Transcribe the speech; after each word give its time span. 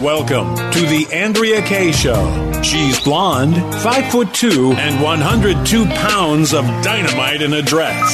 Welcome 0.00 0.54
to 0.56 0.80
the 0.80 1.06
Andrea 1.10 1.62
Kay 1.62 1.90
Show. 1.90 2.20
She's 2.62 3.00
blonde, 3.02 3.56
five 3.76 4.12
foot 4.12 4.34
two, 4.34 4.72
and 4.72 5.02
102 5.02 5.86
pounds 5.86 6.52
of 6.52 6.66
dynamite 6.84 7.40
in 7.40 7.54
a 7.54 7.62
dress. 7.62 8.04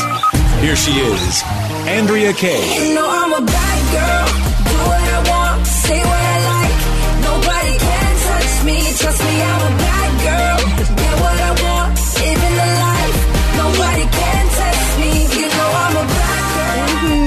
Here 0.63 0.77
she 0.77 0.93
is, 0.93 1.43
Andrea 1.91 2.35
Kay. 2.35 2.87
You 2.87 2.95
know 2.95 3.03
I'm 3.05 3.33
a 3.33 3.45
bad 3.45 3.81
girl. 3.91 4.27
Do 4.63 4.79
what 4.79 5.03
I 5.03 5.19
want, 5.27 5.67
say 5.67 5.99
what 5.99 6.23
I 6.23 6.39
like. 6.55 6.79
Nobody 7.27 7.75
can 7.75 8.15
touch 8.31 8.63
me. 8.63 8.79
Trust 9.03 9.21
me, 9.27 9.43
I'm 9.43 9.63
a 9.67 9.75
bad 9.83 10.11
girl. 10.23 10.59
Get 10.87 11.15
what 11.19 11.35
I 11.35 11.53
want, 11.67 11.99
living 12.23 12.57
the 12.63 12.71
life. 12.79 13.19
Nobody 13.59 14.07
can 14.07 14.45
touch 14.55 14.87
me. 15.03 15.11
You 15.35 15.47
know 15.51 15.71
I'm 15.83 15.97
a 15.99 16.07
bad 16.15 16.47
girl. 16.63 17.27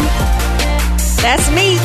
That's 1.19 1.47
me. 1.51 1.75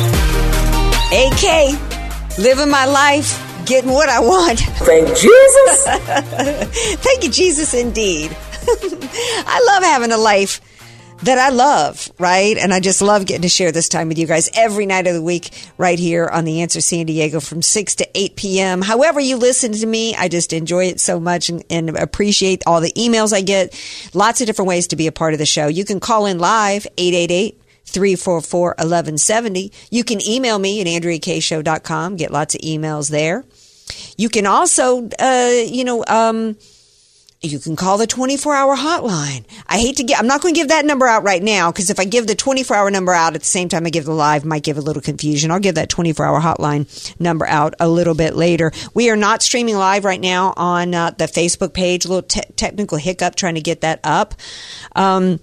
AK. 1.11 1.91
Living 2.37 2.69
my 2.69 2.85
life, 2.85 3.65
getting 3.65 3.91
what 3.91 4.09
I 4.09 4.19
want. 4.19 4.59
Thank 4.59 5.07
Jesus. 5.07 5.85
Thank 7.03 7.23
you, 7.23 7.29
Jesus, 7.29 7.73
indeed. 7.73 8.35
I 8.63 9.63
love 9.67 9.83
having 9.83 10.11
a 10.11 10.17
life 10.17 10.61
that 11.23 11.37
I 11.37 11.49
love, 11.49 12.11
right? 12.17 12.57
And 12.57 12.73
I 12.73 12.79
just 12.79 13.01
love 13.01 13.25
getting 13.25 13.43
to 13.43 13.49
share 13.49 13.71
this 13.71 13.89
time 13.89 14.07
with 14.07 14.17
you 14.17 14.25
guys 14.25 14.49
every 14.55 14.85
night 14.85 15.07
of 15.07 15.13
the 15.13 15.21
week 15.21 15.51
right 15.77 15.99
here 15.99 16.27
on 16.27 16.45
The 16.45 16.61
Answer 16.61 16.81
San 16.81 17.05
Diego 17.05 17.39
from 17.39 17.61
6 17.61 17.95
to 17.95 18.07
8 18.15 18.35
p.m. 18.35 18.81
However 18.81 19.19
you 19.19 19.37
listen 19.37 19.73
to 19.73 19.85
me, 19.85 20.15
I 20.15 20.27
just 20.27 20.51
enjoy 20.53 20.85
it 20.85 20.99
so 20.99 21.19
much 21.19 21.49
and, 21.49 21.63
and 21.69 21.89
appreciate 21.97 22.63
all 22.65 22.81
the 22.81 22.91
emails 22.93 23.33
I 23.33 23.41
get. 23.41 23.79
Lots 24.13 24.41
of 24.41 24.47
different 24.47 24.69
ways 24.69 24.87
to 24.87 24.95
be 24.95 25.07
a 25.07 25.11
part 25.11 25.33
of 25.33 25.39
the 25.39 25.45
show. 25.45 25.67
You 25.67 25.85
can 25.85 25.99
call 25.99 26.25
in 26.25 26.39
live, 26.39 26.87
888 26.97 27.60
344 27.91 28.69
1170. 28.69 29.71
You 29.89 30.03
can 30.03 30.21
email 30.27 30.59
me 30.59 30.81
at 30.81 30.87
AndreaKShow.com, 30.87 32.15
get 32.15 32.31
lots 32.31 32.55
of 32.55 32.61
emails 32.61 33.09
there. 33.09 33.43
You 34.17 34.29
can 34.29 34.45
also, 34.45 35.09
uh, 35.19 35.63
you 35.65 35.83
know, 35.83 36.03
um, 36.07 36.55
you 37.43 37.57
can 37.57 37.75
call 37.75 37.97
the 37.97 38.05
24 38.05 38.53
hour 38.53 38.75
hotline. 38.75 39.45
I 39.65 39.79
hate 39.79 39.97
to 39.97 40.03
get, 40.03 40.19
I'm 40.19 40.27
not 40.27 40.41
going 40.41 40.53
to 40.53 40.59
give 40.59 40.67
that 40.67 40.85
number 40.85 41.07
out 41.07 41.23
right 41.23 41.41
now 41.41 41.71
because 41.71 41.89
if 41.89 41.99
I 41.99 42.05
give 42.05 42.27
the 42.27 42.35
24 42.35 42.77
hour 42.77 42.91
number 42.91 43.13
out 43.13 43.33
at 43.33 43.41
the 43.41 43.47
same 43.47 43.67
time 43.67 43.85
I 43.85 43.89
give 43.89 44.05
the 44.05 44.13
live, 44.13 44.45
might 44.45 44.63
give 44.63 44.77
a 44.77 44.81
little 44.81 45.01
confusion. 45.01 45.49
I'll 45.49 45.59
give 45.59 45.75
that 45.75 45.89
24 45.89 46.23
hour 46.23 46.39
hotline 46.39 47.19
number 47.19 47.47
out 47.47 47.73
a 47.79 47.89
little 47.89 48.13
bit 48.13 48.35
later. 48.35 48.71
We 48.93 49.09
are 49.09 49.15
not 49.15 49.41
streaming 49.41 49.75
live 49.75 50.05
right 50.05 50.21
now 50.21 50.53
on 50.55 50.93
uh, 50.93 51.11
the 51.11 51.25
Facebook 51.25 51.73
page. 51.73 52.05
A 52.05 52.09
little 52.09 52.21
te- 52.21 52.41
technical 52.55 52.99
hiccup 52.99 53.35
trying 53.35 53.55
to 53.55 53.61
get 53.61 53.81
that 53.81 54.01
up. 54.03 54.35
Um, 54.95 55.39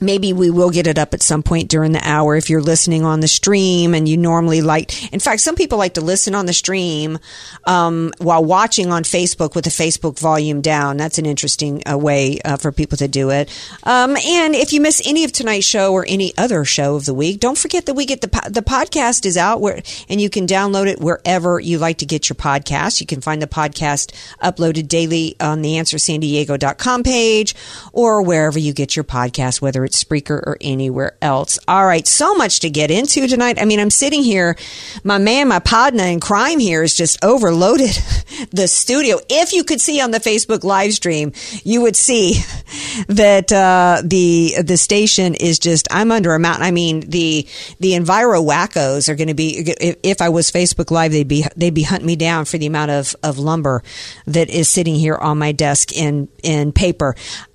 Maybe 0.00 0.32
we 0.32 0.50
will 0.50 0.70
get 0.70 0.86
it 0.86 0.98
up 0.98 1.14
at 1.14 1.22
some 1.22 1.42
point 1.42 1.68
during 1.68 1.92
the 1.92 2.00
hour 2.02 2.36
if 2.36 2.48
you're 2.48 2.62
listening 2.62 3.04
on 3.04 3.20
the 3.20 3.28
stream 3.28 3.94
and 3.94 4.08
you 4.08 4.16
normally 4.16 4.62
like. 4.62 5.12
In 5.12 5.20
fact, 5.20 5.40
some 5.40 5.56
people 5.56 5.78
like 5.78 5.94
to 5.94 6.00
listen 6.00 6.34
on 6.34 6.46
the 6.46 6.52
stream 6.52 7.18
um, 7.64 8.12
while 8.18 8.44
watching 8.44 8.92
on 8.92 9.02
Facebook 9.02 9.54
with 9.54 9.64
the 9.64 9.70
Facebook 9.70 10.18
volume 10.18 10.60
down. 10.60 10.96
That's 10.96 11.18
an 11.18 11.26
interesting 11.26 11.82
uh, 11.90 11.98
way 11.98 12.38
uh, 12.44 12.56
for 12.56 12.72
people 12.72 12.96
to 12.98 13.08
do 13.08 13.30
it. 13.30 13.50
Um, 13.84 14.16
and 14.16 14.54
if 14.54 14.72
you 14.72 14.80
miss 14.80 15.06
any 15.06 15.24
of 15.24 15.32
tonight's 15.32 15.66
show 15.66 15.92
or 15.92 16.04
any 16.08 16.36
other 16.38 16.64
show 16.64 16.96
of 16.96 17.04
the 17.04 17.14
week, 17.14 17.40
don't 17.40 17.58
forget 17.58 17.86
that 17.86 17.94
we 17.94 18.06
get 18.06 18.20
the 18.20 18.28
po- 18.28 18.48
the 18.48 18.62
podcast 18.62 19.26
is 19.26 19.36
out 19.36 19.60
where 19.60 19.82
and 20.08 20.20
you 20.20 20.30
can 20.30 20.46
download 20.46 20.86
it 20.86 21.00
wherever 21.00 21.60
you 21.60 21.78
like 21.78 21.98
to 21.98 22.06
get 22.06 22.28
your 22.28 22.36
podcast. 22.36 23.00
You 23.00 23.06
can 23.06 23.20
find 23.20 23.42
the 23.42 23.46
podcast 23.46 24.12
uploaded 24.42 24.88
daily 24.88 25.36
on 25.40 25.62
the 25.62 25.74
AnswerSanDiego.com 25.74 27.02
page 27.02 27.54
or 27.92 28.22
wherever 28.22 28.58
you 28.58 28.72
get 28.72 28.96
your 28.96 29.04
podcast, 29.04 29.60
whether 29.60 29.84
it's 29.84 29.89
Spreaker 29.92 30.38
or 30.46 30.56
anywhere 30.60 31.16
else. 31.22 31.58
All 31.68 31.86
right, 31.86 32.06
so 32.06 32.34
much 32.34 32.60
to 32.60 32.70
get 32.70 32.90
into 32.90 33.26
tonight. 33.26 33.60
I 33.60 33.64
mean, 33.64 33.80
I'm 33.80 33.90
sitting 33.90 34.22
here, 34.22 34.56
my 35.04 35.18
man, 35.18 35.48
my 35.48 35.58
partner 35.58 36.04
in 36.04 36.20
crime 36.20 36.58
here 36.58 36.82
is 36.82 36.94
just 36.94 37.22
overloaded 37.24 37.90
the 38.50 38.66
studio. 38.68 39.18
If 39.28 39.52
you 39.52 39.64
could 39.64 39.80
see 39.80 40.00
on 40.00 40.10
the 40.10 40.18
Facebook 40.18 40.64
live 40.64 40.92
stream, 40.92 41.32
you 41.64 41.82
would 41.82 41.96
see 41.96 42.40
that 43.08 43.52
uh, 43.52 44.02
the 44.04 44.62
the 44.62 44.76
station 44.76 45.34
is 45.34 45.58
just 45.58 45.88
I'm 45.90 46.10
under 46.10 46.34
a 46.34 46.38
mountain. 46.38 46.64
I 46.64 46.70
mean, 46.70 47.00
the 47.00 47.46
the 47.78 47.92
Enviro 47.92 48.44
wackos 48.44 49.08
are 49.08 49.16
going 49.16 49.28
to 49.28 49.34
be 49.34 49.74
if 50.02 50.20
I 50.20 50.28
was 50.28 50.50
Facebook 50.50 50.90
live, 50.90 51.12
they'd 51.12 51.28
be 51.28 51.44
they'd 51.56 51.74
be 51.74 51.82
hunting 51.82 52.06
me 52.06 52.16
down 52.16 52.44
for 52.44 52.58
the 52.58 52.66
amount 52.66 52.90
of 52.90 53.14
of 53.22 53.38
lumber 53.38 53.82
that 54.26 54.50
is 54.50 54.68
sitting 54.68 54.94
here 54.94 55.16
on 55.16 55.38
my 55.38 55.52
desk 55.52 55.92
in 55.92 56.28
in 56.42 56.72
paper. 56.72 57.14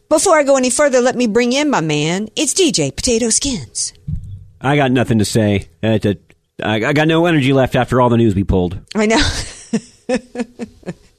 Before 0.10 0.38
I 0.38 0.44
go 0.44 0.56
any 0.58 0.70
further, 0.70 1.02
let 1.02 1.16
me 1.16 1.28
bring 1.28 1.52
in 1.54 1.70
my 1.70 1.82
man. 1.82 2.28
It's 2.36 2.54
DJ 2.54 2.96
Potato 2.96 3.30
Skins. 3.30 3.94
I 4.62 4.76
got 4.76 4.92
nothing 4.92 5.20
to 5.20 5.26
say. 5.26 5.68
Uh, 5.82 5.98
to, 6.00 6.18
I 6.64 6.94
got 6.94 7.08
no 7.08 7.26
energy 7.26 7.54
left 7.54 7.76
after 7.76 8.00
all 8.02 8.10
the 8.10 8.18
news 8.18 8.36
we 8.36 8.44
pulled. 8.44 8.80
I 8.96 9.06
know. 9.08 9.18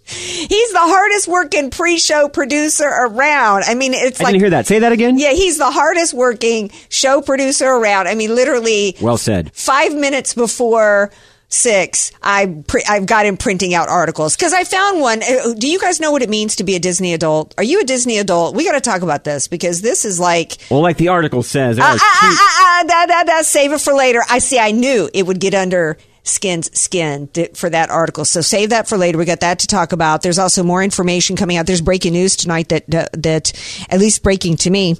He's 0.09 0.73
the 0.73 0.79
hardest 0.79 1.27
working 1.27 1.71
pre-show 1.71 2.29
producer 2.29 2.87
around. 2.87 3.65
I 3.65 3.75
mean, 3.75 3.93
it's 3.93 4.21
I 4.21 4.25
like 4.25 4.33
didn't 4.35 4.43
hear 4.43 4.51
that. 4.51 4.67
Say 4.69 4.79
that 4.79 4.93
again. 4.93 5.19
yeah, 5.19 5.33
he's 5.33 5.59
the 5.59 5.69
hardest 5.71 6.15
working 6.15 6.71
show 6.89 7.21
producer 7.23 7.67
around. 7.67 8.07
I 8.07 8.15
mean, 8.15 8.33
literally 8.33 8.97
Well 9.01 9.17
said. 9.19 9.53
five 9.53 9.93
minutes 9.97 10.33
before 10.33 11.11
six, 11.49 12.12
I 12.23 12.62
pre- 12.67 12.84
I've 12.89 13.07
got 13.07 13.27
him 13.27 13.37
printing 13.37 13.75
out 13.75 13.89
articles 13.89 14.37
because 14.37 14.53
I 14.53 14.65
found 14.65 15.01
one. 15.01 15.23
Uh, 15.23 15.55
Do 15.55 15.69
you 15.69 15.79
guys 15.79 16.01
know 16.01 16.11
what 16.11 16.23
it 16.23 16.29
means 16.29 16.57
to 16.57 16.65
be 16.65 16.75
a 16.75 16.79
Disney 16.79 17.15
adult? 17.15 17.55
Are 17.59 17.65
you 17.65 17.81
a 17.81 17.84
Disney 17.84 18.19
adult? 18.19 18.55
We 18.55 18.65
got 18.65 18.73
to 18.73 18.81
talk 18.81 19.03
about 19.03 19.25
this 19.25 19.49
because 19.49 19.81
this 19.81 20.05
is 20.05 20.19
like 20.19 20.59
Well, 20.71 20.81
like 20.81 20.97
the 20.97 21.09
article 21.09 21.43
says, 21.43 21.79
ah, 21.81 21.97
ah, 21.99 22.01
ah, 22.01 22.85
da, 22.87 23.06
da, 23.06 23.25
da, 23.25 23.43
save 23.43 23.73
it 23.73 23.81
for 23.81 23.95
later. 23.95 24.23
I 24.29 24.39
see. 24.39 24.59
I 24.59 24.73
knew 24.73 25.09
it 25.12 25.27
would 25.27 25.41
get 25.41 25.55
under 25.55 25.99
Skin's 26.25 26.77
skin 26.79 27.29
for 27.55 27.71
that 27.71 27.89
article. 27.91 28.25
So 28.25 28.41
save 28.41 28.71
that 28.71 28.89
for 28.89 28.99
later. 28.99 29.17
We 29.17 29.25
got 29.25 29.41
that 29.41 29.61
to 29.61 29.67
talk 29.67 29.93
about. 29.93 30.23
There's 30.23 30.39
also 30.39 30.62
more 30.65 30.83
information 30.83 31.37
coming 31.37 31.56
out. 31.56 31.67
There's 31.67 31.81
breaking 31.81 32.15
news 32.15 32.37
tonight 32.37 32.69
that 32.71 32.91
that, 32.91 33.23
that 33.23 33.87
at 33.89 34.01
least 34.01 34.23
breaking 34.23 34.56
to 34.59 34.71
me 34.71 34.97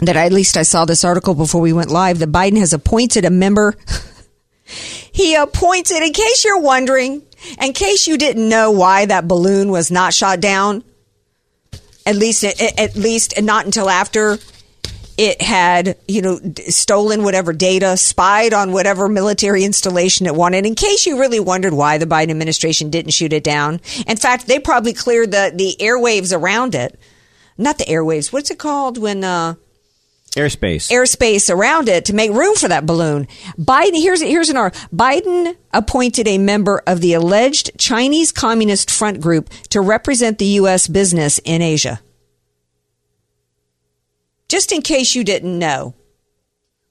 that 0.00 0.16
at 0.16 0.32
least 0.32 0.58
I 0.58 0.62
saw 0.62 0.84
this 0.84 1.04
article 1.04 1.34
before 1.34 1.62
we 1.62 1.72
went 1.72 1.90
live. 1.90 2.18
That 2.18 2.30
Biden 2.30 2.58
has 2.58 2.72
appointed 2.74 3.24
a 3.24 3.30
member. 3.30 3.76
He 4.66 5.34
appointed, 5.34 6.02
in 6.02 6.12
case 6.12 6.44
you're 6.44 6.60
wondering, 6.60 7.22
in 7.60 7.72
case 7.72 8.06
you 8.06 8.18
didn't 8.18 8.48
know 8.48 8.70
why 8.70 9.06
that 9.06 9.28
balloon 9.28 9.70
was 9.70 9.90
not 9.90 10.12
shot 10.12 10.40
down. 10.40 10.82
At 12.04 12.14
least, 12.14 12.44
at, 12.44 12.94
least 12.94 13.40
not 13.42 13.64
until 13.64 13.90
after 13.90 14.38
it 15.18 15.40
had, 15.42 15.96
you 16.06 16.22
know, 16.22 16.38
stolen 16.68 17.24
whatever 17.24 17.52
data, 17.52 17.96
spied 17.96 18.52
on 18.52 18.70
whatever 18.70 19.08
military 19.08 19.64
installation 19.64 20.26
it 20.26 20.34
wanted. 20.34 20.66
In 20.66 20.74
case 20.74 21.06
you 21.06 21.18
really 21.18 21.40
wondered 21.40 21.72
why 21.72 21.98
the 21.98 22.06
Biden 22.06 22.30
administration 22.30 22.90
didn't 22.90 23.12
shoot 23.12 23.32
it 23.32 23.42
down. 23.42 23.80
In 24.06 24.16
fact, 24.16 24.46
they 24.46 24.58
probably 24.58 24.92
cleared 24.92 25.32
the, 25.32 25.52
the 25.54 25.76
airwaves 25.80 26.36
around 26.36 26.74
it. 26.74 26.98
Not 27.58 27.78
the 27.78 27.84
airwaves. 27.84 28.32
What's 28.32 28.50
it 28.50 28.58
called 28.58 28.98
when, 28.98 29.24
uh, 29.24 29.54
airspace. 30.36 30.90
airspace 30.90 31.52
around 31.52 31.88
it 31.88 32.04
to 32.06 32.14
make 32.14 32.30
room 32.30 32.54
for 32.54 32.68
that 32.68 32.86
balloon. 32.86 33.26
Biden, 33.58 34.00
here's, 34.00 34.22
here's 34.22 34.48
an 34.48 34.56
article. 34.56 34.88
Biden 34.94 35.56
appointed 35.72 36.28
a 36.28 36.38
member 36.38 36.82
of 36.86 37.00
the 37.00 37.14
alleged 37.14 37.72
Chinese 37.78 38.32
Communist 38.32 38.90
Front 38.90 39.20
Group 39.20 39.50
to 39.70 39.80
represent 39.80 40.38
the 40.38 40.46
U.S. 40.46 40.86
business 40.86 41.38
in 41.44 41.62
Asia. 41.62 42.00
Just 44.48 44.70
in 44.70 44.82
case 44.82 45.14
you 45.14 45.24
didn't 45.24 45.58
know, 45.58 45.94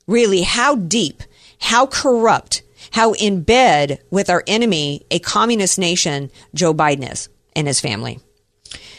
really 0.08 0.42
how 0.42 0.76
deep, 0.76 1.24
how 1.60 1.86
corrupt, 1.86 2.64
how 2.92 3.14
in 3.14 3.44
bed 3.44 4.02
with 4.10 4.30
our 4.30 4.44
enemy, 4.48 5.06
a 5.10 5.20
communist 5.20 5.80
nation, 5.80 6.32
Joe 6.54 6.74
Biden 6.74 7.12
is 7.12 7.30
and 7.56 7.68
his 7.68 7.80
family. 7.80 8.20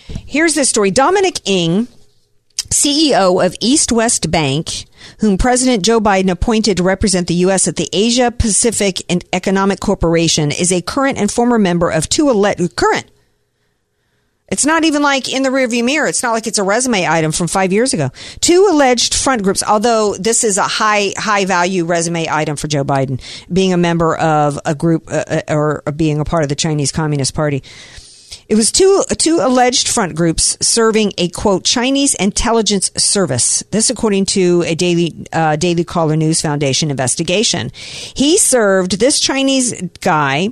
Here's 0.08 0.54
this 0.54 0.69
story. 0.69 0.90
Dominic 0.90 1.40
Ng, 1.46 1.88
CEO 2.56 3.44
of 3.44 3.55
East 3.61 3.93
West 3.93 4.31
Bank, 4.31 4.87
whom 5.20 5.38
President 5.38 5.85
Joe 5.85 6.00
Biden 6.00 6.31
appointed 6.31 6.79
to 6.79 6.82
represent 6.82 7.29
the 7.29 7.35
U.S. 7.35 7.69
at 7.69 7.76
the 7.76 7.88
Asia 7.93 8.31
Pacific 8.31 9.03
and 9.08 9.25
Economic 9.32 9.81
Corporation, 9.81 10.50
is 10.50 10.73
a 10.73 10.82
current 10.82 11.19
and 11.19 11.31
former 11.31 11.58
member 11.58 11.91
of 11.91 12.08
two 12.08 12.29
elect 12.29 12.61
current 12.76 13.11
It's 14.49 14.67
not 14.67 14.85
even 14.85 15.03
like 15.03 15.32
in 15.32 15.43
the 15.43 15.49
rearview 15.50 15.85
mirror. 15.85 16.06
It's 16.06 16.23
not 16.23 16.32
like 16.32 16.47
it's 16.47 16.58
a 16.58 16.64
resume 16.64 17.06
item 17.06 17.32
from 17.32 17.49
five 17.49 17.73
years 17.73 17.94
ago. 17.94 18.11
Two 18.41 18.69
alleged 18.70 19.14
front 19.14 19.43
groups, 19.43 19.62
although 19.62 20.14
this 20.14 20.44
is 20.44 20.59
a 20.59 20.62
high, 20.62 21.12
high 21.17 21.44
value 21.44 21.85
resume 21.85 22.29
item 22.29 22.56
for 22.56 22.69
Joe 22.69 22.85
Biden, 22.85 23.20
being 23.52 23.73
a 23.73 23.76
member 23.76 24.17
of 24.17 24.59
a 24.64 24.75
group 24.75 25.09
uh, 25.09 25.25
uh, 25.29 25.43
or 25.49 25.82
being 25.94 26.20
a 26.20 26.25
part 26.25 26.43
of 26.43 26.49
the 26.49 26.56
Chinese 26.56 26.93
Communist 26.93 27.35
Party. 27.35 27.62
It 28.48 28.54
was 28.54 28.70
two, 28.70 29.02
two 29.19 29.38
alleged 29.40 29.88
front 29.88 30.14
groups 30.14 30.56
serving 30.60 31.12
a 31.19 31.28
quote 31.28 31.64
Chinese 31.64 32.14
intelligence 32.14 32.90
service. 32.96 33.64
This, 33.72 33.90
according 33.90 34.26
to 34.26 34.62
a 34.66 34.75
daily 34.75 35.26
uh, 35.32 35.56
Daily 35.56 35.82
Caller 35.84 36.16
News 36.16 36.40
Foundation 36.40 36.90
investigation. 36.90 37.72
He 37.75 38.38
served 38.38 39.00
this 39.00 39.19
Chinese 39.19 39.81
guy 40.00 40.50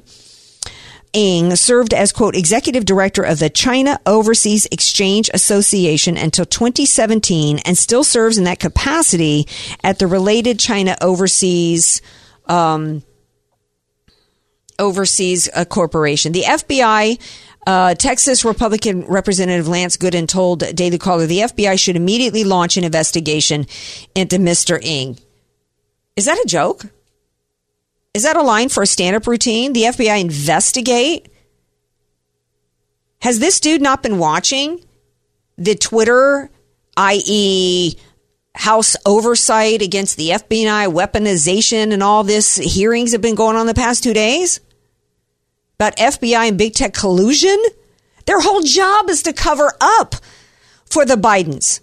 Ng 1.15 1.55
served 1.55 1.95
as, 1.95 2.11
quote, 2.11 2.35
executive 2.35 2.85
director 2.85 3.23
of 3.23 3.39
the 3.39 3.49
China 3.49 4.01
Overseas 4.05 4.67
Exchange 4.73 5.31
Association 5.33 6.17
until 6.17 6.45
2017 6.45 7.61
and 7.61 7.79
still 7.79 8.03
serves 8.03 8.37
in 8.37 8.45
that 8.45 8.59
capacity 8.59 9.47
at 9.85 10.01
the 10.01 10.09
related 10.09 10.59
China 10.59 10.97
Overseas, 11.01 12.03
um, 12.47 13.05
Overseas 14.79 15.49
uh, 15.55 15.65
Corporation. 15.65 16.33
The 16.33 16.43
FBI 16.43 17.21
uh, 17.67 17.95
Texas 17.95 18.45
Republican 18.45 19.03
Representative 19.07 19.69
Lance 19.69 19.97
Gooden 19.97 20.29
told 20.29 20.61
Daily 20.75 20.99
Caller 20.99 21.27
the 21.27 21.39
FBI 21.39 21.79
should 21.79 21.97
immediately 21.97 22.45
launch 22.45 22.77
an 22.77 22.85
investigation 22.85 23.67
into 24.15 24.37
Mr. 24.37 24.79
Ng. 24.83 25.19
Is 26.17 26.27
that 26.27 26.39
a 26.39 26.47
joke? 26.47 26.87
Is 28.13 28.23
that 28.23 28.37
a 28.37 28.43
line 28.43 28.69
for 28.69 28.83
a 28.83 28.87
stand 28.87 29.17
up 29.17 29.27
routine? 29.27 29.73
The 29.73 29.85
FBI 29.85 30.21
investigate? 30.21 31.29
Has 33.23 33.39
this 33.39 33.59
dude 33.59 33.83
not 33.83 34.03
been 34.03 34.19
watching 34.19 34.85
the 35.57 35.75
Twitter, 35.75 36.51
i.e., 36.97 37.97
House 38.55 38.97
oversight 39.05 39.83
against 39.83 40.17
the 40.17 40.31
FBI 40.31 40.93
weaponization 40.93 41.93
and 41.93 42.03
all 42.03 42.25
this 42.25 42.57
hearings 42.57 43.13
have 43.13 43.21
been 43.21 43.35
going 43.35 43.57
on 43.57 43.67
the 43.67 43.75
past 43.75 44.03
two 44.03 44.15
days? 44.15 44.61
About 45.77 45.97
FBI 45.97 46.49
and 46.49 46.59
big 46.59 46.75
tech 46.75 46.95
collusion? 46.95 47.61
Their 48.27 48.41
whole 48.41 48.63
job 48.63 49.11
is 49.11 49.23
to 49.25 49.33
cover 49.33 49.73
up 49.81 50.15
for 50.87 51.05
the 51.05 51.17
Bidens, 51.17 51.81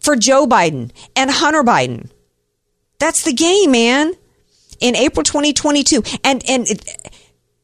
for 0.00 0.16
Joe 0.16 0.46
Biden 0.46 0.90
and 1.14 1.30
Hunter 1.30 1.62
Biden. 1.62 2.10
That's 2.98 3.22
the 3.22 3.32
game, 3.32 3.70
man 3.70 4.14
in 4.80 4.96
April 4.96 5.22
2022. 5.22 6.02
And, 6.24 6.42
and 6.48 6.66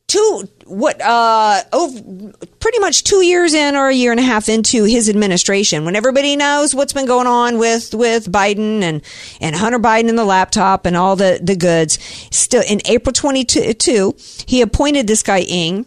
two, 0.07 0.49
what, 0.67 1.01
uh, 1.01 1.63
oh, 1.73 2.33
pretty 2.61 2.79
much 2.79 3.05
two 3.05 3.25
years 3.25 3.55
in 3.55 3.77
or 3.77 3.89
a 3.89 3.95
year 3.95 4.11
and 4.11 4.21
a 4.21 4.23
half 4.23 4.49
into 4.49 4.85
his 4.85 5.09
administration, 5.09 5.85
when 5.85 5.97
everybody 5.97 6.37
knows 6.37 6.75
what's 6.75 6.93
been 6.93 7.07
going 7.07 7.27
on 7.27 7.59
with, 7.59 7.95
with 7.95 8.31
Biden 8.31 8.83
and, 8.83 9.03
and 9.41 9.57
Hunter 9.57 9.79
Biden 9.79 10.09
and 10.09 10.19
the 10.19 10.25
laptop 10.25 10.87
and 10.87 10.97
all 10.97 11.17
the, 11.17 11.39
the 11.43 11.57
goods, 11.57 11.99
still 12.31 12.63
in 12.69 12.81
April 12.87 13.13
22, 13.13 14.15
he 14.47 14.61
appointed 14.63 15.07
this 15.07 15.23
guy 15.23 15.41
Ng 15.41 15.87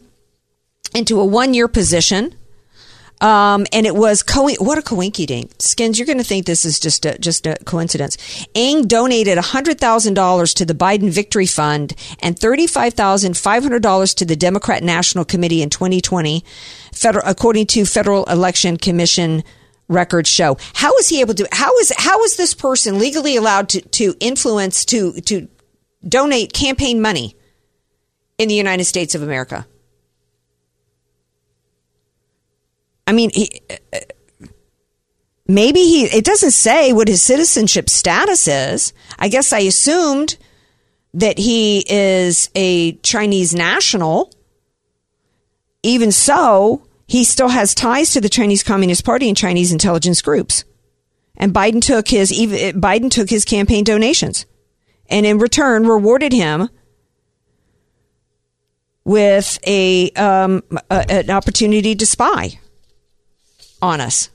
into 0.93 1.19
a 1.19 1.25
one 1.25 1.53
year 1.53 1.67
position 1.67 2.35
um, 3.21 3.65
and 3.73 3.87
it 3.87 3.95
was 3.95 4.21
co- 4.21 4.53
what 4.59 4.77
a 4.77 4.81
coinky 4.81 5.25
dink. 5.25 5.51
Skins, 5.59 5.97
you're 5.97 6.05
going 6.05 6.19
to 6.19 6.23
think 6.23 6.45
this 6.45 6.65
is 6.65 6.79
just 6.79 7.05
a, 7.05 7.17
just 7.17 7.47
a 7.47 7.57
coincidence. 7.65 8.17
Ng 8.53 8.87
donated 8.87 9.37
$100,000 9.37 10.53
to 10.55 10.65
the 10.65 10.73
Biden 10.73 11.09
Victory 11.09 11.47
Fund 11.47 11.95
and 12.21 12.35
$35,500 12.35 14.15
to 14.15 14.25
the 14.25 14.35
Democrat 14.35 14.83
National 14.83 15.25
Committee 15.25 15.61
in 15.61 15.69
2020, 15.69 16.43
federal, 16.93 17.27
according 17.27 17.65
to 17.67 17.85
Federal 17.85 18.25
Election 18.25 18.77
Commission 18.77 19.43
records 19.87 20.29
show. 20.29 20.57
How 20.73 20.95
is 20.97 21.09
he 21.09 21.21
able 21.21 21.33
to, 21.35 21.47
how 21.51 21.75
is, 21.79 21.91
how 21.97 22.23
is 22.23 22.37
this 22.37 22.53
person 22.53 22.99
legally 22.99 23.35
allowed 23.35 23.69
to, 23.69 23.81
to 23.81 24.15
influence, 24.19 24.85
to, 24.85 25.13
to 25.21 25.47
donate 26.07 26.53
campaign 26.53 27.01
money 27.01 27.35
in 28.37 28.47
the 28.47 28.55
United 28.55 28.85
States 28.85 29.15
of 29.15 29.23
America? 29.23 29.65
I 33.07 33.13
mean, 33.13 33.31
he, 33.33 33.61
maybe 35.47 35.79
he, 35.79 36.03
it 36.03 36.25
doesn't 36.25 36.51
say 36.51 36.91
what 36.91 37.07
his 37.07 37.21
citizenship 37.21 37.89
status 37.89 38.47
is. 38.49 38.93
I 39.17 39.29
guess 39.29 39.53
I 39.53 39.59
assumed 39.59 40.37
that 41.13 41.39
he 41.39 41.85
is 41.87 42.49
a 42.53 42.93
Chinese 42.97 43.55
national. 43.55 44.33
Even 45.83 46.11
so, 46.11 46.85
he 47.07 47.23
still 47.23 47.47
has 47.47 47.73
ties 47.73 48.11
to 48.11 48.19
the 48.19 48.27
Chinese 48.27 48.61
Communist 48.61 49.05
Party 49.05 49.29
and 49.29 49.37
Chinese 49.37 49.71
intelligence 49.71 50.21
groups. 50.21 50.65
And 51.37 51.53
Biden 51.53 51.81
took 51.81 52.09
his 52.09 52.31
Biden 52.31 53.09
took 53.09 53.29
his 53.29 53.45
campaign 53.45 53.83
donations, 53.83 54.47
and 55.07 55.25
in 55.25 55.37
return 55.37 55.87
rewarded 55.87 56.33
him 56.33 56.69
with 59.05 59.59
a, 59.65 60.09
um, 60.11 60.63
a 60.89 61.11
an 61.11 61.29
opportunity 61.29 61.95
to 61.95 62.05
spy 62.05 62.59
on 63.81 64.01
us. 64.01 64.29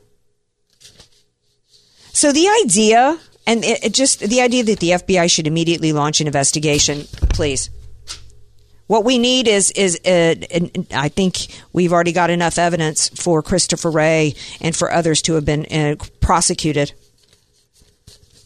So 2.12 2.30
the 2.32 2.48
idea, 2.64 3.18
and 3.46 3.64
it, 3.64 3.84
it 3.84 3.94
just 3.94 4.20
the 4.20 4.40
idea 4.40 4.64
that 4.64 4.80
the 4.80 4.90
FBI 4.90 5.30
should 5.30 5.46
immediately 5.46 5.92
launch 5.92 6.20
an 6.20 6.26
investigation, 6.26 7.04
please. 7.30 7.70
What 8.86 9.04
we 9.04 9.16
need 9.16 9.48
is 9.48 9.70
is 9.70 9.98
uh, 10.04 10.34
I 10.94 11.08
think 11.08 11.46
we've 11.72 11.92
already 11.92 12.12
got 12.12 12.28
enough 12.28 12.58
evidence 12.58 13.08
for 13.08 13.42
Christopher 13.42 13.90
Wray 13.90 14.34
and 14.60 14.76
for 14.76 14.92
others 14.92 15.22
to 15.22 15.34
have 15.34 15.46
been 15.46 15.64
uh, 15.66 15.96
prosecuted. 16.20 16.92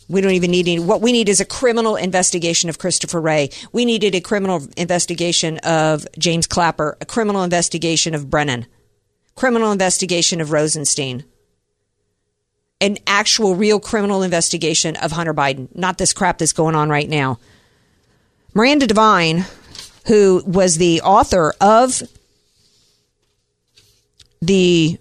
We 0.09 0.21
don't 0.21 0.33
even 0.33 0.53
need 0.53 0.69
any. 0.69 0.79
What 0.79 1.01
we 1.01 1.11
need 1.11 1.29
is 1.29 1.41
a 1.41 1.45
criminal 1.45 1.97
investigation 1.97 2.71
of 2.71 2.79
Christopher 2.79 3.21
Wray. 3.21 3.51
We 3.73 3.85
needed 3.85 4.15
a 4.15 4.21
criminal 4.21 4.63
investigation 4.77 5.59
of 5.59 6.07
James 6.17 6.47
Clapper, 6.47 6.97
a 7.01 7.05
criminal 7.05 7.43
investigation 7.43 8.15
of 8.15 8.31
Brennan 8.31 8.67
criminal 9.37 9.71
investigation 9.71 10.41
of 10.41 10.51
Rosenstein. 10.51 11.25
An 12.81 12.99
actual, 13.07 13.55
real 13.55 13.79
criminal 13.79 14.23
investigation 14.23 14.97
of 14.97 15.13
Hunter 15.13 15.33
Biden, 15.33 15.69
not 15.75 15.99
this 15.99 16.13
crap 16.13 16.39
that's 16.39 16.53
going 16.53 16.75
on 16.75 16.91
right 16.91 17.09
now. 17.09 17.39
Miranda 18.53 18.87
Devine, 18.87 19.45
who 20.07 20.43
was 20.47 20.77
the 20.77 21.01
author 21.03 21.55
of 21.61 22.03
the 24.43 24.99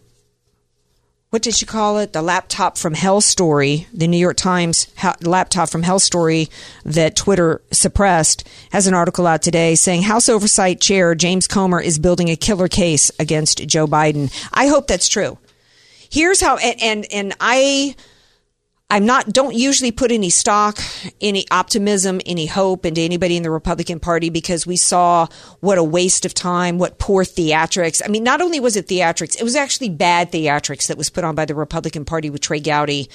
what 1.36 1.42
did 1.42 1.54
she 1.54 1.66
call 1.66 1.98
it? 1.98 2.14
The 2.14 2.22
laptop 2.22 2.78
from 2.78 2.94
hell 2.94 3.20
story, 3.20 3.88
the 3.94 4.08
New 4.08 4.16
York 4.16 4.38
Times 4.38 4.88
laptop 5.22 5.68
from 5.68 5.84
hell 5.84 6.00
story 6.00 6.48
that 6.86 7.18
Twitter 7.18 7.62
suppressed, 7.72 8.48
has 8.72 8.88
an 8.88 8.94
article 8.94 9.28
out 9.28 9.42
today 9.42 9.76
saying 9.76 10.04
House 10.04 10.30
Oversight 10.30 10.80
Chair 10.80 11.14
James 11.14 11.46
Comer 11.46 11.82
is 11.82 12.00
building 12.00 12.30
a 12.30 12.38
killer 12.38 12.70
case 12.70 13.12
against 13.20 13.68
Joe 13.68 13.86
Biden. 13.86 14.32
I 14.54 14.68
hope 14.68 14.88
that's 14.88 15.10
true. 15.10 15.38
Here's 16.10 16.40
how, 16.40 16.56
and, 16.56 16.82
and, 16.82 17.06
and 17.12 17.34
I 17.42 17.98
I'm 18.90 19.06
not, 19.06 19.34
don't 19.34 19.56
usually 19.56 19.92
put 19.92 20.12
any 20.12 20.30
stock, 20.30 20.80
any 21.20 21.46
optimism, 21.50 22.22
any 22.26 22.46
hope 22.46 22.86
into 22.86 23.02
anybody 23.02 23.36
in 23.36 23.42
the 23.42 23.50
Republican 23.50 24.00
Party 24.00 24.30
because 24.30 24.68
we 24.68 24.78
saw 24.78 25.28
what 25.60 25.80
a 25.80 25.84
waste 25.84 26.24
of 26.24 26.36
time, 26.36 26.78
what 26.78 27.00
poor 27.00 27.24
theatrics. 27.24 28.02
I 28.06 28.10
mean, 28.10 28.24
not 28.24 28.42
only 28.42 28.60
was 28.60 28.76
it 28.76 28.88
theatrics, 28.88 29.40
it 29.40 29.44
was 29.44 29.56
actually 29.56 29.90
bad 29.90 30.32
theatrics 30.32 30.88
that 30.88 31.00
was 31.00 31.10
put 31.10 31.24
on 31.24 31.34
by 31.34 31.46
the 31.46 31.56
Republican 31.56 32.06
Party 32.06 32.30
with 32.30 32.42
Trey 32.42 32.60
Gowdy 32.60 33.10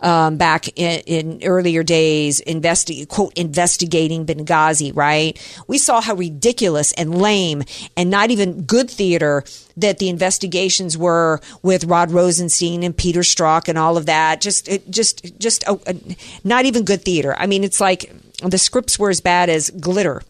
um, 0.00 0.36
back 0.36 0.68
in, 0.76 1.00
in, 1.06 1.40
earlier 1.44 1.82
days, 1.82 2.40
investi- 2.46 3.06
quote, 3.08 3.32
investigating 3.34 4.26
Benghazi, 4.26 4.94
right? 4.94 5.38
We 5.66 5.78
saw 5.78 6.00
how 6.00 6.14
ridiculous 6.14 6.92
and 6.92 7.20
lame 7.20 7.62
and 7.96 8.10
not 8.10 8.30
even 8.30 8.62
good 8.62 8.90
theater 8.90 9.44
that 9.76 9.98
the 9.98 10.08
investigations 10.08 10.96
were 10.96 11.40
with 11.62 11.84
Rod 11.84 12.10
Rosenstein 12.10 12.82
and 12.82 12.96
Peter 12.96 13.20
Strzok 13.20 13.68
and 13.68 13.78
all 13.78 13.96
of 13.96 14.06
that. 14.06 14.40
Just, 14.40 14.68
it, 14.68 14.90
just, 14.90 15.38
just 15.38 15.64
a, 15.64 15.78
a, 15.86 15.96
not 16.44 16.64
even 16.64 16.84
good 16.84 17.02
theater. 17.02 17.34
I 17.38 17.46
mean, 17.46 17.64
it's 17.64 17.80
like 17.80 18.12
the 18.42 18.58
scripts 18.58 18.98
were 18.98 19.10
as 19.10 19.20
bad 19.20 19.48
as 19.48 19.70
glitter, 19.70 20.22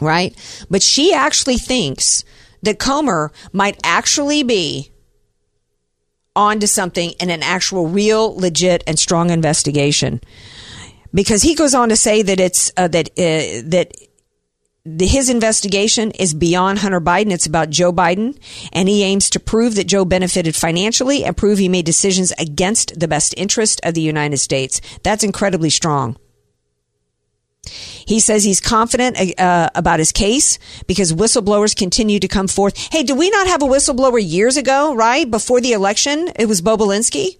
right? 0.00 0.36
But 0.70 0.82
she 0.82 1.12
actually 1.12 1.56
thinks 1.58 2.24
that 2.62 2.78
Comer 2.78 3.32
might 3.52 3.78
actually 3.84 4.42
be 4.42 4.91
onto 6.34 6.66
something 6.66 7.10
in 7.20 7.30
an 7.30 7.42
actual, 7.42 7.88
real, 7.88 8.34
legit, 8.34 8.82
and 8.86 8.98
strong 8.98 9.30
investigation. 9.30 10.20
Because 11.14 11.42
he 11.42 11.54
goes 11.54 11.74
on 11.74 11.90
to 11.90 11.96
say 11.96 12.22
that 12.22 12.40
it's 12.40 12.72
uh, 12.76 12.88
that 12.88 13.10
uh, 13.10 13.62
that 13.68 13.92
the, 14.84 15.06
his 15.06 15.28
investigation 15.28 16.10
is 16.12 16.34
beyond 16.34 16.78
Hunter 16.78 17.00
Biden. 17.00 17.32
It's 17.32 17.46
about 17.46 17.70
Joe 17.70 17.92
Biden, 17.92 18.38
and 18.72 18.88
he 18.88 19.02
aims 19.02 19.30
to 19.30 19.40
prove 19.40 19.74
that 19.74 19.86
Joe 19.86 20.04
benefited 20.04 20.56
financially 20.56 21.24
and 21.24 21.36
prove 21.36 21.58
he 21.58 21.68
made 21.68 21.84
decisions 21.84 22.32
against 22.38 22.98
the 22.98 23.08
best 23.08 23.34
interest 23.36 23.80
of 23.84 23.94
the 23.94 24.00
United 24.00 24.38
States. 24.38 24.80
That's 25.02 25.22
incredibly 25.22 25.70
strong. 25.70 26.16
He 28.06 28.20
says 28.20 28.44
he's 28.44 28.60
confident 28.60 29.38
uh, 29.38 29.70
about 29.74 29.98
his 29.98 30.12
case 30.12 30.58
because 30.86 31.12
whistleblowers 31.12 31.76
continue 31.76 32.18
to 32.20 32.28
come 32.28 32.48
forth. 32.48 32.76
Hey, 32.76 33.02
did 33.02 33.18
we 33.18 33.30
not 33.30 33.46
have 33.46 33.62
a 33.62 33.66
whistleblower 33.66 34.20
years 34.22 34.56
ago, 34.56 34.94
right? 34.94 35.30
Before 35.30 35.60
the 35.60 35.72
election? 35.72 36.28
It 36.36 36.46
was 36.46 36.62
Bobulinski. 36.62 37.38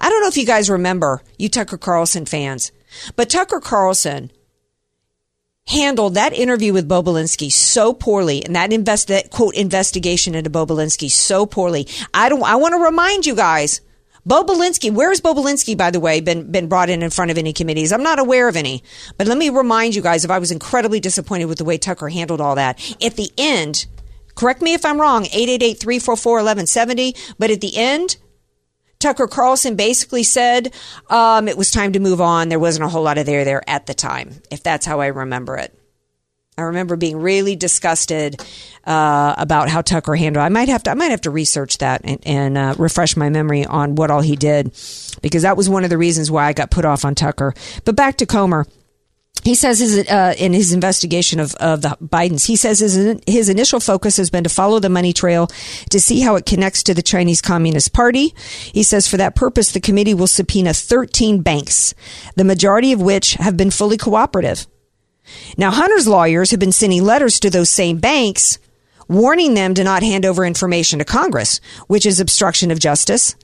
I 0.00 0.08
don't 0.08 0.22
know 0.22 0.28
if 0.28 0.36
you 0.36 0.46
guys 0.46 0.70
remember, 0.70 1.22
you 1.38 1.48
Tucker 1.48 1.78
Carlson 1.78 2.24
fans, 2.26 2.72
but 3.16 3.30
Tucker 3.30 3.60
Carlson 3.60 4.30
handled 5.66 6.14
that 6.14 6.32
interview 6.32 6.72
with 6.72 6.88
Bobulinski 6.88 7.50
so 7.50 7.92
poorly 7.92 8.44
and 8.44 8.56
that 8.56 8.72
invest 8.72 9.08
that 9.08 9.30
quote 9.30 9.54
investigation 9.54 10.34
into 10.34 10.50
Bobulinski 10.50 11.10
so 11.10 11.46
poorly. 11.46 11.86
I 12.12 12.28
don't 12.28 12.42
I 12.42 12.56
want 12.56 12.72
to 12.72 12.78
remind 12.78 13.26
you 13.26 13.34
guys 13.34 13.80
Bobulinski, 14.28 14.92
where's 14.92 15.20
Bobulinski, 15.20 15.76
by 15.76 15.90
the 15.90 15.98
way, 15.98 16.20
been, 16.20 16.52
been 16.52 16.68
brought 16.68 16.88
in 16.88 17.02
in 17.02 17.10
front 17.10 17.32
of 17.32 17.38
any 17.38 17.52
committees? 17.52 17.90
I'm 17.92 18.04
not 18.04 18.20
aware 18.20 18.46
of 18.48 18.54
any. 18.56 18.84
But 19.18 19.26
let 19.26 19.36
me 19.36 19.50
remind 19.50 19.96
you 19.96 20.02
guys 20.02 20.24
if 20.24 20.30
I 20.30 20.38
was 20.38 20.52
incredibly 20.52 21.00
disappointed 21.00 21.46
with 21.46 21.58
the 21.58 21.64
way 21.64 21.76
Tucker 21.76 22.08
handled 22.08 22.40
all 22.40 22.54
that. 22.54 22.78
At 23.02 23.16
the 23.16 23.32
end, 23.36 23.86
correct 24.36 24.62
me 24.62 24.74
if 24.74 24.84
I'm 24.84 25.00
wrong, 25.00 25.24
888-344-1170, 25.24 27.34
but 27.38 27.50
at 27.50 27.60
the 27.60 27.76
end, 27.76 28.16
Tucker 29.00 29.26
Carlson 29.26 29.74
basically 29.74 30.22
said 30.22 30.72
um, 31.10 31.48
it 31.48 31.58
was 31.58 31.72
time 31.72 31.94
to 31.94 31.98
move 31.98 32.20
on. 32.20 32.48
There 32.48 32.60
wasn't 32.60 32.84
a 32.84 32.88
whole 32.88 33.02
lot 33.02 33.18
of 33.18 33.26
there 33.26 33.44
there 33.44 33.68
at 33.68 33.86
the 33.86 33.94
time, 33.94 34.40
if 34.52 34.62
that's 34.62 34.86
how 34.86 35.00
I 35.00 35.06
remember 35.06 35.56
it. 35.56 35.76
I 36.58 36.62
remember 36.62 36.96
being 36.96 37.16
really 37.16 37.56
disgusted 37.56 38.42
uh, 38.84 39.34
about 39.38 39.70
how 39.70 39.80
Tucker 39.80 40.14
handled. 40.14 40.44
I 40.44 40.50
might 40.50 40.68
have 40.68 40.82
to. 40.82 40.90
I 40.90 40.94
might 40.94 41.10
have 41.10 41.22
to 41.22 41.30
research 41.30 41.78
that 41.78 42.02
and, 42.04 42.20
and 42.26 42.58
uh, 42.58 42.74
refresh 42.78 43.16
my 43.16 43.30
memory 43.30 43.64
on 43.64 43.94
what 43.94 44.10
all 44.10 44.20
he 44.20 44.36
did, 44.36 44.66
because 45.22 45.42
that 45.42 45.56
was 45.56 45.70
one 45.70 45.84
of 45.84 45.90
the 45.90 45.96
reasons 45.96 46.30
why 46.30 46.46
I 46.46 46.52
got 46.52 46.70
put 46.70 46.84
off 46.84 47.06
on 47.06 47.14
Tucker. 47.14 47.54
But 47.84 47.96
back 47.96 48.18
to 48.18 48.26
Comer. 48.26 48.66
He 49.44 49.56
says 49.56 49.80
his, 49.80 50.08
uh, 50.08 50.34
in 50.38 50.52
his 50.52 50.72
investigation 50.72 51.40
of, 51.40 51.54
of 51.56 51.82
the 51.82 51.96
Bidens, 52.00 52.46
he 52.46 52.54
says 52.54 52.78
his, 52.78 53.18
his 53.26 53.48
initial 53.48 53.80
focus 53.80 54.16
has 54.18 54.30
been 54.30 54.44
to 54.44 54.50
follow 54.50 54.78
the 54.78 54.88
money 54.88 55.12
trail 55.12 55.48
to 55.90 55.98
see 55.98 56.20
how 56.20 56.36
it 56.36 56.46
connects 56.46 56.84
to 56.84 56.94
the 56.94 57.02
Chinese 57.02 57.40
Communist 57.40 57.92
Party. 57.92 58.34
He 58.72 58.84
says 58.84 59.08
for 59.08 59.16
that 59.16 59.34
purpose, 59.34 59.72
the 59.72 59.80
committee 59.80 60.14
will 60.14 60.28
subpoena 60.28 60.74
13 60.74 61.40
banks, 61.40 61.92
the 62.36 62.44
majority 62.44 62.92
of 62.92 63.02
which 63.02 63.34
have 63.34 63.56
been 63.56 63.72
fully 63.72 63.96
cooperative. 63.96 64.68
Now, 65.56 65.70
Hunter's 65.70 66.08
lawyers 66.08 66.50
have 66.50 66.60
been 66.60 66.72
sending 66.72 67.04
letters 67.04 67.38
to 67.40 67.50
those 67.50 67.70
same 67.70 67.98
banks 67.98 68.58
warning 69.08 69.54
them 69.54 69.74
to 69.74 69.84
not 69.84 70.02
hand 70.02 70.24
over 70.24 70.44
information 70.44 70.98
to 70.98 71.04
Congress, 71.04 71.60
which 71.86 72.06
is 72.06 72.20
obstruction 72.20 72.70
of 72.70 72.78
justice. 72.78 73.36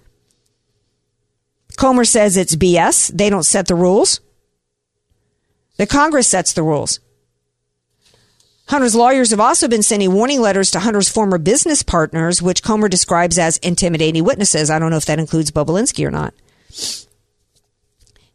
Comer 1.76 2.04
says 2.04 2.36
it's 2.36 2.56
BS. 2.56 3.16
They 3.16 3.30
don't 3.30 3.44
set 3.44 3.68
the 3.68 3.74
rules. 3.74 4.20
The 5.76 5.86
Congress 5.86 6.26
sets 6.26 6.52
the 6.52 6.62
rules. 6.62 6.98
Hunter's 8.68 8.94
lawyers 8.94 9.30
have 9.30 9.40
also 9.40 9.68
been 9.68 9.82
sending 9.82 10.12
warning 10.12 10.40
letters 10.40 10.70
to 10.72 10.80
Hunter's 10.80 11.08
former 11.08 11.38
business 11.38 11.82
partners, 11.82 12.42
which 12.42 12.62
Comer 12.62 12.88
describes 12.88 13.38
as 13.38 13.56
intimidating 13.58 14.24
witnesses. 14.24 14.70
I 14.70 14.78
don't 14.78 14.90
know 14.90 14.96
if 14.96 15.06
that 15.06 15.20
includes 15.20 15.50
Bobulinski 15.50 16.06
or 16.06 16.10
not. 16.10 16.34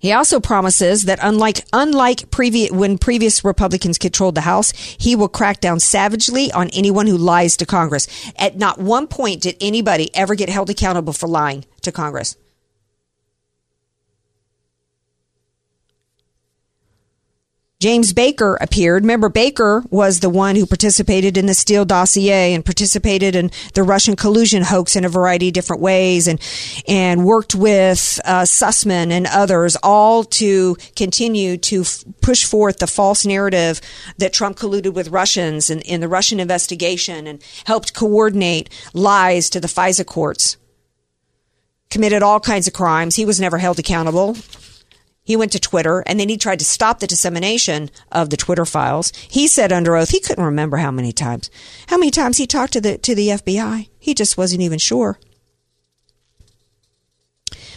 He 0.04 0.12
also 0.12 0.42
promises 0.42 1.04
that 1.04 1.20
unlike 1.22 1.66
unlike 1.72 2.30
previous 2.30 2.72
when 2.72 2.98
previous 2.98 3.46
Republicans 3.46 3.98
controlled 3.98 4.36
the 4.36 4.42
House, 4.42 4.74
he 5.00 5.16
will 5.16 5.30
crack 5.30 5.62
down 5.62 5.80
savagely 5.80 6.52
on 6.52 6.70
anyone 6.72 7.08
who 7.08 7.18
lies 7.18 7.56
to 7.56 7.66
Congress. 7.66 8.06
At 8.38 8.58
not 8.58 8.80
one 8.80 9.08
point 9.08 9.42
did 9.42 9.56
anybody 9.62 10.14
ever 10.14 10.36
get 10.36 10.50
held 10.50 10.70
accountable 10.70 11.14
for 11.14 11.28
lying 11.28 11.64
to 11.84 11.94
Congress. 11.94 12.36
James 17.84 18.14
Baker 18.14 18.58
appeared. 18.62 19.04
Remember, 19.04 19.28
Baker 19.28 19.84
was 19.90 20.22
the 20.22 20.30
one 20.30 20.56
who 20.56 20.66
participated 20.66 21.36
in 21.36 21.48
the 21.48 21.54
Steele 21.54 21.84
dossier 21.84 22.54
and 22.54 22.64
participated 22.64 23.36
in 23.36 23.52
the 23.74 23.84
Russian 23.84 24.16
collusion 24.16 24.64
hoax 24.64 24.96
in 24.96 25.04
a 25.04 25.10
variety 25.10 25.50
of 25.50 25.54
different 25.54 25.82
ways 25.82 26.30
and, 26.30 26.40
and 26.88 27.26
worked 27.26 27.54
with 27.54 28.22
uh, 28.24 28.44
Sussman 28.44 29.12
and 29.12 29.28
others 29.28 29.76
all 29.84 30.24
to 30.24 30.78
continue 30.96 31.58
to 31.58 31.82
f- 31.82 32.06
push 32.22 32.46
forth 32.46 32.80
the 32.80 32.88
false 32.88 33.26
narrative 33.26 33.82
that 34.18 34.32
Trump 34.32 34.58
colluded 34.58 34.94
with 34.94 35.10
Russians 35.10 35.70
in, 35.70 35.82
in 35.82 36.00
the 36.00 36.08
Russian 36.08 36.40
investigation 36.40 37.28
and 37.28 37.44
helped 37.66 37.94
coordinate 37.94 38.70
lies 38.94 39.50
to 39.50 39.60
the 39.60 39.68
FISA 39.68 40.06
courts. 40.06 40.56
Committed 41.90 42.24
all 42.24 42.40
kinds 42.40 42.66
of 42.66 42.72
crimes. 42.72 43.18
He 43.18 43.26
was 43.26 43.42
never 43.42 43.58
held 43.58 43.78
accountable. 43.78 44.38
He 45.24 45.36
went 45.36 45.54
to 45.54 45.60
Twitter 45.60 46.04
and 46.06 46.20
then 46.20 46.30
he 46.30 46.38
tried 46.38 46.60
to 46.60 46.66
stop 46.66 47.00
the 47.00 47.08
dissemination 47.08 47.90
of 48.12 48.30
the 48.30 48.38
Twitter 48.38 48.66
files. 48.66 49.12
He 49.30 49.48
said 49.48 49.72
under 49.72 49.96
oath 49.96 50.10
he 50.10 50.20
couldn't 50.20 50.44
remember 50.44 50.78
how 50.78 50.92
many 50.92 51.12
times. 51.14 51.50
How 51.88 51.98
many 51.98 52.12
times 52.12 52.38
he 52.38 52.48
talked 52.48 52.74
to 52.74 52.82
the 52.82 52.98
to 53.00 53.16
the 53.16 53.30
FBI. 53.30 53.90
He 54.00 54.14
just 54.14 54.38
wasn't 54.38 54.62
even 54.62 54.80
sure. 54.80 55.18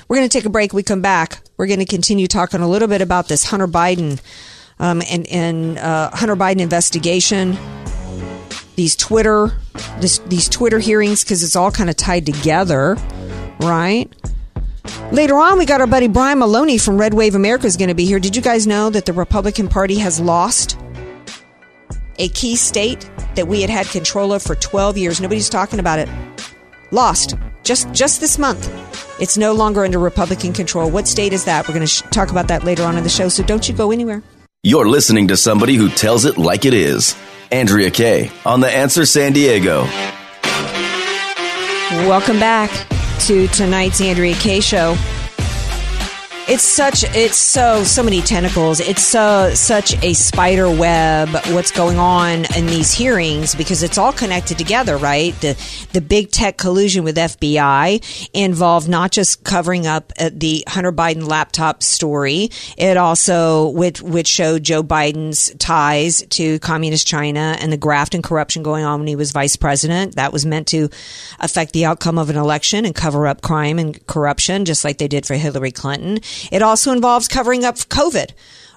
We're 0.09 0.17
going 0.17 0.29
to 0.29 0.39
take 0.39 0.45
a 0.45 0.51
break. 0.51 0.73
We 0.73 0.83
come 0.83 1.03
back. 1.03 1.41
We're 1.57 1.67
going 1.67 1.81
to 1.81 1.85
continue 1.85 2.29
talking 2.29 2.61
a 2.61 2.69
little 2.69 2.89
bit 2.89 3.01
about 3.01 3.29
this 3.29 3.45
Hunter 3.45 3.67
Biden 3.67 4.21
um, 4.79 5.03
and, 5.11 5.27
and 5.27 5.79
uh, 5.79 6.11
Hunter 6.13 6.37
Biden 6.37 6.61
investigation. 6.61 7.57
These 8.77 8.95
Twitter, 8.95 9.53
this, 10.01 10.19
these 10.19 10.49
Twitter 10.49 10.79
hearings, 10.79 11.25
because 11.25 11.43
it's 11.43 11.57
all 11.57 11.71
kind 11.71 11.91
of 11.91 11.97
tied 11.97 12.27
together, 12.27 12.97
right? 13.61 14.13
Later 15.13 15.39
on, 15.39 15.59
we 15.59 15.67
got 15.67 15.81
our 15.81 15.87
buddy 15.87 16.09
Brian 16.09 16.39
Maloney 16.39 16.79
from 16.79 16.99
Red 16.99 17.15
Wave 17.15 17.35
America 17.35 17.67
is 17.67 17.77
going 17.77 17.89
to 17.89 17.95
be 17.95 18.05
here. 18.05 18.19
Did 18.19 18.35
you 18.35 18.43
guys 18.43 18.67
know 18.67 18.91
that 18.91 19.07
the 19.07 19.13
Republican 19.13 19.69
Party 19.69 19.97
has 19.97 20.21
lost 20.21 20.79
a 22.19 22.29
key 22.29 22.57
state 22.57 23.09
that 23.35 23.47
we 23.47 23.61
had 23.61 23.71
had 23.71 23.87
control 23.87 24.33
of 24.33 24.43
for 24.43 24.55
12 24.55 24.99
years? 24.99 25.21
Nobody's 25.21 25.49
talking 25.49 25.79
about 25.79 25.99
it. 25.99 26.09
Lost 26.91 27.37
just 27.63 27.93
just 27.93 28.21
this 28.21 28.39
month. 28.39 28.71
It's 29.21 29.37
no 29.37 29.53
longer 29.53 29.85
under 29.85 29.99
Republican 29.99 30.53
control. 30.53 30.91
What 30.91 31.09
state 31.09 31.33
is 31.33 31.45
that? 31.45 31.67
We're 31.67 31.75
going 31.75 31.87
to 31.87 31.93
sh- 31.93 32.03
talk 32.11 32.31
about 32.31 32.49
that 32.49 32.65
later 32.65 32.85
on 32.85 32.97
in 32.97 33.03
the 33.03 33.11
show. 33.11 33.29
So 33.29 33.43
don't 33.43 33.69
you 33.69 33.75
go 33.75 33.91
anywhere. 33.91 34.23
You're 34.63 34.89
listening 34.89 35.29
to 35.29 35.37
somebody 35.37 35.75
who 35.77 35.89
tells 35.89 36.25
it 36.25 36.39
like 36.39 36.65
it 36.65 36.75
is. 36.75 37.17
Andrea 37.53 37.91
Kay 37.91 38.31
on 38.45 38.61
The 38.61 38.71
Answer 38.71 39.07
San 39.07 39.33
Diego. 39.33 39.85
Welcome 42.09 42.41
back 42.41 42.71
to 43.21 43.49
tonight's 43.49 44.01
Andrea 44.01 44.35
Kaye 44.35 44.61
show. 44.61 44.97
It's 46.49 46.63
such 46.63 47.03
it's 47.03 47.37
so 47.37 47.83
so 47.83 48.05
many 48.05 48.21
tentacles. 48.21 48.79
It's 48.79 49.03
so 49.03 49.53
such 49.55 50.01
a 50.05 50.13
spider 50.13 50.71
web 50.71 51.29
what's 51.49 51.73
going 51.73 51.99
on 51.99 52.45
in 52.57 52.67
these 52.67 52.93
hearings 52.93 53.57
because 53.57 53.83
it's 53.83 53.99
all 53.99 54.13
connected 54.13 54.57
together, 54.57 54.97
right? 54.97 55.35
The 55.41 55.59
the 55.93 56.01
big 56.01 56.31
tech 56.31 56.57
collusion 56.57 57.03
with 57.03 57.17
FBI 57.17 58.31
involved 58.33 58.89
not 58.89 59.11
just 59.11 59.43
covering 59.43 59.89
up 59.89 60.13
uh, 60.21 60.31
the 60.33 60.63
Hunter 60.69 60.93
Biden 60.93 61.27
laptop 61.27 61.83
story, 61.83 62.51
it 62.79 62.97
also 62.97 63.71
which 63.71 64.01
which 64.01 64.29
showed 64.29 64.63
Joe 64.63 64.85
Biden's 64.85 65.53
ties 65.59 66.25
to 66.31 66.61
communist 66.61 67.09
China 67.09 67.57
and 67.61 67.73
the 67.73 67.77
graft 67.77 68.15
and 68.15 68.23
corruption 68.23 68.63
going 68.63 68.85
on 68.85 69.01
when 69.01 69.09
he 69.09 69.17
was 69.17 69.33
vice 69.33 69.57
president. 69.57 70.15
That 70.15 70.33
was 70.33 70.47
meant 70.47 70.69
to 70.69 70.91
affect 71.41 71.73
the 71.73 71.87
outcome 71.87 72.19
of 72.19 72.31
an 72.31 72.37
election 72.37 72.85
and 72.85 72.95
cover 72.95 73.27
up 73.27 73.43
crime 73.43 73.81
and 73.81 74.07
corruption 74.07 74.65
just 74.65 74.85
like 74.85 74.99
they 74.99 75.09
did 75.09 75.27
for 75.27 75.35
Hillary 75.35 75.73
Clinton. 75.73 76.21
It 76.51 76.63
also 76.63 76.93
involves 76.93 77.29
covering 77.29 77.65
up 77.65 77.77
COVID 77.77 78.33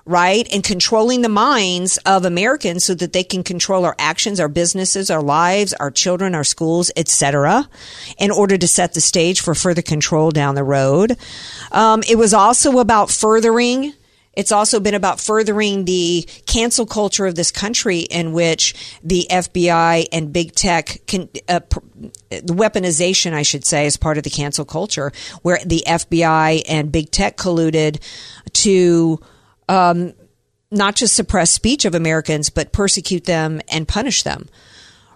right? 0.10 0.48
And 0.52 0.64
controlling 0.64 1.22
the 1.22 1.30
minds 1.30 1.98
of 1.98 2.26
Americans 2.26 2.84
so 2.84 2.96
that 2.96 3.14
they 3.14 3.24
can 3.24 3.44
control 3.44 3.86
our 3.86 3.96
actions, 4.00 4.40
our 4.40 4.48
businesses, 4.48 5.12
our 5.12 5.22
lives, 5.22 5.72
our 5.74 5.92
children, 5.92 6.34
our 6.34 6.44
schools, 6.44 6.90
etc., 6.96 7.70
in 8.18 8.32
order 8.32 8.58
to 8.58 8.68
set 8.68 8.96
the 8.96 9.02
stage 9.02 9.40
for 9.40 9.54
further 9.54 9.84
control 9.84 10.32
down 10.32 10.56
the 10.56 10.64
road. 10.64 11.16
Um, 11.72 12.02
it 12.10 12.18
was 12.18 12.34
also 12.34 12.80
about 12.80 13.12
furthering. 13.12 13.94
It's 14.34 14.52
also 14.52 14.80
been 14.80 14.94
about 14.94 15.20
furthering 15.20 15.86
the 15.86 16.28
cancel 16.46 16.86
culture 16.86 17.26
of 17.26 17.36
this 17.36 17.52
country 17.52 18.00
in 18.00 18.32
which 18.32 19.00
the 19.04 19.28
FBI 19.30 20.08
and 20.12 20.32
big 20.32 20.54
tech 20.54 21.00
can, 21.08 21.30
uh, 21.48 21.60
the 22.30 22.54
weaponization, 22.54 23.34
I 23.34 23.42
should 23.42 23.66
say, 23.66 23.86
is 23.86 23.98
part 23.98 24.18
of 24.18 24.24
the 24.24 24.30
cancel 24.30 24.66
culture, 24.66 25.12
where 25.42 25.60
the 25.66 25.84
FBI 25.86 26.64
and 26.70 26.92
big 26.92 27.12
tech 27.12 27.38
colluded 27.38 28.00
to 28.54 29.20
um, 29.68 30.14
not 30.72 30.96
just 30.96 31.16
suppress 31.16 31.52
speech 31.52 31.86
of 31.86 31.96
Americans, 31.96 32.50
but 32.50 32.72
persecute 32.72 33.26
them 33.26 33.62
and 33.68 33.88
punish 33.88 34.24
them. 34.24 34.48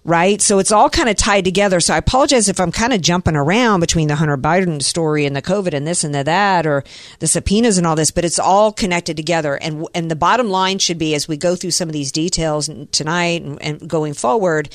Right. 0.05 0.41
So 0.41 0.59
it's 0.59 0.73
all 0.73 0.89
kind 0.89 1.07
of 1.07 1.15
tied 1.15 1.45
together. 1.45 1.79
So 1.79 1.93
I 1.93 1.97
apologize 1.97 2.49
if 2.49 2.59
I'm 2.59 2.73
kind 2.73 2.91
of 2.91 2.99
jumping 2.99 3.37
around 3.37 3.79
between 3.79 4.09
the 4.09 4.15
Hunter 4.15 4.35
Biden 4.35 4.83
story 4.83 5.25
and 5.25 5.33
the 5.33 5.41
COVID 5.41 5.73
and 5.73 5.87
this 5.87 6.03
and 6.03 6.13
the 6.13 6.25
that 6.25 6.67
or 6.67 6.83
the 7.19 7.27
subpoenas 7.27 7.77
and 7.77 7.87
all 7.87 7.95
this, 7.95 8.11
but 8.11 8.25
it's 8.25 8.37
all 8.37 8.73
connected 8.73 9.15
together. 9.15 9.55
And, 9.55 9.87
and 9.95 10.11
the 10.11 10.17
bottom 10.17 10.49
line 10.49 10.79
should 10.79 10.97
be 10.97 11.15
as 11.15 11.29
we 11.29 11.37
go 11.37 11.55
through 11.55 11.71
some 11.71 11.87
of 11.87 11.93
these 11.93 12.11
details 12.11 12.69
tonight 12.91 13.43
and, 13.43 13.61
and 13.61 13.89
going 13.89 14.13
forward 14.13 14.69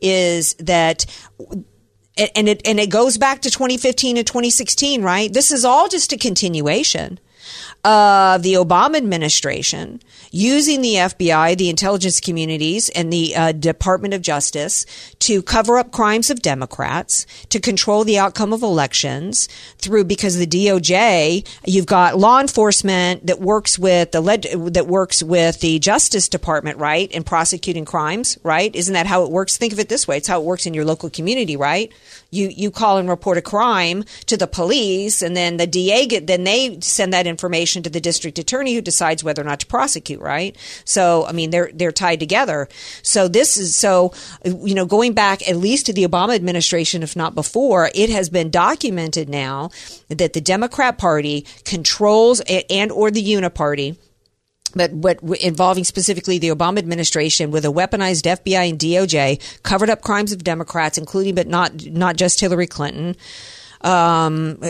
is 0.00 0.54
that 0.54 1.06
and 2.18 2.48
it 2.48 2.60
and 2.66 2.78
it 2.78 2.90
goes 2.90 3.16
back 3.16 3.40
to 3.42 3.50
2015 3.50 4.16
and 4.16 4.26
2016, 4.26 5.02
right? 5.02 5.32
This 5.32 5.52
is 5.52 5.64
all 5.64 5.88
just 5.88 6.12
a 6.12 6.18
continuation 6.18 7.20
of 7.84 8.44
the 8.44 8.54
Obama 8.54 8.96
administration 8.96 10.00
using 10.30 10.82
the 10.82 10.94
FBI, 10.94 11.58
the 11.58 11.68
intelligence 11.68 12.20
communities, 12.20 12.88
and 12.90 13.12
the 13.12 13.34
uh, 13.34 13.52
Department 13.52 14.14
of 14.14 14.22
Justice 14.22 14.86
to 15.18 15.42
cover 15.42 15.76
up 15.78 15.90
crimes 15.90 16.30
of 16.30 16.42
Democrats, 16.42 17.26
to 17.48 17.58
control 17.58 18.04
the 18.04 18.18
outcome 18.18 18.52
of 18.52 18.62
elections 18.62 19.48
through 19.78 20.04
because 20.04 20.36
the 20.36 20.46
DOJ, 20.46 21.46
you've 21.66 21.86
got 21.86 22.16
law 22.16 22.40
enforcement 22.40 23.26
that 23.26 23.40
works 23.40 23.78
with 23.78 24.12
the 24.12 24.20
led, 24.20 24.42
that 24.42 24.86
works 24.86 25.20
with 25.20 25.60
the 25.60 25.80
Justice 25.80 26.28
Department, 26.28 26.78
right, 26.78 27.10
in 27.10 27.24
prosecuting 27.24 27.84
crimes, 27.84 28.38
right? 28.44 28.74
Isn't 28.76 28.94
that 28.94 29.06
how 29.06 29.24
it 29.24 29.30
works? 29.30 29.56
Think 29.56 29.72
of 29.72 29.80
it 29.80 29.88
this 29.88 30.06
way: 30.06 30.18
it's 30.18 30.28
how 30.28 30.40
it 30.40 30.44
works 30.44 30.66
in 30.66 30.74
your 30.74 30.84
local 30.84 31.10
community, 31.10 31.56
right? 31.56 31.92
You 32.30 32.46
you 32.48 32.70
call 32.70 32.98
and 32.98 33.08
report 33.08 33.38
a 33.38 33.42
crime 33.42 34.04
to 34.26 34.36
the 34.36 34.46
police, 34.46 35.20
and 35.20 35.36
then 35.36 35.56
the 35.56 35.66
DA 35.66 36.06
get 36.06 36.28
then 36.28 36.44
they 36.44 36.78
send 36.80 37.12
that 37.12 37.26
information 37.26 37.71
to 37.80 37.90
the 37.90 38.00
district 38.00 38.38
attorney 38.38 38.74
who 38.74 38.80
decides 38.80 39.22
whether 39.22 39.40
or 39.40 39.44
not 39.44 39.60
to 39.60 39.66
prosecute, 39.66 40.20
right? 40.20 40.56
So 40.84 41.24
I 41.26 41.32
mean 41.32 41.50
they're 41.50 41.70
they're 41.72 41.92
tied 41.92 42.20
together. 42.20 42.68
So 43.02 43.28
this 43.28 43.56
is 43.56 43.76
so 43.76 44.12
you 44.44 44.74
know 44.74 44.84
going 44.86 45.14
back 45.14 45.48
at 45.48 45.56
least 45.56 45.86
to 45.86 45.92
the 45.92 46.06
Obama 46.06 46.34
administration, 46.34 47.02
if 47.02 47.16
not 47.16 47.34
before, 47.34 47.90
it 47.94 48.10
has 48.10 48.28
been 48.28 48.50
documented 48.50 49.28
now 49.28 49.70
that 50.08 50.32
the 50.32 50.40
Democrat 50.40 50.98
Party 50.98 51.46
controls 51.64 52.42
and 52.68 52.90
or 52.90 53.10
the 53.10 53.24
Uniparty 53.24 53.96
but 54.74 54.92
what 54.92 55.22
involving 55.40 55.84
specifically 55.84 56.38
the 56.38 56.48
Obama 56.48 56.78
administration 56.78 57.50
with 57.50 57.64
a 57.64 57.68
weaponized 57.68 58.24
FBI 58.24 58.70
and 58.70 58.78
DOJ 58.78 59.62
covered 59.62 59.90
up 59.90 60.02
crimes 60.02 60.32
of 60.32 60.44
Democrats, 60.44 60.98
including 60.98 61.34
but 61.34 61.46
not 61.46 61.86
not 61.86 62.16
just 62.16 62.40
Hillary 62.40 62.66
Clinton 62.66 63.16
um, 63.82 64.60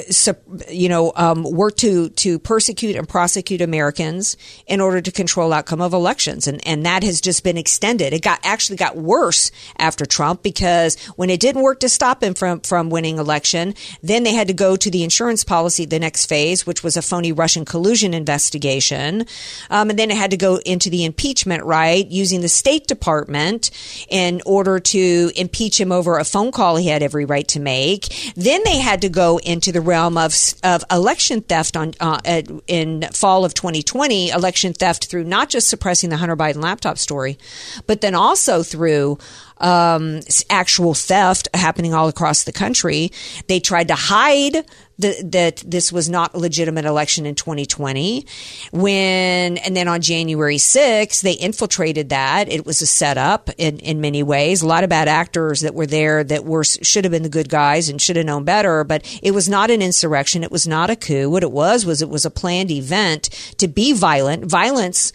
you 0.71 0.89
know, 0.89 1.13
um, 1.17 1.43
work 1.45 1.77
to 1.77 2.09
to 2.11 2.39
persecute 2.39 2.97
and 2.97 3.09
prosecute 3.09 3.61
Americans 3.61 4.37
in 4.67 4.81
order 4.81 5.01
to 5.01 5.13
control 5.13 5.53
outcome 5.53 5.81
of 5.81 5.93
elections, 5.93 6.47
and 6.47 6.67
and 6.67 6.87
that 6.87 7.03
has 7.03 7.21
just 7.21 7.45
been 7.45 7.59
extended. 7.59 8.13
It 8.13 8.23
got 8.23 8.41
actually 8.43 8.77
got 8.77 8.97
worse 8.97 9.51
after 9.79 10.07
Trump 10.07 10.43
because 10.43 10.97
when 11.17 11.31
it 11.31 11.41
didn't 11.41 11.63
work 11.63 11.81
to 11.81 11.89
stop 11.89 12.23
him 12.23 12.35
from 12.35 12.61
from 12.61 12.89
winning 12.89 13.19
election, 13.19 13.75
then 14.03 14.23
they 14.23 14.33
had 14.33 14.49
to 14.49 14.55
go 14.55 14.77
to 14.77 14.91
the 14.91 15.03
insurance 15.03 15.45
policy, 15.45 15.85
the 15.85 15.99
next 15.99 16.27
phase, 16.27 16.67
which 16.67 16.83
was 16.83 16.97
a 16.97 17.03
phony 17.03 17.33
Russian 17.33 17.65
collusion 17.65 18.15
investigation, 18.15 19.27
um, 19.71 19.91
and 19.91 19.99
then 19.99 20.11
it 20.11 20.17
had 20.17 20.31
to 20.31 20.37
go 20.39 20.57
into 20.65 20.89
the 20.89 21.05
impeachment, 21.05 21.65
right, 21.65 22.07
using 22.09 22.41
the 22.41 22.49
State 22.49 22.87
Department 22.87 23.71
in 24.09 24.41
order 24.47 24.81
to 24.81 25.31
impeach 25.37 25.79
him 25.79 25.93
over 25.93 26.19
a 26.19 26.25
phone 26.25 26.51
call 26.51 26.77
he 26.77 26.89
had 26.89 27.03
every 27.03 27.25
right 27.25 27.47
to 27.49 27.61
make. 27.61 28.33
Then 28.37 28.63
they 28.65 28.79
had 28.79 29.02
to 29.03 29.09
go 29.09 29.39
into 29.39 29.71
the 29.71 29.81
realm 29.81 30.17
of, 30.17 30.35
of 30.63 30.85
election 30.91 31.43
theft 31.43 31.77
on 31.77 31.93
uh, 32.01 32.21
in 32.67 33.03
fall 33.13 33.45
of 33.45 33.55
2020, 33.55 34.31
election 34.31 34.73
theft 34.73 35.07
through 35.07 35.25
not 35.25 35.49
just 35.49 35.69
suppressing 35.69 36.11
the 36.11 36.17
Hunter 36.17 36.37
Biden 36.37 36.63
laptop 36.63 36.99
story, 36.99 37.39
but 37.87 38.01
then 38.01 38.15
also 38.15 38.63
through 38.63 39.19
um, 39.63 40.21
actual 40.51 40.93
theft 40.93 41.49
happening 41.55 41.95
all 41.95 42.09
across 42.09 42.45
the 42.45 42.53
country. 42.53 43.13
They 43.47 43.61
tried 43.61 43.89
to 43.89 43.95
hide 43.95 44.65
the, 44.99 45.23
that 45.25 45.63
this 45.67 45.93
was 45.93 46.09
not 46.09 46.35
a 46.35 46.39
legitimate 46.39 46.85
election 46.85 47.27
in 47.27 47.35
2020. 47.35 48.27
When 48.73 49.59
and 49.59 49.77
then 49.77 49.89
on 49.89 50.01
January 50.01 50.57
6th, 50.57 51.23
they 51.23 51.33
infiltrated 51.33 52.11
that. 52.11 52.51
It 52.51 52.67
was 52.67 52.83
a 52.83 52.87
setup 52.87 53.51
in 53.57 53.79
in 53.79 54.01
many 54.01 54.23
ways. 54.23 54.63
A 54.63 54.67
lot 54.67 54.85
of 54.85 54.91
bad 54.91 55.09
actors 55.09 55.61
that 55.61 55.75
were 55.75 55.87
there 55.87 56.25
that 56.25 56.45
were 56.45 56.65
should 56.65 57.05
have 57.05 57.13
been 57.13 57.23
the 57.23 57.29
good 57.29 57.49
guys 57.49 57.89
and 57.89 58.03
should 58.03 58.17
have 58.17 58.27
known 58.27 58.45
better. 58.45 58.85
But 58.85 59.03
it 59.23 59.33
was 59.33 59.49
not 59.49 59.71
an 59.71 59.81
insurrection. 59.81 60.43
It 60.43 60.53
was 60.53 60.67
not 60.67 60.91
a 60.91 60.97
coup. 60.97 61.31
What 61.31 61.43
it 61.43 61.53
was 61.53 61.87
was 61.87 62.03
it 62.03 62.09
was 62.09 62.25
a 62.25 62.31
planned 62.31 62.71
event 62.71 63.31
to 63.59 63.69
be 63.69 63.93
violent. 63.93 64.45
Violence 64.45 65.13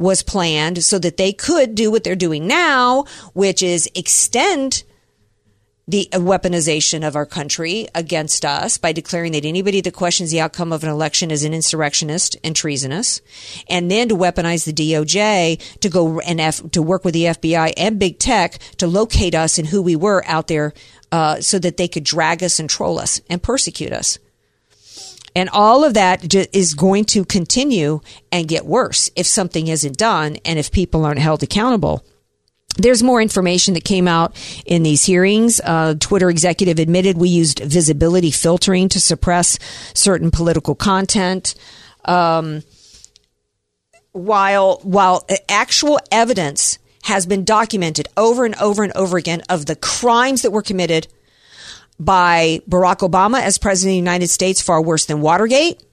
was 0.00 0.22
planned 0.22 0.82
so 0.82 0.98
that 0.98 1.18
they 1.18 1.32
could 1.32 1.74
do 1.74 1.90
what 1.90 2.02
they're 2.02 2.16
doing 2.16 2.46
now, 2.46 3.04
which 3.34 3.62
is 3.62 3.88
extend 3.94 4.82
the 5.86 6.08
weaponization 6.12 7.06
of 7.06 7.16
our 7.16 7.26
country 7.26 7.86
against 7.94 8.44
us 8.44 8.78
by 8.78 8.92
declaring 8.92 9.32
that 9.32 9.44
anybody 9.44 9.80
that 9.80 9.92
questions 9.92 10.30
the 10.30 10.40
outcome 10.40 10.72
of 10.72 10.84
an 10.84 10.88
election 10.88 11.30
is 11.30 11.44
an 11.44 11.52
insurrectionist 11.52 12.36
and 12.42 12.56
treasonous, 12.56 13.20
and 13.68 13.90
then 13.90 14.08
to 14.08 14.16
weaponize 14.16 14.64
the 14.64 14.72
DOJ 14.72 15.58
to 15.80 15.88
go 15.88 16.20
and 16.20 16.40
F, 16.40 16.62
to 16.70 16.80
work 16.80 17.04
with 17.04 17.12
the 17.12 17.24
FBI 17.24 17.74
and 17.76 17.98
big 17.98 18.18
tech 18.18 18.58
to 18.78 18.86
locate 18.86 19.34
us 19.34 19.58
and 19.58 19.68
who 19.68 19.82
we 19.82 19.96
were 19.96 20.24
out 20.26 20.46
there, 20.46 20.72
uh, 21.12 21.40
so 21.40 21.58
that 21.58 21.76
they 21.76 21.88
could 21.88 22.04
drag 22.04 22.42
us 22.42 22.58
and 22.58 22.70
troll 22.70 22.98
us 22.98 23.20
and 23.28 23.42
persecute 23.42 23.92
us. 23.92 24.18
And 25.34 25.48
all 25.50 25.84
of 25.84 25.94
that 25.94 26.34
is 26.52 26.74
going 26.74 27.04
to 27.06 27.24
continue 27.24 28.00
and 28.32 28.48
get 28.48 28.66
worse 28.66 29.10
if 29.16 29.26
something 29.26 29.68
isn't 29.68 29.96
done 29.96 30.38
and 30.44 30.58
if 30.58 30.72
people 30.72 31.04
aren't 31.04 31.20
held 31.20 31.42
accountable. 31.42 32.04
There's 32.76 33.02
more 33.02 33.20
information 33.20 33.74
that 33.74 33.84
came 33.84 34.08
out 34.08 34.34
in 34.64 34.82
these 34.82 35.04
hearings. 35.04 35.60
Uh, 35.60 35.94
Twitter 35.98 36.30
executive 36.30 36.78
admitted 36.78 37.18
we 37.18 37.28
used 37.28 37.60
visibility 37.60 38.30
filtering 38.30 38.88
to 38.90 39.00
suppress 39.00 39.58
certain 39.94 40.30
political 40.30 40.74
content. 40.74 41.54
Um, 42.04 42.62
while 44.12 44.80
while 44.82 45.26
actual 45.48 45.98
evidence 46.10 46.78
has 47.02 47.26
been 47.26 47.44
documented 47.44 48.08
over 48.16 48.44
and 48.44 48.54
over 48.56 48.82
and 48.82 48.92
over 48.94 49.16
again 49.16 49.42
of 49.48 49.66
the 49.66 49.76
crimes 49.76 50.42
that 50.42 50.50
were 50.50 50.62
committed 50.62 51.06
by 52.00 52.60
Barack 52.68 53.08
Obama 53.08 53.40
as 53.40 53.58
president 53.58 53.90
of 53.90 53.92
the 53.92 53.96
United 53.96 54.28
States, 54.28 54.60
far 54.60 54.82
worse 54.82 55.04
than 55.04 55.20
Watergate. 55.20 55.84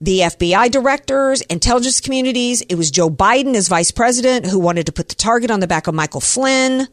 The 0.00 0.20
FBI 0.20 0.70
directors, 0.70 1.42
intelligence 1.42 2.00
communities. 2.00 2.62
It 2.62 2.74
was 2.74 2.90
Joe 2.90 3.10
Biden 3.10 3.54
as 3.54 3.68
vice 3.68 3.90
president 3.90 4.46
who 4.46 4.58
wanted 4.58 4.86
to 4.86 4.92
put 4.92 5.08
the 5.10 5.14
target 5.14 5.50
on 5.50 5.60
the 5.60 5.66
back 5.66 5.86
of 5.86 5.94
Michael 5.94 6.20
Flynn. 6.20 6.88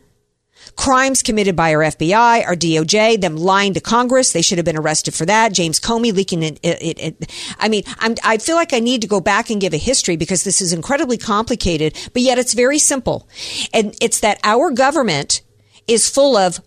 Crimes 0.75 1.23
committed 1.23 1.55
by 1.55 1.73
our 1.73 1.81
FBI, 1.81 2.45
our 2.45 2.55
DOJ, 2.55 3.19
them 3.19 3.35
lying 3.35 3.73
to 3.73 3.81
Congress. 3.81 4.31
They 4.31 4.43
should 4.43 4.59
have 4.59 4.65
been 4.65 4.77
arrested 4.77 5.13
for 5.13 5.25
that. 5.25 5.53
James 5.53 5.79
Comey 5.79 6.13
leaking 6.13 6.43
it. 6.43 6.59
it, 6.61 6.99
it 6.99 7.31
I 7.59 7.67
mean, 7.67 7.83
I'm, 7.99 8.15
I 8.23 8.37
feel 8.37 8.55
like 8.55 8.71
I 8.71 8.79
need 8.79 9.01
to 9.01 9.07
go 9.07 9.19
back 9.19 9.49
and 9.49 9.59
give 9.59 9.73
a 9.73 9.77
history 9.77 10.17
because 10.17 10.43
this 10.43 10.61
is 10.61 10.71
incredibly 10.71 11.17
complicated, 11.17 11.97
but 12.13 12.21
yet 12.21 12.37
it's 12.37 12.53
very 12.53 12.77
simple. 12.77 13.27
And 13.73 13.95
it's 13.99 14.19
that 14.19 14.39
our 14.43 14.69
government 14.69 15.41
is 15.87 16.07
full 16.07 16.37
of 16.37 16.61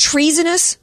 treasonous, 0.00 0.78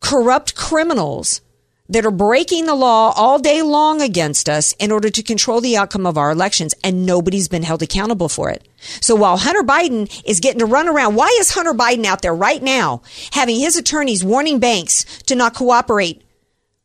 corrupt 0.00 0.54
criminals 0.54 1.40
that 1.88 2.04
are 2.04 2.10
breaking 2.10 2.66
the 2.66 2.74
law 2.74 3.12
all 3.16 3.38
day 3.38 3.62
long 3.62 4.00
against 4.00 4.48
us 4.48 4.74
in 4.78 4.92
order 4.92 5.08
to 5.10 5.22
control 5.22 5.60
the 5.60 5.76
outcome 5.76 6.06
of 6.06 6.18
our 6.18 6.30
elections, 6.30 6.74
and 6.84 7.06
nobody's 7.06 7.48
been 7.48 7.62
held 7.62 7.82
accountable 7.82 8.28
for 8.28 8.50
it. 8.50 8.66
So 9.00 9.14
while 9.16 9.36
Hunter 9.36 9.62
Biden 9.62 10.22
is 10.24 10.40
getting 10.40 10.60
to 10.60 10.66
run 10.66 10.88
around, 10.88 11.16
why 11.16 11.36
is 11.40 11.50
Hunter 11.50 11.74
Biden 11.74 12.04
out 12.04 12.22
there 12.22 12.34
right 12.34 12.62
now 12.62 13.02
having 13.32 13.58
his 13.58 13.76
attorneys 13.76 14.24
warning 14.24 14.60
banks 14.60 15.04
to 15.22 15.34
not 15.34 15.54
cooperate 15.54 16.22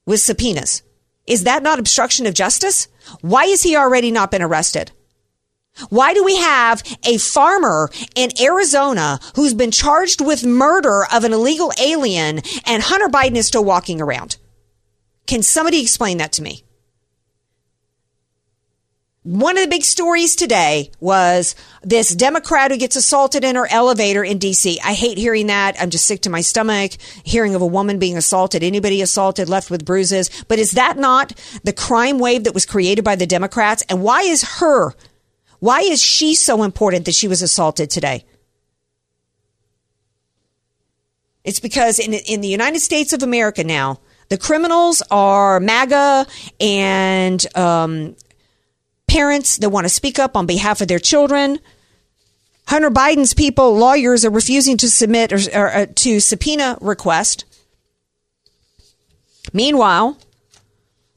with 0.05 0.21
subpoenas? 0.21 0.81
Is 1.27 1.43
that 1.43 1.63
not 1.63 1.79
obstruction 1.79 2.25
of 2.25 2.33
justice? 2.33 2.87
Why 3.21 3.45
has 3.45 3.63
he 3.63 3.75
already 3.75 4.11
not 4.11 4.31
been 4.31 4.41
arrested? 4.41 4.91
Why 5.89 6.13
do 6.13 6.23
we 6.23 6.37
have 6.37 6.83
a 7.03 7.17
farmer 7.17 7.89
in 8.15 8.29
Arizona 8.41 9.19
who's 9.35 9.53
been 9.53 9.71
charged 9.71 10.21
with 10.21 10.45
murder 10.45 11.05
of 11.13 11.23
an 11.23 11.33
illegal 11.33 11.71
alien 11.79 12.41
and 12.65 12.83
Hunter 12.83 13.07
Biden 13.07 13.35
is 13.35 13.47
still 13.47 13.65
walking 13.65 14.01
around? 14.01 14.37
Can 15.27 15.43
somebody 15.43 15.81
explain 15.81 16.17
that 16.19 16.31
to 16.33 16.43
me? 16.43 16.63
One 19.23 19.57
of 19.57 19.63
the 19.63 19.69
big 19.69 19.83
stories 19.83 20.35
today 20.35 20.91
was 20.99 21.55
this 21.81 22.13
Democrat 22.13 22.69
who 22.69 22.77
gets 22.77 22.95
assaulted 22.95 23.43
in 23.43 23.55
her 23.55 23.67
elevator 23.71 24.23
in 24.23 24.37
DC. 24.37 24.77
I 24.85 24.93
hate 24.93 25.17
hearing 25.17 25.47
that. 25.47 25.75
I'm 25.81 25.89
just 25.89 26.05
sick 26.05 26.21
to 26.21 26.29
my 26.29 26.41
stomach 26.41 26.91
hearing 27.23 27.55
of 27.55 27.61
a 27.63 27.65
woman 27.65 27.97
being 27.97 28.17
assaulted, 28.17 28.61
anybody 28.61 29.01
assaulted, 29.01 29.49
left 29.49 29.71
with 29.71 29.83
bruises. 29.83 30.29
But 30.47 30.59
is 30.59 30.71
that 30.73 30.99
not 30.99 31.33
the 31.63 31.73
crime 31.73 32.19
wave 32.19 32.43
that 32.43 32.53
was 32.53 32.67
created 32.67 33.03
by 33.03 33.15
the 33.15 33.25
Democrats? 33.25 33.81
And 33.89 34.03
why 34.03 34.21
is 34.21 34.59
her 34.59 34.93
why 35.65 35.79
is 35.79 35.99
she 35.99 36.35
so 36.35 36.61
important 36.61 37.05
that 37.05 37.15
she 37.15 37.27
was 37.27 37.41
assaulted 37.41 37.89
today? 37.89 38.23
It's 41.43 41.59
because 41.59 41.97
in, 41.97 42.13
in 42.13 42.41
the 42.41 42.47
United 42.47 42.81
States 42.81 43.13
of 43.13 43.23
America 43.23 43.63
now, 43.63 43.99
the 44.29 44.37
criminals 44.37 45.01
are 45.09 45.59
MAGA 45.59 46.27
and 46.59 47.57
um, 47.57 48.15
parents 49.07 49.57
that 49.57 49.71
want 49.71 49.85
to 49.85 49.89
speak 49.89 50.19
up 50.19 50.37
on 50.37 50.45
behalf 50.45 50.81
of 50.81 50.87
their 50.87 50.99
children. 50.99 51.57
Hunter 52.67 52.91
Biden's 52.91 53.33
people, 53.33 53.75
lawyers, 53.75 54.23
are 54.23 54.29
refusing 54.29 54.77
to 54.77 54.87
submit 54.87 55.33
or, 55.33 55.39
or 55.59 55.67
uh, 55.69 55.85
to 55.95 56.19
subpoena 56.19 56.77
request. 56.79 57.43
Meanwhile, 59.51 60.19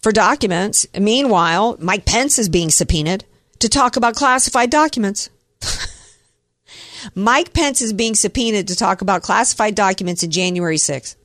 for 0.00 0.10
documents, 0.10 0.86
meanwhile, 0.98 1.76
Mike 1.80 2.06
Pence 2.06 2.38
is 2.38 2.48
being 2.48 2.70
subpoenaed 2.70 3.26
to 3.60 3.68
talk 3.68 3.96
about 3.96 4.14
classified 4.14 4.70
documents. 4.70 5.30
Mike 7.14 7.52
Pence 7.52 7.80
is 7.80 7.92
being 7.92 8.14
subpoenaed 8.14 8.68
to 8.68 8.76
talk 8.76 9.02
about 9.02 9.22
classified 9.22 9.74
documents 9.74 10.22
in 10.22 10.30
January 10.30 10.76
6th. 10.76 11.16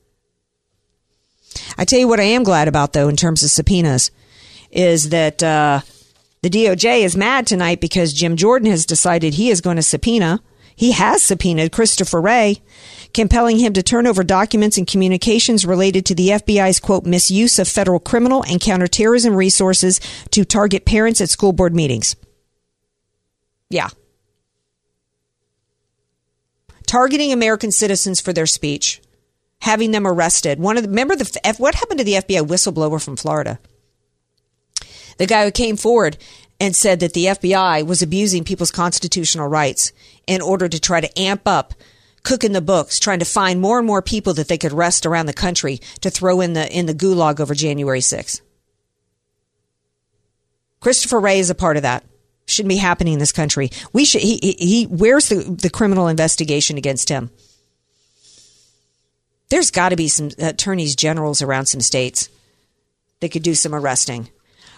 I 1.78 1.84
tell 1.84 1.98
you 1.98 2.08
what 2.08 2.20
I 2.20 2.24
am 2.24 2.42
glad 2.42 2.68
about 2.68 2.92
though 2.92 3.08
in 3.08 3.16
terms 3.16 3.42
of 3.42 3.50
subpoenas 3.50 4.10
is 4.70 5.10
that 5.10 5.42
uh, 5.42 5.80
the 6.42 6.50
DOJ 6.50 7.00
is 7.00 7.16
mad 7.16 7.46
tonight 7.46 7.80
because 7.80 8.12
Jim 8.12 8.36
Jordan 8.36 8.70
has 8.70 8.86
decided 8.86 9.34
he 9.34 9.50
is 9.50 9.60
going 9.60 9.76
to 9.76 9.82
subpoena. 9.82 10.40
He 10.76 10.90
has 10.92 11.22
subpoenaed 11.22 11.70
Christopher 11.70 12.20
Wray, 12.20 12.60
compelling 13.12 13.58
him 13.58 13.72
to 13.74 13.82
turn 13.82 14.08
over 14.08 14.24
documents 14.24 14.76
and 14.76 14.86
communications 14.86 15.64
related 15.64 16.04
to 16.06 16.14
the 16.16 16.30
FBI's 16.30 16.80
quote 16.80 17.06
misuse 17.06 17.60
of 17.60 17.68
federal 17.68 18.00
criminal 18.00 18.44
and 18.44 18.60
counterterrorism 18.60 19.36
resources 19.36 20.00
to 20.32 20.44
target 20.44 20.84
parents 20.84 21.20
at 21.20 21.30
school 21.30 21.52
board 21.52 21.74
meetings. 21.76 22.16
Yeah. 23.70 23.88
Targeting 26.86 27.32
American 27.32 27.72
citizens 27.72 28.20
for 28.20 28.32
their 28.32 28.46
speech, 28.46 29.00
having 29.60 29.90
them 29.90 30.06
arrested. 30.06 30.58
One 30.58 30.76
of 30.76 30.82
the, 30.84 30.88
remember 30.88 31.16
the 31.16 31.54
what 31.58 31.74
happened 31.74 31.98
to 31.98 32.04
the 32.04 32.14
FBI 32.14 32.46
whistleblower 32.46 33.02
from 33.02 33.16
Florida? 33.16 33.58
The 35.18 35.26
guy 35.26 35.44
who 35.44 35.50
came 35.50 35.76
forward 35.76 36.18
and 36.60 36.76
said 36.76 37.00
that 37.00 37.14
the 37.14 37.26
FBI 37.26 37.86
was 37.86 38.02
abusing 38.02 38.44
people's 38.44 38.70
constitutional 38.70 39.48
rights 39.48 39.92
in 40.26 40.40
order 40.40 40.68
to 40.68 40.80
try 40.80 41.00
to 41.00 41.18
amp 41.18 41.46
up 41.46 41.74
cooking 42.22 42.52
the 42.52 42.60
books, 42.60 42.98
trying 42.98 43.18
to 43.18 43.24
find 43.24 43.60
more 43.60 43.78
and 43.78 43.86
more 43.86 44.02
people 44.02 44.34
that 44.34 44.48
they 44.48 44.58
could 44.58 44.72
arrest 44.72 45.06
around 45.06 45.26
the 45.26 45.32
country 45.32 45.80
to 46.00 46.10
throw 46.10 46.40
in 46.40 46.54
the 46.54 46.70
in 46.76 46.86
the 46.86 46.94
gulag 46.94 47.38
over 47.38 47.54
January 47.54 48.00
6th. 48.00 48.40
Christopher 50.80 51.20
Wray 51.20 51.38
is 51.38 51.50
a 51.50 51.54
part 51.54 51.76
of 51.76 51.82
that. 51.82 52.04
Shouldn't 52.46 52.68
be 52.68 52.76
happening 52.76 53.14
in 53.14 53.18
this 53.18 53.32
country. 53.32 53.70
We 53.92 54.04
should. 54.04 54.20
He, 54.20 54.38
he, 54.42 54.52
he 54.52 54.84
where's 54.84 55.28
the 55.28 55.36
the 55.36 55.70
criminal 55.70 56.08
investigation 56.08 56.76
against 56.76 57.08
him? 57.08 57.30
There's 59.48 59.70
got 59.70 59.90
to 59.90 59.96
be 59.96 60.08
some 60.08 60.30
attorneys 60.38 60.96
generals 60.96 61.40
around 61.40 61.66
some 61.66 61.80
states 61.80 62.28
that 63.20 63.30
could 63.30 63.42
do 63.42 63.54
some 63.54 63.74
arresting. 63.74 64.28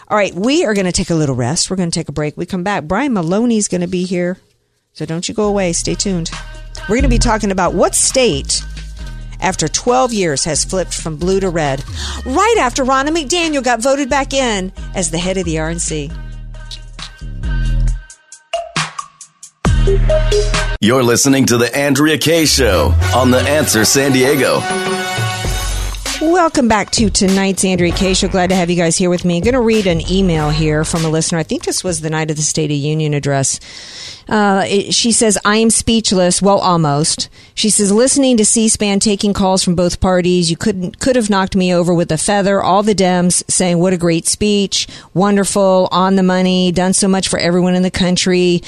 All 0.07 0.17
right, 0.17 0.33
we 0.33 0.65
are 0.65 0.73
going 0.73 0.85
to 0.85 0.91
take 0.91 1.09
a 1.09 1.15
little 1.15 1.35
rest. 1.35 1.69
We're 1.69 1.75
going 1.75 1.91
to 1.91 1.99
take 1.99 2.09
a 2.09 2.13
break. 2.13 2.37
We 2.37 2.45
come 2.45 2.63
back. 2.63 2.85
Brian 2.85 3.13
Maloney's 3.13 3.67
going 3.67 3.81
to 3.81 3.87
be 3.87 4.05
here. 4.05 4.37
So 4.93 5.05
don't 5.05 5.27
you 5.27 5.35
go 5.35 5.45
away. 5.45 5.73
Stay 5.73 5.95
tuned. 5.95 6.31
We're 6.83 6.95
going 6.95 7.03
to 7.03 7.09
be 7.09 7.17
talking 7.17 7.51
about 7.51 7.73
what 7.73 7.93
state, 7.93 8.63
after 9.41 9.67
12 9.67 10.13
years, 10.13 10.45
has 10.45 10.63
flipped 10.63 10.93
from 10.93 11.17
blue 11.17 11.39
to 11.41 11.49
red, 11.49 11.83
right 12.25 12.55
after 12.59 12.85
Ronna 12.85 13.09
McDaniel 13.09 13.63
got 13.63 13.81
voted 13.81 14.09
back 14.09 14.33
in 14.33 14.71
as 14.95 15.11
the 15.11 15.17
head 15.17 15.37
of 15.37 15.45
the 15.45 15.55
RNC. 15.55 16.26
You're 20.81 21.03
listening 21.03 21.45
to 21.45 21.57
The 21.57 21.71
Andrea 21.73 22.17
Kay 22.17 22.45
Show 22.45 22.93
on 23.15 23.31
The 23.31 23.39
Answer 23.39 23.85
San 23.85 24.11
Diego. 24.11 24.59
Welcome 26.21 26.67
back 26.67 26.91
to 26.91 27.09
tonight's 27.09 27.63
Andrea 27.63 27.93
Kay 27.93 28.13
Show. 28.13 28.27
Glad 28.27 28.49
to 28.49 28.55
have 28.55 28.69
you 28.69 28.75
guys 28.75 28.97
here 28.97 29.09
with 29.09 29.23
me. 29.23 29.37
I'm 29.37 29.43
going 29.43 29.53
to 29.53 29.61
read 29.61 29.87
an 29.87 30.01
email 30.11 30.49
here 30.49 30.83
from 30.83 31.05
a 31.05 31.09
listener. 31.09 31.39
I 31.39 31.43
think 31.43 31.63
this 31.63 31.85
was 31.85 32.01
the 32.01 32.09
night 32.09 32.29
of 32.29 32.35
the 32.35 32.43
State 32.43 32.69
of 32.69 32.75
Union 32.75 33.13
address. 33.13 33.61
Uh, 34.29 34.65
she 34.65 35.11
says, 35.11 35.37
I 35.45 35.57
am 35.57 35.69
speechless. 35.69 36.41
Well, 36.41 36.59
almost. 36.59 37.29
She 37.55 37.69
says, 37.69 37.91
listening 37.91 38.37
to 38.37 38.45
C-SPAN 38.45 38.99
taking 38.99 39.33
calls 39.33 39.63
from 39.63 39.75
both 39.75 39.99
parties, 39.99 40.51
you 40.51 40.57
couldn't, 40.57 40.99
could 40.99 41.15
have 41.15 41.29
knocked 41.29 41.55
me 41.55 41.73
over 41.73 41.93
with 41.93 42.11
a 42.11 42.17
feather. 42.17 42.61
All 42.61 42.83
the 42.83 42.93
Dems 42.93 43.43
saying, 43.49 43.79
what 43.79 43.93
a 43.93 43.97
great 43.97 44.27
speech. 44.27 44.87
Wonderful. 45.13 45.87
On 45.91 46.15
the 46.15 46.23
money. 46.23 46.71
Done 46.71 46.93
so 46.93 47.07
much 47.07 47.27
for 47.27 47.39
everyone 47.39 47.73
in 47.73 47.83
the 47.83 47.91
country. 47.91 48.61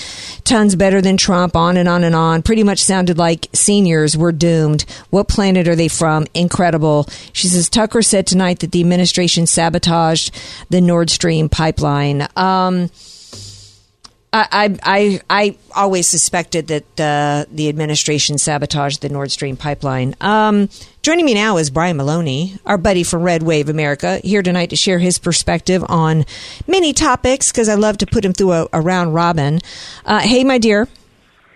Tons 0.43 0.75
better 0.75 1.01
than 1.01 1.17
Trump. 1.17 1.55
On 1.55 1.77
and 1.77 1.87
on 1.87 2.03
and 2.03 2.15
on. 2.15 2.41
Pretty 2.41 2.63
much 2.63 2.83
sounded 2.83 3.17
like 3.17 3.47
seniors 3.53 4.17
were 4.17 4.31
doomed. 4.31 4.85
What 5.09 5.27
planet 5.27 5.67
are 5.67 5.75
they 5.75 5.87
from? 5.87 6.25
Incredible. 6.33 7.07
She 7.33 7.47
says, 7.47 7.69
Tucker 7.69 8.01
said 8.01 8.25
tonight 8.25 8.59
that 8.59 8.71
the 8.71 8.81
administration 8.81 9.45
sabotaged 9.45 10.33
the 10.69 10.81
Nord 10.81 11.09
Stream 11.09 11.49
pipeline. 11.49 12.27
Um, 12.35 12.89
I, 14.31 14.77
I, 14.83 15.21
I 15.29 15.57
always 15.75 16.07
suspected 16.07 16.67
that 16.67 16.99
uh, 16.99 17.45
the 17.51 17.67
administration 17.67 18.37
sabotaged 18.37 19.01
the 19.01 19.09
Nord 19.09 19.31
Stream 19.31 19.57
pipeline. 19.57 20.15
Um, 20.21 20.69
joining 21.01 21.25
me 21.25 21.33
now 21.33 21.57
is 21.57 21.71
Brian 21.71 21.97
Maloney, 21.97 22.55
our 22.65 22.77
buddy 22.77 23.03
from 23.03 23.23
Red 23.23 23.41
Wave 23.41 23.69
America, 23.69 24.19
here 24.23 24.43
tonight 24.43 24.69
to 24.69 24.75
share 24.75 24.99
his 24.99 25.17
perspective 25.17 25.83
on 25.89 26.25
many 26.67 26.93
topics 26.93 27.51
because 27.51 27.69
I 27.69 27.75
love 27.75 27.97
to 27.99 28.05
put 28.05 28.23
him 28.23 28.33
through 28.33 28.51
a, 28.51 28.67
a 28.71 28.81
round 28.81 29.15
robin. 29.15 29.61
Uh, 30.05 30.19
hey, 30.19 30.43
my 30.43 30.59
dear. 30.59 30.87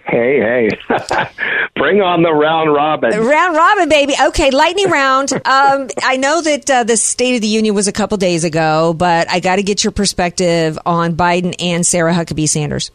Hey, 0.05 0.39
hey. 0.39 0.69
Bring 1.75 2.01
on 2.01 2.23
the 2.23 2.33
round 2.33 2.73
robin. 2.73 3.11
Round 3.11 3.55
robin, 3.55 3.89
baby. 3.89 4.13
Okay, 4.27 4.51
lightning 4.51 4.89
round. 4.89 5.31
Um, 5.45 5.89
I 6.01 6.17
know 6.17 6.41
that 6.41 6.69
uh, 6.69 6.83
the 6.83 6.97
State 6.97 7.35
of 7.35 7.41
the 7.41 7.47
Union 7.47 7.75
was 7.75 7.87
a 7.87 7.91
couple 7.91 8.17
days 8.17 8.43
ago, 8.43 8.93
but 8.93 9.29
I 9.29 9.39
got 9.39 9.57
to 9.57 9.63
get 9.63 9.83
your 9.83 9.91
perspective 9.91 10.79
on 10.85 11.15
Biden 11.15 11.53
and 11.59 11.85
Sarah 11.85 12.13
Huckabee 12.13 12.47
Sanders. 12.47 12.91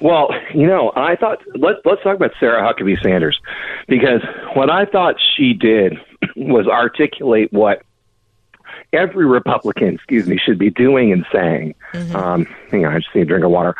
Well, 0.00 0.30
you 0.54 0.66
know, 0.66 0.92
I 0.94 1.16
thought 1.16 1.38
let 1.54 1.76
let's 1.84 2.02
talk 2.02 2.16
about 2.16 2.32
Sarah 2.38 2.62
Huckabee 2.62 3.00
Sanders 3.02 3.40
because 3.86 4.20
what 4.54 4.70
I 4.70 4.84
thought 4.84 5.16
she 5.36 5.54
did 5.54 5.94
was 6.36 6.66
articulate 6.66 7.52
what 7.52 7.82
every 8.92 9.26
Republican, 9.26 9.94
excuse 9.94 10.26
me, 10.26 10.38
should 10.38 10.58
be 10.58 10.70
doing 10.70 11.12
and 11.12 11.24
saying. 11.32 11.74
Mm-hmm. 11.92 12.16
Um, 12.16 12.44
hang 12.70 12.84
on, 12.84 12.94
I 12.94 12.98
just 12.98 13.14
need 13.14 13.22
a 13.22 13.26
drink 13.26 13.44
of 13.44 13.50
water. 13.50 13.74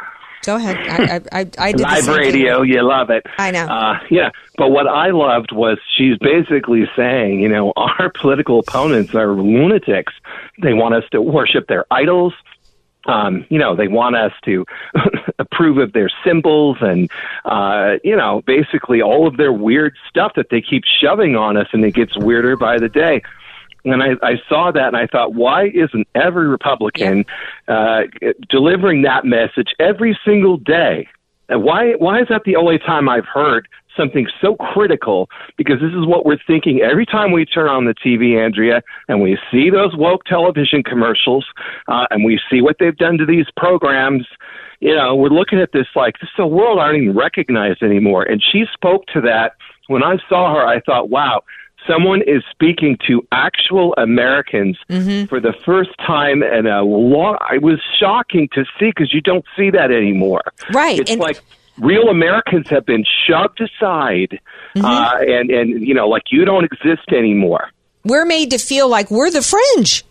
Go 0.45 0.57
ahead. 0.57 0.77
I, 0.77 1.17
I, 1.17 1.41
I, 1.41 1.51
I 1.59 1.73
did 1.73 1.81
live 1.81 2.07
radio. 2.09 2.63
Thing. 2.63 2.73
You 2.73 2.83
love 2.83 3.11
it. 3.11 3.27
I 3.39 3.51
know. 3.51 3.67
Uh, 3.67 3.99
yeah, 4.11 4.31
but 4.57 4.71
what 4.71 4.87
I 4.87 5.11
loved 5.11 5.53
was 5.53 5.79
she's 5.97 6.17
basically 6.19 6.89
saying, 6.97 7.41
you 7.41 7.49
know, 7.49 7.73
our 7.77 8.11
political 8.11 8.61
opponents 8.61 9.15
are 9.15 9.33
lunatics. 9.33 10.13
They 10.63 10.75
want 10.75 10.95
us 10.95 11.05
to 11.13 11.21
worship 11.21 11.67
their 11.69 11.87
idols. 11.91 12.35
Um, 13.07 13.47
you 13.49 13.59
know, 13.59 13.75
they 13.75 13.89
want 13.89 14.17
us 14.17 14.33
to 14.45 14.67
approve 15.39 15.79
of 15.79 15.93
their 15.93 16.11
symbols 16.25 16.77
and, 16.81 17.11
uh, 17.47 17.95
you 18.05 18.15
know, 18.15 18.43
basically 18.47 19.01
all 19.01 19.27
of 19.27 19.39
their 19.39 19.53
weird 19.53 19.97
stuff 20.11 20.33
that 20.37 20.51
they 20.51 20.61
keep 20.61 20.83
shoving 21.01 21.35
on 21.35 21.57
us, 21.57 21.69
and 21.73 21.83
it 21.85 21.95
gets 21.95 22.19
weirder 22.19 22.57
by 22.57 22.77
the 22.79 22.89
day 22.89 23.23
and 23.85 24.03
I, 24.03 24.11
I 24.23 24.35
saw 24.49 24.71
that 24.73 24.89
and 24.89 24.97
I 24.97 25.07
thought, 25.07 25.35
why 25.35 25.69
isn't 25.69 26.07
every 26.15 26.49
Republican 26.49 27.25
uh, 27.69 28.03
delivering 28.49 29.03
that 29.03 29.25
message 29.25 29.69
every 29.79 30.19
single 30.25 30.57
day? 30.57 31.09
And 31.49 31.63
why 31.63 31.93
why 31.93 32.21
is 32.21 32.29
that 32.29 32.43
the 32.45 32.57
only 32.57 32.79
time 32.79 33.09
I've 33.09 33.27
heard 33.27 33.69
something 33.97 34.27
so 34.41 34.55
critical? 34.57 35.29
Because 35.57 35.81
this 35.81 35.93
is 35.93 36.07
what 36.07 36.27
we're 36.27 36.39
thinking 36.47 36.81
every 36.81 37.07
time 37.07 37.33
we 37.33 37.45
turn 37.47 37.69
on 37.69 37.87
the 37.87 37.95
TV, 37.95 38.43
Andrea, 38.43 38.83
and 39.09 39.23
we 39.23 39.39
see 39.51 39.71
those 39.71 39.97
woke 39.97 40.25
television 40.25 40.83
commercials, 40.83 41.47
uh, 41.89 42.07
and 42.11 42.25
we 42.25 42.39
see 42.51 42.61
what 42.61 42.77
they've 42.79 42.97
done 42.97 43.17
to 43.19 43.27
these 43.27 43.47
programs. 43.57 44.27
You 44.81 44.95
know, 44.95 45.17
we're 45.17 45.31
looking 45.31 45.59
at 45.59 45.73
this 45.73 45.87
like 45.97 46.17
this 46.21 46.31
the 46.37 46.47
world 46.47 46.79
aren't 46.79 47.03
even 47.03 47.17
recognized 47.17 47.83
anymore. 47.83 48.25
And 48.25 48.43
she 48.43 48.65
spoke 48.73 49.07
to 49.15 49.21
that. 49.23 49.53
When 49.87 50.03
I 50.03 50.19
saw 50.29 50.55
her, 50.55 50.67
I 50.67 50.81
thought, 50.81 51.09
wow, 51.09 51.43
someone 51.89 52.23
is 52.23 52.43
speaking 52.51 52.99
to 53.07 53.27
actual 53.33 53.95
Americans 53.97 54.79
mm-hmm. 54.89 55.27
for 55.27 55.41
the 55.41 55.53
first 55.65 55.91
time 55.99 56.43
in 56.43 56.67
a 56.67 56.83
long. 56.83 57.39
It 57.53 57.63
was 57.63 57.81
shocking 57.99 58.49
to 58.53 58.65
see 58.79 58.91
because 58.91 59.13
you 59.13 59.21
don't 59.21 59.45
see 59.57 59.71
that 59.71 59.91
anymore. 59.91 60.43
Right. 60.73 60.99
It's 60.99 61.11
and- 61.11 61.21
like 61.21 61.41
real 61.79 62.09
Americans 62.09 62.69
have 62.69 62.85
been 62.87 63.05
shoved 63.27 63.61
aside, 63.61 64.41
mm-hmm. 64.75 64.85
uh, 64.85 65.19
and 65.21 65.51
and 65.51 65.87
you 65.87 65.95
know, 65.95 66.09
like 66.09 66.25
you 66.31 66.45
don't 66.45 66.65
exist 66.65 67.09
anymore. 67.11 67.71
We're 68.05 68.27
made 68.27 68.51
to 68.51 68.59
feel 68.59 68.89
like 68.89 69.11
we're 69.11 69.31
the 69.31 69.43
fringe. 69.43 70.05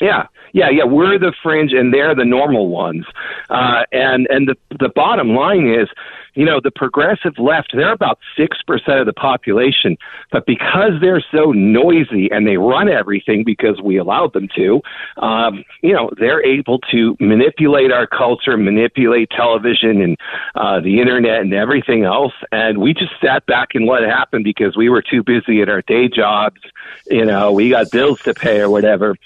Yeah, 0.00 0.26
yeah, 0.52 0.68
yeah. 0.70 0.84
We're 0.84 1.18
the 1.18 1.32
fringe, 1.42 1.72
and 1.72 1.92
they're 1.92 2.14
the 2.14 2.24
normal 2.24 2.68
ones. 2.68 3.06
Uh, 3.48 3.84
and 3.92 4.26
and 4.30 4.48
the 4.48 4.56
the 4.78 4.88
bottom 4.88 5.30
line 5.30 5.68
is, 5.68 5.88
you 6.36 6.44
know, 6.44 6.60
the 6.62 6.70
progressive 6.70 7.38
left, 7.38 7.72
they're 7.74 7.92
about 7.92 8.18
6% 8.38 9.00
of 9.00 9.06
the 9.06 9.12
population, 9.12 9.96
but 10.30 10.44
because 10.46 10.92
they're 11.00 11.24
so 11.32 11.52
noisy 11.52 12.30
and 12.30 12.46
they 12.46 12.58
run 12.58 12.88
everything 12.88 13.42
because 13.42 13.80
we 13.82 13.96
allowed 13.96 14.34
them 14.34 14.46
to, 14.54 14.82
um, 15.16 15.64
you 15.82 15.94
know, 15.94 16.10
they're 16.18 16.44
able 16.44 16.78
to 16.92 17.16
manipulate 17.20 17.90
our 17.90 18.06
culture, 18.06 18.56
manipulate 18.58 19.30
television 19.30 20.02
and 20.02 20.16
uh, 20.54 20.78
the 20.78 21.00
internet 21.00 21.40
and 21.40 21.54
everything 21.54 22.04
else. 22.04 22.34
And 22.52 22.78
we 22.78 22.92
just 22.92 23.12
sat 23.20 23.46
back 23.46 23.70
and 23.74 23.86
let 23.86 24.02
it 24.02 24.10
happen 24.10 24.42
because 24.42 24.76
we 24.76 24.90
were 24.90 25.02
too 25.02 25.22
busy 25.22 25.62
at 25.62 25.70
our 25.70 25.82
day 25.82 26.08
jobs. 26.08 26.60
You 27.06 27.24
know, 27.24 27.52
we 27.52 27.70
got 27.70 27.90
bills 27.90 28.20
to 28.22 28.34
pay 28.34 28.60
or 28.60 28.68
whatever 28.68 29.16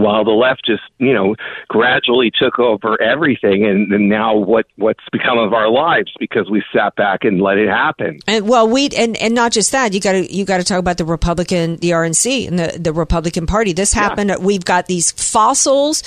while 0.00 0.24
the 0.24 0.30
left 0.30 0.64
just 0.64 0.82
you 0.98 1.12
know 1.12 1.34
gradually 1.68 2.30
took 2.30 2.58
over 2.58 3.00
everything 3.00 3.64
and, 3.64 3.92
and, 3.92 4.08
now 4.08 4.36
what 4.36 4.66
what's 4.76 5.02
become 5.10 5.38
of 5.38 5.52
our 5.52 5.70
lives 5.70 6.12
because 6.18 6.50
we 6.50 6.62
sat 6.74 6.94
back 6.96 7.24
and 7.24 7.40
let 7.40 7.56
it 7.56 7.68
happen. 7.68 8.18
And 8.26 8.48
well 8.48 8.68
we 8.68 8.88
and 8.88 9.16
and 9.16 9.34
not 9.34 9.52
just 9.52 9.72
that 9.72 9.94
you 9.94 10.00
got 10.00 10.12
to 10.12 10.32
you 10.32 10.44
got 10.44 10.58
to 10.58 10.64
talk 10.64 10.78
about 10.78 10.98
the 10.98 11.04
republican 11.04 11.76
the 11.76 11.90
rnc 11.90 12.48
and 12.48 12.58
the, 12.58 12.78
the 12.78 12.92
republican 12.92 13.46
party. 13.46 13.72
This 13.72 13.92
happened 13.92 14.30
yeah. 14.30 14.36
we've 14.36 14.64
got 14.64 14.86
these 14.86 15.12
fossils 15.12 16.02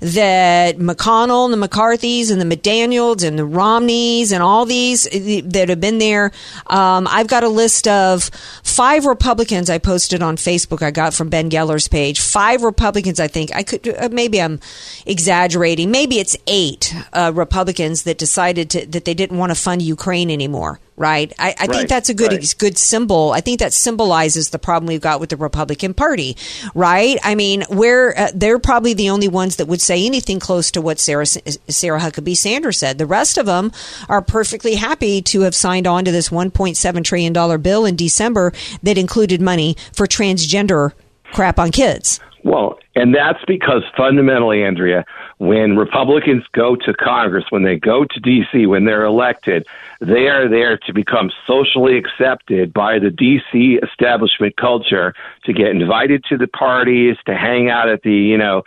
that 0.00 0.78
mcconnell 0.78 1.52
and 1.52 1.60
the 1.60 1.68
mccarthys 1.68 2.30
and 2.30 2.40
the 2.40 2.56
mcdaniels 2.56 3.26
and 3.26 3.38
the 3.38 3.44
romneys 3.44 4.30
and 4.30 4.42
all 4.42 4.64
these 4.64 5.08
eh, 5.10 5.40
that 5.44 5.68
have 5.68 5.80
been 5.80 5.98
there. 5.98 6.32
Um, 6.66 7.06
i've 7.10 7.28
got 7.28 7.44
a 7.44 7.48
list 7.48 7.88
of 7.88 8.24
five 8.62 9.06
republicans 9.06 9.70
i 9.70 9.78
posted 9.78 10.22
on 10.22 10.36
facebook 10.36 10.82
i 10.82 10.90
got 10.90 11.14
from 11.14 11.28
ben 11.28 11.50
geller's 11.50 11.88
page. 11.88 12.20
Five 12.20 12.62
republicans 12.62 13.20
i 13.20 13.27
I 13.28 13.30
think 13.30 13.54
I 13.54 13.62
could 13.62 13.86
uh, 13.86 14.08
maybe 14.10 14.40
I'm 14.40 14.58
exaggerating. 15.04 15.90
Maybe 15.90 16.18
it's 16.18 16.34
eight 16.46 16.94
uh, 17.12 17.30
Republicans 17.34 18.04
that 18.04 18.16
decided 18.16 18.70
to, 18.70 18.86
that 18.86 19.04
they 19.04 19.12
didn't 19.12 19.36
want 19.36 19.50
to 19.50 19.54
fund 19.54 19.82
Ukraine 19.82 20.30
anymore. 20.30 20.80
Right. 20.96 21.32
I, 21.38 21.54
I 21.60 21.66
think 21.68 21.88
that's 21.88 22.08
a 22.08 22.14
good 22.14 22.32
right. 22.32 22.54
good 22.58 22.76
symbol. 22.78 23.30
I 23.30 23.40
think 23.40 23.60
that 23.60 23.72
symbolizes 23.72 24.50
the 24.50 24.58
problem 24.58 24.88
we've 24.88 25.00
got 25.00 25.20
with 25.20 25.28
the 25.28 25.36
Republican 25.36 25.94
Party. 25.94 26.36
Right. 26.74 27.18
I 27.22 27.34
mean, 27.34 27.62
where 27.68 28.18
uh, 28.18 28.30
they're 28.34 28.58
probably 28.58 28.94
the 28.94 29.10
only 29.10 29.28
ones 29.28 29.56
that 29.56 29.66
would 29.66 29.82
say 29.82 30.04
anything 30.04 30.40
close 30.40 30.70
to 30.72 30.80
what 30.80 30.98
Sarah 30.98 31.26
Sarah 31.26 32.00
Huckabee 32.00 32.36
Sanders 32.36 32.78
said. 32.78 32.96
The 32.96 33.06
rest 33.06 33.36
of 33.36 33.46
them 33.46 33.70
are 34.08 34.22
perfectly 34.22 34.74
happy 34.74 35.20
to 35.22 35.42
have 35.42 35.54
signed 35.54 35.86
on 35.86 36.04
to 36.06 36.10
this 36.10 36.30
1.7 36.30 37.04
trillion 37.04 37.32
dollar 37.32 37.58
bill 37.58 37.84
in 37.84 37.94
December 37.94 38.52
that 38.82 38.96
included 38.98 39.40
money 39.40 39.76
for 39.92 40.06
transgender 40.06 40.92
crap 41.32 41.58
on 41.58 41.70
kids. 41.70 42.20
Well, 42.44 42.78
and 42.98 43.14
that's 43.14 43.44
because 43.46 43.84
fundamentally, 43.96 44.64
Andrea, 44.64 45.04
when 45.38 45.76
Republicans 45.76 46.42
go 46.52 46.74
to 46.74 46.92
Congress, 46.92 47.44
when 47.50 47.62
they 47.62 47.76
go 47.76 48.04
to 48.04 48.18
D.C., 48.18 48.66
when 48.66 48.86
they're 48.86 49.04
elected, 49.04 49.68
they 50.00 50.26
are 50.26 50.48
there 50.48 50.76
to 50.78 50.92
become 50.92 51.30
socially 51.46 51.96
accepted 51.96 52.72
by 52.72 52.98
the 52.98 53.10
D.C. 53.10 53.78
establishment 53.84 54.56
culture, 54.56 55.14
to 55.44 55.52
get 55.52 55.68
invited 55.68 56.24
to 56.24 56.36
the 56.36 56.48
parties, 56.48 57.16
to 57.26 57.36
hang 57.36 57.70
out 57.70 57.88
at 57.88 58.02
the, 58.02 58.12
you 58.12 58.36
know, 58.36 58.64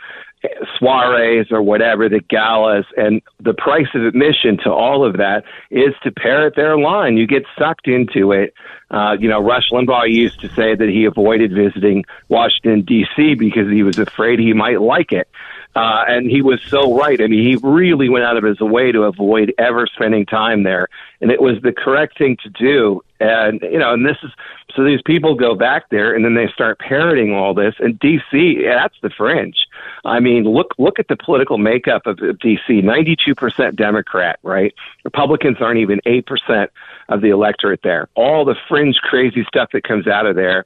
soirees 0.80 1.48
or 1.52 1.62
whatever, 1.62 2.10
the 2.10 2.20
galas, 2.20 2.86
and 2.98 3.22
the 3.40 3.54
price 3.54 3.88
of 3.94 4.04
admission 4.04 4.58
to 4.64 4.72
all 4.72 5.06
of 5.06 5.18
that 5.18 5.44
is 5.70 5.94
to 6.04 6.12
parrot 6.12 6.56
their 6.56 6.78
line. 6.78 7.18
You 7.18 7.28
get 7.28 7.44
sucked 7.58 7.88
into 7.88 8.32
it. 8.32 8.54
Uh, 8.90 9.16
you 9.20 9.30
know, 9.30 9.42
Rush 9.42 9.70
Limbaugh 9.72 10.12
used 10.12 10.42
to 10.42 10.50
say 10.50 10.76
that 10.76 10.90
he 10.90 11.06
avoided 11.06 11.54
visiting 11.54 12.04
Washington 12.28 12.82
D.C. 12.82 13.36
because 13.36 13.70
he 13.70 13.84
was 13.84 13.98
afraid 13.98 14.40
he 14.40 14.54
might 14.54 14.82
like 14.82 15.12
it. 15.12 15.30
Uh, 15.74 16.04
and 16.08 16.30
he 16.30 16.42
was 16.42 16.60
so 16.68 16.98
right. 16.98 17.22
I 17.22 17.28
mean, 17.28 17.48
he 17.48 17.56
really 17.56 18.10
went 18.10 18.26
out 18.26 18.36
of 18.36 18.44
his 18.44 18.60
way 18.60 18.92
to 18.92 19.04
avoid 19.04 19.54
ever 19.58 19.88
spending 19.88 20.26
time 20.26 20.64
there. 20.64 20.90
And 21.22 21.32
it 21.32 21.42
was 21.42 21.62
the 21.64 21.72
correct 21.72 22.18
thing 22.18 22.36
to 22.44 22.50
do. 22.50 23.02
And, 23.22 23.62
you 23.62 23.78
know, 23.78 23.94
and 23.94 24.06
this 24.06 24.18
is, 24.24 24.32
so 24.76 24.84
these 24.84 25.02
people 25.06 25.36
go 25.36 25.54
back 25.54 25.90
there 25.90 26.14
and 26.14 26.26
then 26.26 26.34
they 26.34 26.48
start 26.48 26.80
parroting 26.80 27.34
all 27.34 27.54
this. 27.54 27.76
And 27.80 28.00
DC, 28.00 28.64
that's 28.64 28.96
the 29.02 29.10
fringe. 29.10 29.68
I 30.04 30.20
mean, 30.20 30.44
look, 30.46 30.74
look 30.78 30.98
at 30.98 31.08
the 31.08 31.16
political 31.16 31.58
makeup 31.58 32.08
of, 32.08 32.18
DC, 32.18 32.68
92% 32.70 33.76
Democrat, 33.76 34.40
right? 34.42 34.74
Republicans 35.04 35.58
aren't 35.60 35.80
even 35.80 36.02
8% 36.06 36.68
of 37.10 37.22
the 37.22 37.30
electorate 37.30 37.82
there. 37.84 38.10
All 38.16 38.44
the 38.44 38.56
fringe 38.68 38.96
crazy 39.04 39.46
stuff 39.48 39.70
that 39.74 39.84
comes 39.84 40.08
out 40.08 40.26
of 40.26 40.36
there 40.36 40.66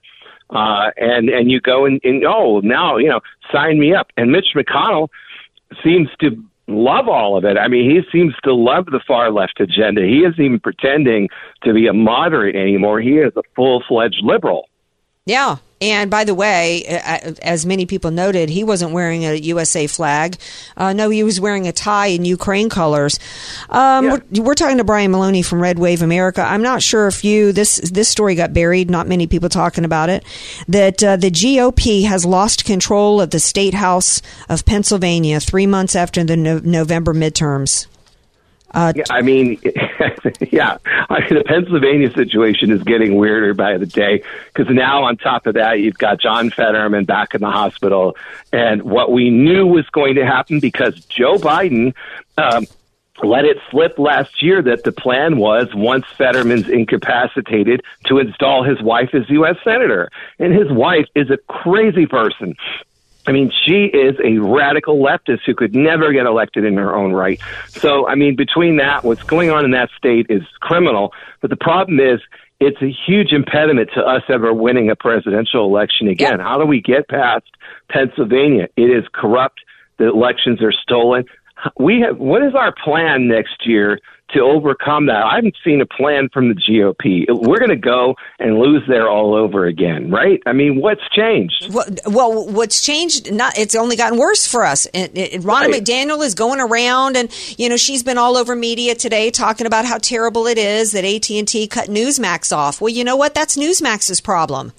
uh, 0.52 0.92
and 0.98 1.30
and 1.30 1.50
you 1.50 1.60
go 1.60 1.86
and, 1.86 2.00
and 2.04 2.24
oh 2.24 2.60
now 2.60 2.98
you 2.98 3.10
know 3.10 3.20
sign 3.52 3.80
me 3.80 3.96
up. 3.96 4.12
And 4.16 4.32
Mitch 4.32 4.54
McConnell 4.56 5.10
seems 5.84 6.10
to 6.20 6.32
love 6.68 7.08
all 7.08 7.38
of 7.38 7.46
it. 7.46 7.58
I 7.58 7.68
mean, 7.68 7.90
he 7.90 8.02
seems 8.12 8.34
to 8.44 8.54
love 8.54 8.86
the 8.86 9.02
far 9.08 9.32
left 9.32 9.60
agenda. 9.60 10.02
He 10.02 10.20
isn't 10.20 10.44
even 10.44 10.60
pretending 10.60 11.30
to 11.64 11.74
be 11.74 11.88
a 11.88 11.94
moderate 11.94 12.56
anymore. 12.56 13.02
He 13.02 13.18
is 13.18 13.34
a 13.36 13.44
full 13.56 13.84
fledged 13.88 14.22
liberal. 14.24 14.68
Yeah. 15.26 15.58
And 15.82 16.10
by 16.10 16.24
the 16.24 16.34
way, 16.34 16.86
as 16.86 17.66
many 17.66 17.86
people 17.86 18.10
noted, 18.10 18.48
he 18.48 18.64
wasn't 18.64 18.94
wearing 18.94 19.26
a 19.26 19.34
USA 19.36 19.88
flag. 19.88 20.38
Uh, 20.78 20.94
no, 20.94 21.10
he 21.10 21.22
was 21.24 21.40
wearing 21.40 21.68
a 21.68 21.74
tie 21.74 22.08
in 22.08 22.24
Ukraine 22.24 22.70
colors. 22.70 23.20
Um, 23.70 24.06
Yeah. 24.06 24.18
we're, 24.32 24.44
we're 24.44 24.56
talking 24.56 24.78
to 24.78 24.84
Brian 24.86 25.12
Maloney 25.12 25.42
from 25.42 25.62
Red 25.62 25.78
Wave 25.78 26.02
America. 26.02 26.42
I'm 26.42 26.62
not 26.62 26.82
sure 26.82 27.08
if 27.08 27.26
you 27.26 27.52
this 27.52 27.78
this 27.78 28.08
story 28.08 28.36
got 28.36 28.54
buried. 28.54 28.90
Not 28.90 29.08
many 29.08 29.28
people 29.28 29.50
talking 29.50 29.84
about 29.84 30.10
it. 30.10 30.24
That 30.70 31.04
uh, 31.04 31.18
the 31.18 31.30
GOP 31.30 32.06
has 32.06 32.26
lost 32.26 32.64
control 32.64 33.20
of 33.20 33.32
the 33.32 33.40
state 33.40 33.74
house 33.74 34.22
of 34.48 34.64
Pennsylvania 34.66 35.40
three 35.42 35.68
months 35.68 35.96
after 35.96 36.24
the 36.24 36.38
no- 36.38 36.60
November 36.64 37.14
midterms. 37.14 37.88
Uh, 38.76 38.94
Yeah, 38.96 39.04
I 39.10 39.22
mean, 39.22 39.60
yeah, 40.52 40.78
I 41.10 41.22
mean, 41.22 41.36
the 41.36 41.44
Pennsylvania 41.46 42.12
situation 42.14 42.72
is 42.72 42.84
getting 42.84 43.16
weirder 43.16 43.54
by 43.54 43.78
the 43.78 43.86
day 43.86 44.22
because 44.54 44.74
now 44.74 45.04
on 45.04 45.18
top 45.18 45.48
of 45.48 45.56
that, 45.56 45.80
you've 45.80 45.98
got 45.98 46.20
John 46.20 46.50
Fetterman 46.50 47.06
back 47.06 47.34
in 47.34 47.42
the 47.42 47.50
hospital, 47.50 48.18
and 48.52 48.84
what 48.84 49.12
we 49.12 49.30
knew 49.30 49.66
was 49.66 49.88
going 49.90 50.16
to 50.16 50.26
happen 50.26 50.60
because 50.60 51.04
Joe 51.06 51.38
Biden. 51.38 51.94
Um, 52.38 52.66
let 53.24 53.46
it 53.46 53.58
slip 53.72 53.98
last 53.98 54.44
year 54.44 54.62
that 54.62 54.84
the 54.84 54.92
plan 54.92 55.38
was 55.38 55.74
once 55.74 56.06
Fetterman's 56.18 56.68
incapacitated 56.68 57.82
to 58.08 58.20
install 58.20 58.64
his 58.64 58.82
wife 58.82 59.14
as 59.14 59.30
U.S. 59.30 59.56
Senator. 59.64 60.10
And 60.38 60.54
his 60.54 60.70
wife 60.70 61.08
is 61.16 61.30
a 61.30 61.38
crazy 61.48 62.08
person. 62.08 62.56
I 63.28 63.32
mean, 63.32 63.52
she 63.66 63.86
is 63.86 64.16
a 64.24 64.38
radical 64.38 64.98
leftist 64.98 65.40
who 65.46 65.56
could 65.56 65.76
never 65.76 66.12
get 66.14 66.26
elected 66.26 66.64
in 66.64 66.76
her 66.78 66.96
own 66.96 67.12
right. 67.12 67.40
So, 67.70 68.08
I 68.08 68.16
mean, 68.16 68.36
between 68.36 68.78
that, 68.78 69.04
what's 69.04 69.24
going 69.24 69.50
on 69.50 69.66
in 69.66 69.72
that 69.72 69.90
state 69.98 70.28
is 70.30 70.44
criminal. 70.60 71.14
But 71.42 71.50
the 71.50 71.56
problem 71.56 72.00
is, 72.00 72.20
it's 72.60 72.82
a 72.82 72.96
huge 73.06 73.34
impediment 73.34 73.90
to 73.96 74.02
us 74.02 74.24
ever 74.30 74.54
winning 74.54 74.90
a 74.90 74.96
presidential 74.96 75.66
election 75.66 76.08
again. 76.08 76.40
How 76.40 76.58
do 76.58 76.66
we 76.66 76.82
get 76.82 77.08
past 77.10 77.46
Pennsylvania? 77.90 78.70
It 78.78 78.90
is 78.90 79.04
corrupt. 79.14 79.60
The 79.98 80.08
elections 80.08 80.62
are 80.62 80.72
stolen. 80.72 81.26
We 81.80 82.02
have. 82.02 82.18
What 82.18 82.44
is 82.44 82.54
our 82.56 82.74
plan 82.84 83.28
next 83.28 83.66
year 83.66 84.00
to 84.34 84.40
overcome 84.40 85.06
that? 85.08 85.24
I 85.24 85.36
haven't 85.36 85.56
seen 85.64 85.82
a 85.82 85.86
plan 85.86 86.30
from 86.34 86.50
the 86.50 86.56
GOP. 86.56 87.26
We're 87.30 87.60
going 87.60 87.70
to 87.70 87.76
go 87.76 88.16
and 88.40 88.58
lose 88.58 88.84
there 88.88 89.10
all 89.10 89.36
over 89.36 89.66
again, 89.66 90.10
right? 90.10 90.42
I 90.46 90.54
mean, 90.54 90.82
what's 90.82 91.08
changed? 91.12 91.74
Well, 91.74 91.86
well, 92.06 92.48
what's 92.48 92.84
changed? 92.84 93.32
Not 93.32 93.58
it's 93.58 93.76
only 93.76 93.96
gotten 93.96 94.18
worse 94.18 94.48
for 94.48 94.66
us. 94.66 94.86
And, 94.88 95.18
and 95.18 95.44
Ronna 95.44 95.68
Right. 95.68 95.84
McDaniel 95.84 96.24
is 96.24 96.36
going 96.36 96.60
around, 96.60 97.18
and 97.18 97.30
you 97.58 97.70
know 97.70 97.78
she's 97.78 98.04
been 98.04 98.18
all 98.18 98.38
over 98.38 98.56
media 98.56 98.96
today 98.96 99.32
talking 99.32 99.68
about 99.68 99.86
how 99.86 99.98
terrible 99.98 100.48
it 100.48 100.58
is 100.58 100.92
that 100.92 101.06
AT 101.06 101.30
and 101.32 101.48
T 101.48 101.68
cut 101.68 101.88
Newsmax 101.88 102.56
off. 102.56 102.82
Well, 102.82 102.90
you 102.90 103.04
know 103.04 103.16
what? 103.16 103.34
That's 103.34 103.58
Newsmax's 103.58 104.22
problem. 104.22 104.74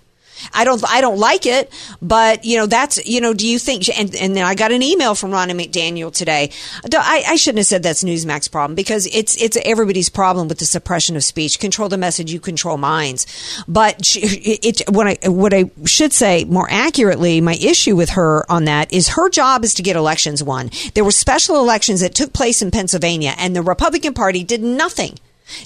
I 0.53 0.65
don't, 0.65 0.83
I 0.89 1.01
don't 1.01 1.19
like 1.19 1.47
it, 1.47 1.73
but 2.01 2.45
you 2.45 2.57
know 2.57 2.67
that's, 2.67 3.05
you 3.07 3.21
know, 3.21 3.35
do 3.35 3.47
you 3.47 3.59
think? 3.59 3.89
And, 3.99 4.15
and 4.15 4.37
then 4.37 4.45
I 4.45 4.55
got 4.55 4.73
an 4.73 4.83
email 4.83 5.15
from 5.15 5.31
Ronna 5.31 5.53
McDaniel 5.53 6.13
today. 6.13 6.51
I, 6.93 7.25
I 7.29 7.37
shouldn't 7.37 7.59
have 7.59 7.67
said 7.67 7.83
that's 7.83 8.05
Newsmax 8.05 8.51
problem 8.51 8.75
because 8.75 9.07
it's, 9.07 9.41
it's 9.41 9.57
everybody's 9.65 10.09
problem 10.09 10.49
with 10.49 10.59
the 10.59 10.65
suppression 10.65 11.17
of 11.17 11.25
speech. 11.25 11.59
Control 11.59 11.89
the 11.89 11.99
message, 11.99 12.33
you 12.33 12.41
control 12.41 12.77
minds. 12.77 13.27
But 13.69 14.05
she, 14.05 14.21
it, 14.21 14.83
what 14.89 15.07
I, 15.07 15.29
what 15.29 15.53
I 15.55 15.71
should 15.85 16.13
say 16.13 16.45
more 16.45 16.69
accurately, 16.71 17.41
my 17.41 17.55
issue 17.55 17.97
with 17.97 18.11
her 18.11 18.51
on 18.51 18.65
that 18.65 18.93
is 18.93 19.09
her 19.09 19.29
job 19.29 19.65
is 19.65 19.75
to 19.75 19.83
get 19.83 19.97
elections 19.97 20.43
won. 20.43 20.71
There 20.95 21.05
were 21.05 21.11
special 21.11 21.57
elections 21.57 22.01
that 22.01 22.15
took 22.15 22.33
place 22.33 22.63
in 22.63 22.71
Pennsylvania, 22.71 23.35
and 23.39 23.55
the 23.55 23.63
Republican 23.63 24.15
Party 24.15 24.45
did 24.45 24.63
nothing. 24.63 25.19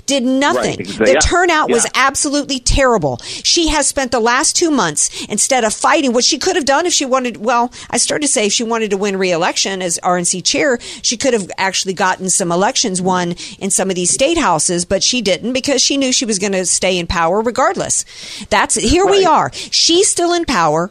Did 0.05 0.25
nothing. 0.25 0.77
Right, 0.79 0.99
The 0.99 1.13
yeah, 1.15 1.19
turnout 1.21 1.71
was 1.71 1.87
absolutely 1.95 2.59
terrible. 2.59 3.17
She 3.19 3.69
has 3.69 3.87
spent 3.87 4.13
the 4.13 4.21
last 4.21 4.55
two 4.55 4.71
months 4.71 5.25
instead 5.25 5.65
of 5.65 5.73
fighting 5.73 6.13
what 6.13 6.25
she 6.25 6.39
could 6.39 6.57
have 6.57 6.67
done 6.67 6.85
if 6.85 6.93
she 6.93 7.07
wanted. 7.07 7.39
Well, 7.39 7.73
I 7.89 7.97
started 7.97 8.27
to 8.27 8.33
say 8.33 8.47
if 8.47 8.53
she 8.53 8.63
wanted 8.63 8.91
to 8.91 8.99
win 8.99 9.17
re-election 9.17 9.81
as 9.81 9.99
RNC 10.03 10.45
chair, 10.45 10.79
she 11.03 11.17
could 11.17 11.33
have 11.33 11.51
actually 11.57 11.95
gotten 11.95 12.29
some 12.29 12.53
elections 12.53 13.01
won 13.01 13.37
in 13.59 13.71
some 13.71 13.89
of 13.89 13.97
these 13.97 14.11
state 14.11 14.37
houses, 14.37 14.85
but 14.85 15.03
she 15.03 15.23
didn't 15.23 15.55
because 15.55 15.81
she 15.81 15.97
knew 15.97 16.13
she 16.13 16.27
was 16.27 16.39
going 16.39 16.53
to 16.53 16.67
stay 16.67 16.99
in 16.99 17.07
power 17.07 17.41
regardless. 17.41 18.05
That's 18.51 18.75
here 18.75 19.07
we 19.07 19.25
are. 19.25 19.51
She's 19.55 20.11
still 20.11 20.35
in 20.35 20.45
power 20.45 20.91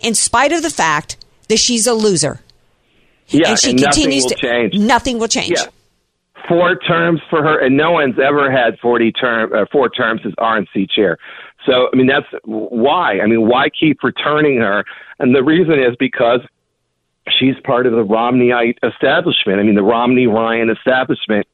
in 0.00 0.14
spite 0.14 0.52
of 0.52 0.62
the 0.62 0.70
fact 0.70 1.16
that 1.48 1.58
she's 1.58 1.86
a 1.86 1.94
loser. 1.94 2.40
Yeah, 3.28 3.50
and 3.50 3.58
she 3.58 3.72
nothing 3.72 3.84
continues 3.84 4.24
will 4.24 4.30
to 4.30 4.36
change. 4.36 4.74
nothing 4.74 5.18
will 5.20 5.28
change. 5.28 5.52
Yeah. 5.52 5.66
Four 6.48 6.76
terms 6.76 7.20
for 7.28 7.42
her, 7.42 7.58
and 7.58 7.76
no 7.76 7.92
one's 7.92 8.18
ever 8.18 8.50
had 8.50 8.78
forty 8.80 9.12
term 9.12 9.52
uh, 9.52 9.66
four 9.70 9.88
terms 9.88 10.22
as 10.24 10.32
RNC 10.34 10.90
chair. 10.90 11.18
So, 11.66 11.88
I 11.92 11.96
mean, 11.96 12.06
that's 12.06 12.26
why. 12.44 13.20
I 13.20 13.26
mean, 13.26 13.46
why 13.46 13.68
keep 13.68 14.02
returning 14.02 14.58
her? 14.58 14.84
And 15.18 15.34
the 15.34 15.44
reason 15.44 15.74
is 15.78 15.94
because 15.98 16.40
she's 17.28 17.54
part 17.64 17.86
of 17.86 17.92
the 17.92 18.04
Romneyite 18.04 18.78
establishment. 18.82 19.60
I 19.60 19.62
mean, 19.62 19.74
the 19.74 19.82
Romney 19.82 20.26
Ryan 20.26 20.70
establishment 20.70 21.46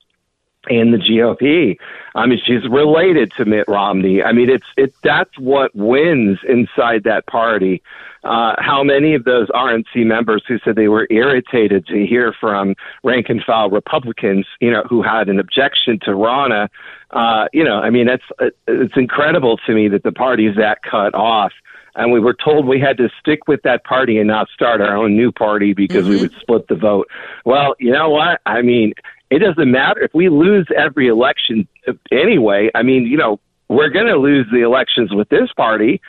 in 0.69 0.91
the 0.93 0.99
GOP. 0.99 1.77
I 2.15 2.27
mean, 2.27 2.41
she's 2.45 2.69
related 2.69 3.33
to 3.33 3.45
Mitt 3.45 3.69
Romney. 3.69 4.23
I 4.23 4.33
mean, 4.33 4.49
it's 4.49 4.67
it. 4.77 4.95
That's 5.03 5.39
what 5.39 5.75
wins 5.75 6.39
inside 6.49 7.05
that 7.05 7.27
party. 7.27 7.83
Uh, 8.25 8.55
how 8.59 8.83
many 8.83 9.15
of 9.15 9.25
those 9.25 9.49
RNC 9.51 10.05
members 10.05 10.43
who 10.49 10.59
said 10.65 10.75
they 10.75 10.89
were 10.89 11.07
irritated 11.11 11.87
to 11.87 12.05
hear 12.05 12.35
from 12.41 12.75
rank 13.05 13.29
and 13.29 13.41
file 13.45 13.71
Republicans, 13.71 14.47
you 14.61 14.71
know, 14.71 14.83
who 14.89 15.01
had 15.01 15.29
an 15.29 15.39
objection 15.39 16.01
to 16.01 16.11
Ronna, 16.11 16.69
uh, 17.13 17.47
you 17.53 17.63
know, 17.63 17.77
I 17.77 17.91
mean, 17.91 18.09
it's 18.09 18.55
it's 18.67 18.97
incredible 18.97 19.59
to 19.67 19.75
me 19.75 19.89
that 19.89 20.03
the 20.03 20.13
party's 20.13 20.57
that 20.57 20.83
cut 20.83 21.15
off. 21.15 21.53
And 21.95 22.13
we 22.13 22.21
were 22.21 22.35
told 22.35 22.67
we 22.67 22.79
had 22.79 22.99
to 22.99 23.09
stick 23.19 23.49
with 23.49 23.63
that 23.63 23.85
party 23.85 24.19
and 24.19 24.29
not 24.29 24.49
start 24.51 24.83
our 24.83 24.95
own 24.97 25.17
new 25.17 25.33
party 25.33 25.73
because 25.73 26.07
we 26.07 26.21
would 26.21 26.33
split 26.41 26.69
the 26.69 26.75
vote. 26.75 27.09
Well, 27.47 27.75
you 27.79 27.91
know 27.91 28.11
what? 28.11 28.43
I 28.45 28.61
mean, 28.61 28.93
it 29.31 29.39
doesn't 29.41 29.71
matter 29.71 30.03
if 30.03 30.15
we 30.15 30.29
lose 30.29 30.67
every 30.77 31.09
election 31.09 31.67
anyway. 32.13 32.71
I 32.75 32.83
mean, 32.83 33.05
you 33.05 33.17
know, 33.17 33.41
we're 33.69 33.91
going 33.91 34.07
to 34.07 34.17
lose 34.17 34.47
the 34.53 34.61
elections 34.63 35.13
with 35.13 35.29
this 35.29 35.53
party. 35.57 36.01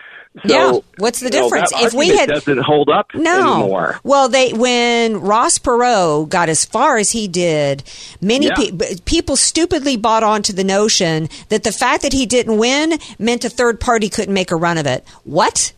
yeah. 0.46 0.74
What's 1.00 1.20
the 1.22 1.32
you 1.34 1.40
know, 1.42 1.50
difference? 1.50 1.72
if 1.78 1.94
we 1.96 2.10
had 2.16 2.30
doesn't 2.30 2.60
hold 2.60 2.90
up 2.90 3.08
no, 3.16 3.56
anymore. 3.62 4.00
well, 4.04 4.30
they 4.30 4.54
when 4.54 5.18
Ross 5.22 5.58
Perot 5.58 6.30
got 6.30 6.48
as 6.50 6.64
far 6.64 6.98
as 6.98 7.12
he 7.12 7.28
did, 7.28 7.84
many 8.22 8.46
Yeah. 8.46 8.54
pe- 8.56 8.98
people 9.06 9.36
stupidly 9.36 9.98
bought 9.98 10.22
onto 10.22 10.54
the 10.54 10.64
notion 10.64 11.28
that 11.50 11.64
the 11.64 11.72
fact 11.72 12.04
that 12.04 12.14
he 12.14 12.28
didn't 12.28 12.60
win 12.60 13.00
meant 13.18 13.46
a 13.46 13.50
third 13.50 13.80
party 13.80 14.10
couldn't 14.10 14.34
make 14.36 14.52
a 14.52 14.56
run 14.56 14.78
of 14.78 14.86
it. 14.86 15.04
What? 15.24 15.74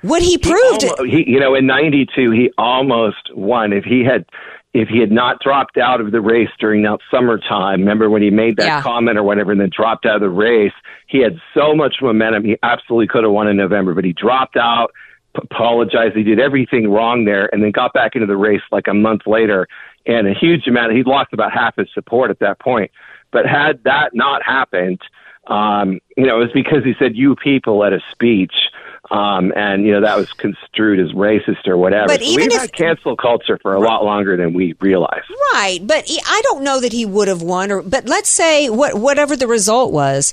What 0.00 0.22
he 0.22 0.36
proved? 0.38 0.82
almo- 0.84 1.04
he, 1.04 1.22
you 1.30 1.38
know, 1.38 1.54
in 1.54 1.66
'92, 1.66 2.32
he 2.32 2.50
almost 2.58 3.30
won. 3.36 3.72
If 3.72 3.84
he 3.84 4.02
had, 4.02 4.24
if 4.74 4.88
he 4.88 5.00
had 5.00 5.12
not 5.12 5.38
dropped 5.40 5.76
out 5.76 6.00
of 6.00 6.12
the 6.12 6.20
race 6.20 6.48
during 6.58 6.82
that 6.82 6.98
summertime, 7.10 7.80
remember 7.80 8.08
when 8.08 8.22
he 8.22 8.30
made 8.30 8.56
that 8.56 8.66
Yeah. 8.66 8.80
comment 8.80 9.18
or 9.18 9.22
whatever, 9.22 9.52
and 9.52 9.60
then 9.60 9.70
dropped 9.70 10.06
out 10.06 10.16
of 10.16 10.22
the 10.22 10.30
race, 10.30 10.72
he 11.06 11.18
had 11.18 11.38
so 11.52 11.74
much 11.74 11.96
momentum. 12.00 12.44
He 12.44 12.56
absolutely 12.62 13.06
could 13.06 13.24
have 13.24 13.32
won 13.32 13.48
in 13.48 13.56
November, 13.56 13.92
but 13.92 14.04
he 14.04 14.12
dropped 14.14 14.56
out, 14.56 14.92
apologized. 15.34 16.16
He 16.16 16.22
did 16.22 16.40
everything 16.40 16.90
wrong 16.90 17.24
there, 17.24 17.50
and 17.52 17.62
then 17.62 17.70
got 17.70 17.92
back 17.92 18.14
into 18.14 18.26
the 18.26 18.36
race 18.36 18.62
like 18.70 18.88
a 18.88 18.94
month 18.94 19.26
later, 19.26 19.68
and 20.06 20.26
a 20.26 20.32
huge 20.32 20.66
amount. 20.66 20.92
He'd 20.92 21.06
lost 21.06 21.32
about 21.32 21.52
half 21.52 21.76
his 21.76 21.88
support 21.92 22.30
at 22.30 22.38
that 22.38 22.58
point. 22.58 22.90
But 23.30 23.46
had 23.46 23.84
that 23.84 24.14
not 24.14 24.42
happened, 24.42 25.00
um, 25.48 26.00
you 26.16 26.26
know, 26.26 26.36
it 26.36 26.44
was 26.44 26.52
because 26.52 26.84
he 26.84 26.94
said 26.98 27.16
"you 27.16 27.34
people" 27.36 27.84
at 27.84 27.92
a 27.92 28.00
speech. 28.10 28.54
Um, 29.10 29.52
and 29.56 29.84
you 29.84 29.92
know 29.92 30.00
that 30.02 30.16
was 30.16 30.32
construed 30.32 31.00
as 31.00 31.12
racist 31.12 31.66
or 31.66 31.76
whatever. 31.76 32.06
But 32.06 32.20
So 32.20 32.26
even 32.26 32.44
we've 32.44 32.52
if- 32.52 32.60
had 32.60 32.72
cancel 32.72 33.16
culture 33.16 33.58
for 33.60 33.74
a 33.74 33.80
lot 33.80 34.04
longer 34.04 34.36
than 34.36 34.54
we 34.54 34.74
realize. 34.80 35.22
Right, 35.52 35.80
but 35.82 36.04
he, 36.06 36.20
I 36.24 36.40
don't 36.44 36.62
know 36.62 36.80
that 36.80 36.92
he 36.92 37.04
would 37.04 37.26
have 37.26 37.42
won. 37.42 37.72
Or, 37.72 37.82
but 37.82 38.06
let's 38.06 38.30
say 38.30 38.70
what 38.70 38.94
whatever 38.94 39.36
the 39.36 39.48
result 39.48 39.92
was, 39.92 40.32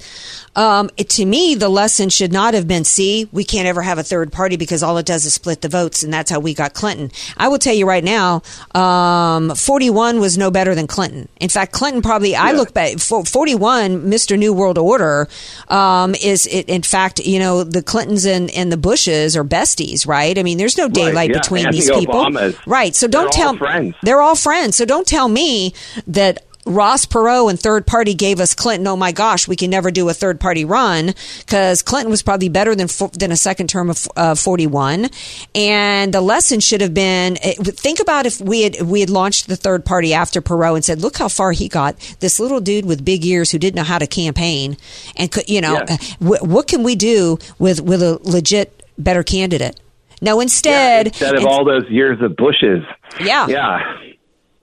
um, 0.55 0.91
it, 0.97 1.09
to 1.09 1.25
me 1.25 1.55
the 1.55 1.67
lesson 1.67 2.09
should 2.09 2.31
not 2.31 2.53
have 2.53 2.67
been: 2.67 2.83
see, 2.85 3.27
we 3.31 3.43
can't 3.43 3.67
ever 3.67 3.81
have 3.81 3.97
a 3.97 4.03
third 4.03 4.31
party 4.31 4.55
because 4.55 4.83
all 4.83 4.97
it 4.99 5.05
does 5.05 5.25
is 5.25 5.33
split 5.33 5.61
the 5.61 5.67
votes, 5.67 6.03
and 6.03 6.13
that's 6.13 6.29
how 6.29 6.39
we 6.39 6.53
got 6.53 6.75
Clinton. 6.75 7.11
I 7.37 7.47
will 7.47 7.57
tell 7.59 7.73
you 7.73 7.87
right 7.87 8.03
now, 8.03 8.43
um, 8.75 9.55
forty-one 9.55 10.19
was 10.19 10.37
no 10.37 10.51
better 10.51 10.75
than 10.75 10.85
Clinton. 10.85 11.27
In 11.41 11.49
fact, 11.49 11.71
Clinton 11.73 12.03
probably. 12.03 12.35
I 12.35 12.51
look 12.51 12.73
back, 12.75 12.99
for- 12.99 13.25
forty-one, 13.25 14.09
Mister 14.09 14.37
New 14.37 14.53
World 14.53 14.77
Order, 14.77 15.27
um, 15.69 16.13
is 16.15 16.45
it, 16.45 16.69
in 16.69 16.83
fact, 16.83 17.19
you 17.19 17.39
know, 17.39 17.63
the 17.63 17.81
Clintons 17.81 18.25
and, 18.25 18.49
and 18.59 18.71
the 18.71 18.77
Bushes 18.77 19.37
are 19.37 19.43
besties, 19.45 20.05
right? 20.05 20.37
I 20.37 20.43
mean, 20.43 20.57
there's 20.57 20.77
no 20.77 20.89
daylight 20.89 21.29
yeah. 21.29 21.39
between 21.39 21.65
Anthony 21.65 21.81
these 21.81 21.89
people, 21.89 22.15
Obama's- 22.25 22.57
right? 22.67 22.93
So 22.95 23.07
they're 23.07 23.21
don't 23.21 23.31
tell 23.31 23.49
all 23.51 23.57
friends. 23.57 23.95
they're 24.03 24.21
all 24.21 24.35
friends. 24.35 24.75
So 24.75 24.85
don't 24.85 25.07
tell 25.07 25.29
me 25.29 25.73
that 26.07 26.45
Ross 26.69 27.05
Perot 27.05 27.49
and 27.49 27.59
third 27.59 27.85
party 27.87 28.13
gave 28.13 28.39
us 28.39 28.53
Clinton. 28.53 28.85
Oh 28.87 28.95
my 28.95 29.11
gosh, 29.11 29.47
we 29.47 29.55
can 29.55 29.69
never 29.69 29.91
do 29.91 30.07
a 30.07 30.13
third 30.13 30.39
party 30.39 30.63
run 30.65 31.13
because 31.39 31.81
Clinton 31.81 32.11
was 32.11 32.21
probably 32.21 32.47
better 32.49 32.75
than 32.75 32.87
than 33.13 33.31
a 33.31 33.35
second 33.35 33.67
term 33.67 33.89
of 33.89 34.07
uh, 34.15 34.35
forty 34.35 34.67
one. 34.67 35.09
And 35.55 36.13
the 36.13 36.21
lesson 36.21 36.59
should 36.59 36.81
have 36.81 36.93
been: 36.93 37.37
eh, 37.41 37.53
think 37.61 37.99
about 37.99 38.25
if 38.25 38.39
we 38.39 38.61
had 38.61 38.81
we 38.81 38.99
had 38.99 39.09
launched 39.09 39.47
the 39.47 39.55
third 39.55 39.83
party 39.83 40.13
after 40.13 40.41
Perot 40.41 40.75
and 40.75 40.85
said, 40.85 41.01
look 41.01 41.17
how 41.17 41.27
far 41.27 41.51
he 41.51 41.67
got. 41.67 41.97
This 42.19 42.39
little 42.39 42.59
dude 42.61 42.85
with 42.85 43.03
big 43.03 43.25
ears 43.25 43.51
who 43.51 43.57
didn't 43.59 43.75
know 43.75 43.83
how 43.83 43.97
to 43.97 44.07
campaign 44.07 44.77
and 45.17 45.31
could 45.31 45.49
you 45.49 45.61
know 45.61 45.73
Yeah. 45.73 45.93
uh, 45.95 45.97
wh- 46.19 46.43
what 46.43 46.67
can 46.67 46.83
we 46.83 46.95
do 46.95 47.39
with 47.57 47.81
with 47.81 48.01
a 48.03 48.19
legit 48.23 48.83
better 48.97 49.23
candidate? 49.23 49.79
No, 50.21 50.41
instead, 50.41 51.07
Instead 51.07 51.35
of 51.35 51.45
all 51.45 51.63
those 51.63 51.89
years 51.89 52.21
of 52.21 52.35
bushes. 52.35 52.83
Yeah. 53.21 53.47
Yeah. 53.47 53.79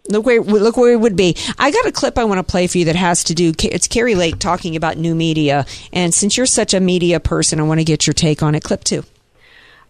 Look 0.08 0.24
where 0.24 0.40
look 0.40 0.76
where 0.76 0.92
it 0.92 1.00
would 1.00 1.16
be. 1.16 1.36
I 1.58 1.70
got 1.70 1.86
a 1.86 1.92
clip 1.92 2.18
I 2.18 2.24
want 2.24 2.38
to 2.38 2.50
play 2.50 2.66
for 2.66 2.78
you 2.78 2.86
that 2.86 2.96
has 2.96 3.24
to 3.24 3.34
do. 3.34 3.52
It's 3.64 3.88
Kari 3.88 4.14
Lake 4.14 4.38
talking 4.38 4.76
about 4.76 4.96
new 4.96 5.14
media, 5.14 5.66
and 5.92 6.14
since 6.14 6.36
you're 6.36 6.46
such 6.46 6.74
a 6.74 6.80
media 6.80 7.20
person, 7.20 7.60
I 7.60 7.64
want 7.64 7.80
to 7.80 7.84
get 7.84 8.06
your 8.06 8.14
take 8.14 8.42
on 8.42 8.54
it. 8.54 8.62
Clip 8.62 8.82
two. 8.84 9.04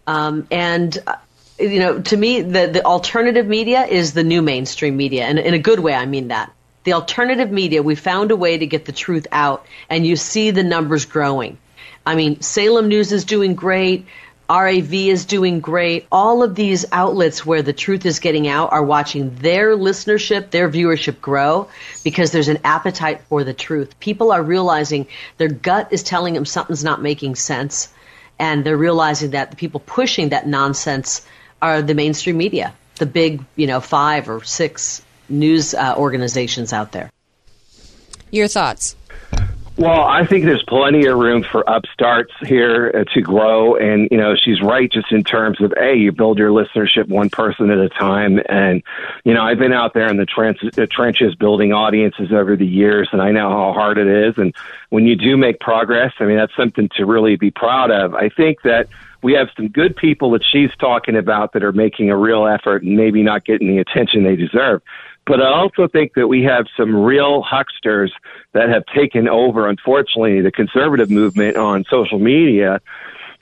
Um, 0.07 0.47
and 0.49 0.97
uh, 1.05 1.15
you 1.59 1.79
know, 1.79 2.01
to 2.01 2.17
me, 2.17 2.41
the 2.41 2.67
the 2.67 2.85
alternative 2.85 3.47
media 3.47 3.85
is 3.85 4.13
the 4.13 4.23
new 4.23 4.41
mainstream 4.41 4.97
media, 4.97 5.25
and 5.25 5.37
in 5.39 5.53
a 5.53 5.59
good 5.59 5.79
way, 5.79 5.93
I 5.93 6.05
mean 6.05 6.29
that. 6.29 6.51
The 6.83 6.93
alternative 6.93 7.51
media, 7.51 7.83
we 7.83 7.95
found 7.95 8.31
a 8.31 8.35
way 8.35 8.57
to 8.57 8.65
get 8.65 8.85
the 8.85 8.93
truth 8.93 9.27
out, 9.31 9.65
and 9.89 10.07
you 10.07 10.15
see 10.15 10.51
the 10.51 10.63
numbers 10.63 11.05
growing. 11.05 11.57
I 12.05 12.15
mean, 12.15 12.39
Salem 12.39 12.87
News 12.87 13.11
is 13.11 13.25
doing 13.25 13.53
great. 13.55 14.05
RAV 14.49 14.93
is 14.93 15.25
doing 15.25 15.59
great. 15.59 16.07
All 16.11 16.41
of 16.41 16.55
these 16.55 16.85
outlets 16.91 17.45
where 17.45 17.61
the 17.61 17.73
truth 17.73 18.05
is 18.05 18.19
getting 18.19 18.47
out 18.47 18.71
are 18.71 18.83
watching 18.83 19.35
their 19.35 19.75
listenership, 19.75 20.51
their 20.51 20.69
viewership 20.69 21.19
grow 21.19 21.67
because 22.03 22.31
there's 22.31 22.47
an 22.47 22.59
appetite 22.63 23.21
for 23.29 23.43
the 23.43 23.53
truth. 23.53 23.99
People 23.99 24.31
are 24.31 24.41
realizing 24.41 25.07
their 25.37 25.49
gut 25.49 25.89
is 25.91 26.03
telling 26.03 26.33
them 26.33 26.45
something's 26.45 26.83
not 26.83 27.01
making 27.01 27.35
sense, 27.35 27.89
and 28.39 28.63
they're 28.63 28.77
realizing 28.77 29.31
that 29.31 29.51
the 29.51 29.57
people 29.57 29.81
pushing 29.81 30.29
that 30.29 30.47
nonsense 30.47 31.25
are 31.61 31.81
the 31.81 31.93
mainstream 31.93 32.37
media, 32.37 32.73
the 32.95 33.05
big, 33.05 33.43
you 33.55 33.67
know, 33.67 33.81
five 33.81 34.29
or 34.29 34.43
six 34.43 35.01
news 35.27 35.73
uh, 35.73 35.95
organizations 35.97 36.71
out 36.71 36.93
there. 36.93 37.11
Your 38.31 38.47
thoughts? 38.47 38.95
Well, 39.77 40.01
I 40.01 40.25
think 40.25 40.45
there's 40.45 40.63
plenty 40.63 41.05
of 41.05 41.19
room 41.19 41.43
for 41.43 41.63
upstarts 41.69 42.33
here 42.41 42.91
uh, 42.95 43.13
to 43.13 43.21
grow, 43.21 43.75
and 43.75 44.07
you 44.09 44.17
know 44.17 44.35
she's 44.35 44.59
right 44.59 44.91
just 44.91 45.11
in 45.11 45.23
terms 45.23 45.61
of 45.61 45.71
a 45.79 45.93
you 45.93 46.11
build 46.11 46.39
your 46.39 46.49
listenership 46.49 47.07
one 47.07 47.29
person 47.29 47.69
at 47.69 47.77
a 47.77 47.87
time, 47.87 48.39
and 48.49 48.81
you 49.23 49.35
know 49.35 49.43
I've 49.43 49.59
been 49.59 49.73
out 49.73 49.93
there 49.93 50.07
in 50.07 50.17
the, 50.17 50.25
trench, 50.25 50.61
the 50.73 50.87
trenches 50.87 51.35
building 51.35 51.73
audiences 51.73 52.31
over 52.31 52.55
the 52.55 52.65
years, 52.65 53.09
and 53.11 53.21
I 53.21 53.29
know 53.29 53.51
how 53.51 53.71
hard 53.71 53.99
it 53.99 54.07
is, 54.07 54.39
and 54.39 54.51
when 54.89 55.05
you 55.05 55.15
do 55.15 55.37
make 55.37 55.59
progress, 55.59 56.11
I 56.19 56.23
mean 56.23 56.37
that's 56.37 56.55
something 56.55 56.89
to 56.95 57.05
really 57.05 57.35
be 57.35 57.51
proud 57.51 57.91
of. 57.91 58.15
I 58.15 58.29
think 58.29 58.63
that 58.63 58.87
we 59.21 59.33
have 59.33 59.49
some 59.55 59.67
good 59.67 59.95
people 59.95 60.31
that 60.31 60.43
she's 60.43 60.71
talking 60.79 61.15
about 61.15 61.53
that 61.53 61.63
are 61.63 61.71
making 61.71 62.09
a 62.09 62.17
real 62.17 62.47
effort 62.47 62.81
and 62.81 62.97
maybe 62.97 63.21
not 63.21 63.45
getting 63.45 63.67
the 63.67 63.77
attention 63.77 64.23
they 64.23 64.35
deserve. 64.35 64.81
But 65.27 65.41
I 65.41 65.49
also 65.49 65.89
think 65.89 66.13
that 66.13 66.27
we 66.27 66.41
have 66.43 66.67
some 66.77 66.95
real 66.95 67.43
hucksters 67.43 68.13
that 68.53 68.69
have 68.69 68.85
taken 68.95 69.27
over, 69.27 69.67
unfortunately, 69.67 70.39
the 70.39 70.53
conservative 70.53 71.11
movement 71.11 71.57
on 71.57 71.83
social 71.89 72.17
media 72.17 72.79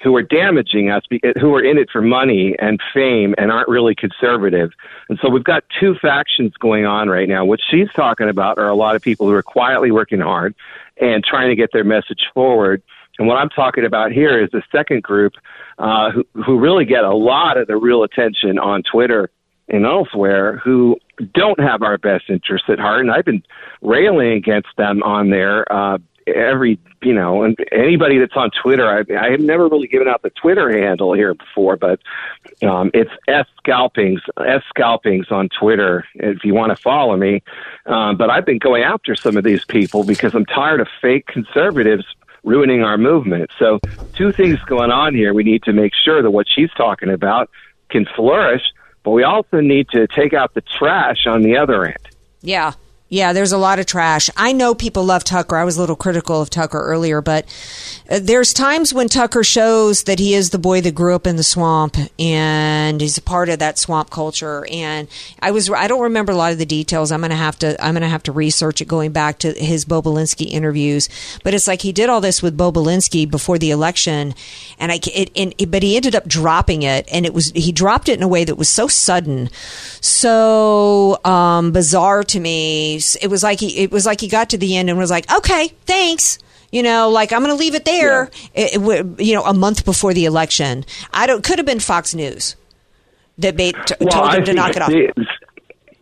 who 0.02 0.16
are 0.16 0.24
damaging 0.24 0.90
us, 0.90 1.04
who 1.40 1.54
are 1.54 1.64
in 1.64 1.78
it 1.78 1.90
for 1.92 2.02
money 2.02 2.56
and 2.60 2.80
fame 2.94 3.36
and 3.38 3.52
aren't 3.52 3.70
really 3.70 3.96
conservative. 3.96 4.72
And 5.10 5.20
so 5.22 5.30
we've 5.30 5.44
got 5.44 5.64
two 5.80 5.96
factions 5.96 6.54
going 6.58 6.86
on 6.86 7.08
right 7.08 7.30
now. 7.30 7.46
What 7.46 7.60
she's 7.70 7.92
talking 7.96 8.30
about 8.30 8.58
are 8.58 8.68
a 8.68 8.76
lot 8.76 8.96
of 8.96 9.04
people 9.04 9.28
who 9.28 9.34
are 9.34 9.44
quietly 9.44 9.92
working 9.92 10.20
hard 10.20 10.56
and 11.00 11.24
trying 11.24 11.50
to 11.50 11.56
get 11.56 11.72
their 11.72 11.84
message 11.84 12.26
forward. 12.34 12.82
And 13.20 13.28
what 13.28 13.38
I'm 13.38 13.50
talking 13.50 13.86
about 13.86 14.12
here 14.12 14.44
is 14.44 14.50
the 14.52 14.64
second 14.72 15.04
group 15.04 15.34
uh, 15.78 16.12
who, 16.12 16.26
who 16.44 16.60
really 16.60 16.86
get 16.86 17.04
a 17.04 17.14
lot 17.14 17.58
of 17.58 17.68
the 17.68 17.78
real 17.78 18.04
attention 18.04 18.58
on 18.58 18.82
Twitter 18.84 19.30
and 19.68 19.86
elsewhere 19.86 20.58
who 20.58 20.98
don't 21.34 21.60
have 21.60 21.82
our 21.82 21.98
best 21.98 22.26
interests 22.30 22.70
at 22.70 22.80
heart. 22.80 23.02
And 23.02 23.12
I've 23.12 23.26
been 23.26 23.44
railing 23.82 24.34
against 24.34 24.70
them 24.78 25.02
on 25.04 25.30
there 25.30 25.72
uh, 25.72 25.98
every, 26.28 26.80
you 27.02 27.14
know, 27.14 27.44
and 27.44 27.56
anybody 27.72 28.18
that's 28.18 28.36
on 28.36 28.50
Twitter, 28.62 28.88
I, 28.88 29.04
I 29.16 29.32
have 29.32 29.40
never 29.40 29.68
really 29.68 29.88
given 29.88 30.08
out 30.08 30.24
the 30.24 30.32
Twitter 30.32 30.72
handle 30.72 31.14
here 31.14 31.34
before, 31.34 31.78
but 31.78 32.00
um, 32.64 32.90
it's 32.94 33.12
S 33.28 33.46
Scalpings, 33.58 34.22
S 34.46 34.64
Scalpings 34.70 35.28
on 35.30 35.50
Twitter 35.50 36.06
if 36.16 36.44
you 36.44 36.54
want 36.54 36.72
to 36.72 36.76
follow 36.76 37.16
me. 37.16 37.44
Um, 37.86 38.18
but 38.18 38.30
I've 38.30 38.46
been 38.46 38.58
going 38.58 38.84
after 38.84 39.16
some 39.16 39.38
of 39.38 39.44
these 39.44 39.66
people 39.66 40.04
because 40.04 40.34
I'm 40.34 40.46
tired 40.46 40.82
of 40.82 40.88
fake 41.02 41.28
conservatives 41.28 42.06
ruining 42.44 42.84
our 42.84 42.98
movement. 42.98 43.50
So, 43.58 43.80
two 44.14 44.32
things 44.32 44.60
going 44.68 44.92
on 44.92 45.16
here. 45.16 45.34
We 45.34 45.44
need 45.44 45.64
to 45.64 45.74
make 45.74 45.94
sure 45.94 46.22
that 46.22 46.32
what 46.32 46.48
she's 46.48 46.70
talking 46.78 47.10
about 47.10 47.50
can 47.90 48.06
flourish, 48.16 48.62
but 49.06 49.12
we 49.12 49.24
also 49.24 49.62
need 49.62 49.88
to 49.90 50.08
take 50.08 50.34
out 50.34 50.56
the 50.56 50.62
trash 50.62 51.28
on 51.28 51.44
the 51.44 51.56
other 51.56 51.86
end. 51.86 51.98
Yeah. 52.42 52.74
Yeah, 53.08 53.34
there's 53.34 53.52
a 53.52 53.58
lot 53.60 53.78
of 53.78 53.86
trash. 53.86 54.32
I 54.36 54.52
know 54.52 54.74
people 54.74 55.04
love 55.04 55.24
Tucker. 55.24 55.56
I 55.56 55.64
was 55.64 55.78
a 55.78 55.80
little 55.80 55.96
critical 55.96 56.42
of 56.42 56.50
Tucker 56.50 56.80
earlier, 56.80 57.22
but 57.22 57.46
uh, 58.10 58.20
there's 58.20 58.52
times 58.52 58.96
when 58.96 59.10
Tucker 59.10 59.44
shows 59.44 60.06
that 60.06 60.18
he 60.18 60.34
is 60.34 60.50
the 60.50 60.58
boy 60.58 60.82
that 60.82 60.96
grew 60.96 61.14
up 61.14 61.28
in 61.28 61.36
the 61.36 61.44
swamp 61.44 61.98
and 62.18 63.00
he's 63.00 63.20
a 63.20 63.22
part 63.22 63.50
of 63.50 63.60
that 63.60 63.78
swamp 63.78 64.10
culture. 64.10 64.66
And 64.72 65.08
I 65.40 65.52
was 65.52 65.70
I 65.70 65.88
don't 65.88 66.02
remember 66.02 66.32
a 66.32 66.36
lot 66.36 66.52
of 66.52 66.58
the 66.58 66.66
details. 66.66 67.12
I'm 67.12 67.22
gonna 67.22 67.36
have 67.36 67.60
to 67.60 67.82
I'm 67.84 67.94
gonna 67.94 68.10
have 68.10 68.24
to 68.24 68.32
research 68.32 68.82
it 68.82 68.88
going 68.88 69.12
back 69.12 69.38
to 69.40 69.54
his 69.54 69.86
Bobulinski 69.86 70.48
interviews. 70.48 71.08
But 71.44 71.54
it's 71.54 71.68
like 71.68 71.84
he 71.84 71.92
did 71.92 72.10
all 72.10 72.22
this 72.22 72.42
with 72.42 72.58
Bobulinski 72.58 73.30
before 73.30 73.60
the 73.60 73.70
election, 73.70 74.34
and 74.80 74.92
I 74.92 75.00
but 75.68 75.84
he 75.84 75.96
ended 75.96 76.16
up 76.16 76.28
dropping 76.28 76.82
it, 76.82 77.08
and 77.12 77.24
it 77.24 77.36
was 77.36 77.52
he 77.52 77.72
dropped 77.72 78.10
it 78.10 78.18
in 78.18 78.24
a 78.24 78.28
way 78.28 78.44
that 78.46 78.56
was 78.56 78.68
so 78.68 78.88
sudden, 78.88 79.52
so 80.02 81.24
um, 81.24 81.72
bizarre 81.72 82.24
to 82.24 82.40
me. 82.40 82.95
It 82.98 83.28
was 83.30 83.44
like 83.44 83.60
he 83.60 83.84
it 83.84 83.92
was 83.92 84.06
like 84.06 84.22
he 84.22 84.28
got 84.28 84.50
to 84.50 84.58
the 84.58 84.76
end 84.76 84.90
and 84.90 84.98
was 84.98 85.12
like, 85.12 85.32
okay, 85.32 85.70
thanks. 85.86 86.40
You 86.72 86.84
know, 86.84 87.10
like 87.10 87.32
I'm 87.32 87.42
going 87.42 87.56
to 87.56 87.60
leave 87.60 87.76
it 87.76 87.86
there. 87.86 88.30
It, 88.54 88.76
it 88.76 89.20
you 89.20 89.34
know, 89.34 89.44
a 89.44 89.54
month 89.54 89.86
before 89.86 90.14
the 90.14 90.26
election, 90.26 90.86
I 91.14 91.28
don't. 91.28 91.44
Could 91.44 91.60
have 91.60 91.66
been 91.66 91.80
Fox 91.80 92.14
News 92.14 92.56
that 93.38 93.56
made, 93.56 93.76
t- 93.86 93.96
told 93.96 94.34
him 94.34 94.40
to 94.42 94.46
think 94.46 94.56
knock 94.58 94.76
it 94.76 94.82
off. 94.82 95.28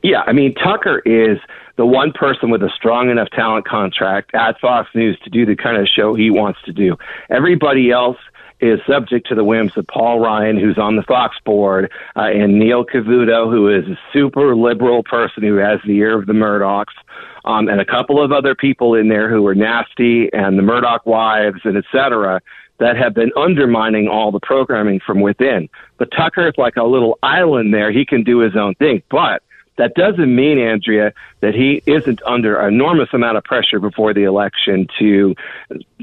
Yeah, 0.01 0.21
I 0.25 0.33
mean, 0.33 0.53
Tucker 0.55 0.99
is 1.05 1.37
the 1.75 1.85
one 1.85 2.11
person 2.11 2.49
with 2.49 2.61
a 2.61 2.69
strong 2.75 3.09
enough 3.09 3.29
talent 3.29 3.67
contract 3.67 4.31
at 4.33 4.59
Fox 4.59 4.89
News 4.93 5.17
to 5.23 5.29
do 5.29 5.45
the 5.45 5.55
kind 5.55 5.77
of 5.77 5.87
show 5.87 6.13
he 6.13 6.29
wants 6.29 6.59
to 6.65 6.73
do. 6.73 6.97
Everybody 7.29 7.91
else 7.91 8.17
is 8.63 8.79
subject 8.87 9.27
to 9.27 9.35
the 9.35 9.43
whims 9.43 9.75
of 9.75 9.85
Paul 9.87 10.21
Ryan, 10.21 10.57
who's 10.57 10.77
on 10.77 10.95
the 10.95 11.03
Fox 11.03 11.35
board, 11.43 11.91
uh, 12.15 12.21
and 12.21 12.57
Neil 12.57 12.85
Cavuto, 12.85 13.51
who 13.51 13.67
is 13.67 13.85
a 13.87 13.99
super 14.13 14.55
liberal 14.55 15.03
person 15.03 15.43
who 15.43 15.57
has 15.57 15.79
the 15.85 15.97
ear 15.97 16.17
of 16.17 16.27
the 16.27 16.33
Murdochs, 16.33 16.95
um, 17.43 17.67
and 17.67 17.81
a 17.81 17.85
couple 17.85 18.23
of 18.23 18.31
other 18.31 18.55
people 18.55 18.95
in 18.95 19.09
there 19.09 19.29
who 19.29 19.45
are 19.47 19.55
nasty, 19.55 20.31
and 20.31 20.57
the 20.57 20.63
Murdoch 20.63 21.05
wives, 21.05 21.59
and 21.65 21.75
et 21.75 21.83
cetera, 21.91 22.39
that 22.79 22.95
have 22.95 23.13
been 23.13 23.31
undermining 23.37 24.07
all 24.07 24.31
the 24.31 24.39
programming 24.39 24.99
from 25.05 25.19
within. 25.19 25.69
But 25.97 26.09
Tucker 26.11 26.47
is 26.47 26.53
like 26.57 26.77
a 26.77 26.83
little 26.83 27.19
island 27.21 27.73
there. 27.73 27.91
He 27.91 28.05
can 28.05 28.23
do 28.23 28.39
his 28.39 28.55
own 28.55 28.75
thing. 28.75 29.03
But 29.09 29.43
that 29.77 29.95
doesn't 29.95 30.33
mean, 30.35 30.59
Andrea, 30.59 31.13
that 31.41 31.55
he 31.55 31.81
isn't 31.85 32.21
under 32.23 32.57
an 32.57 32.73
enormous 32.73 33.09
amount 33.13 33.37
of 33.37 33.43
pressure 33.43 33.79
before 33.79 34.13
the 34.13 34.23
election 34.23 34.87
to 34.99 35.35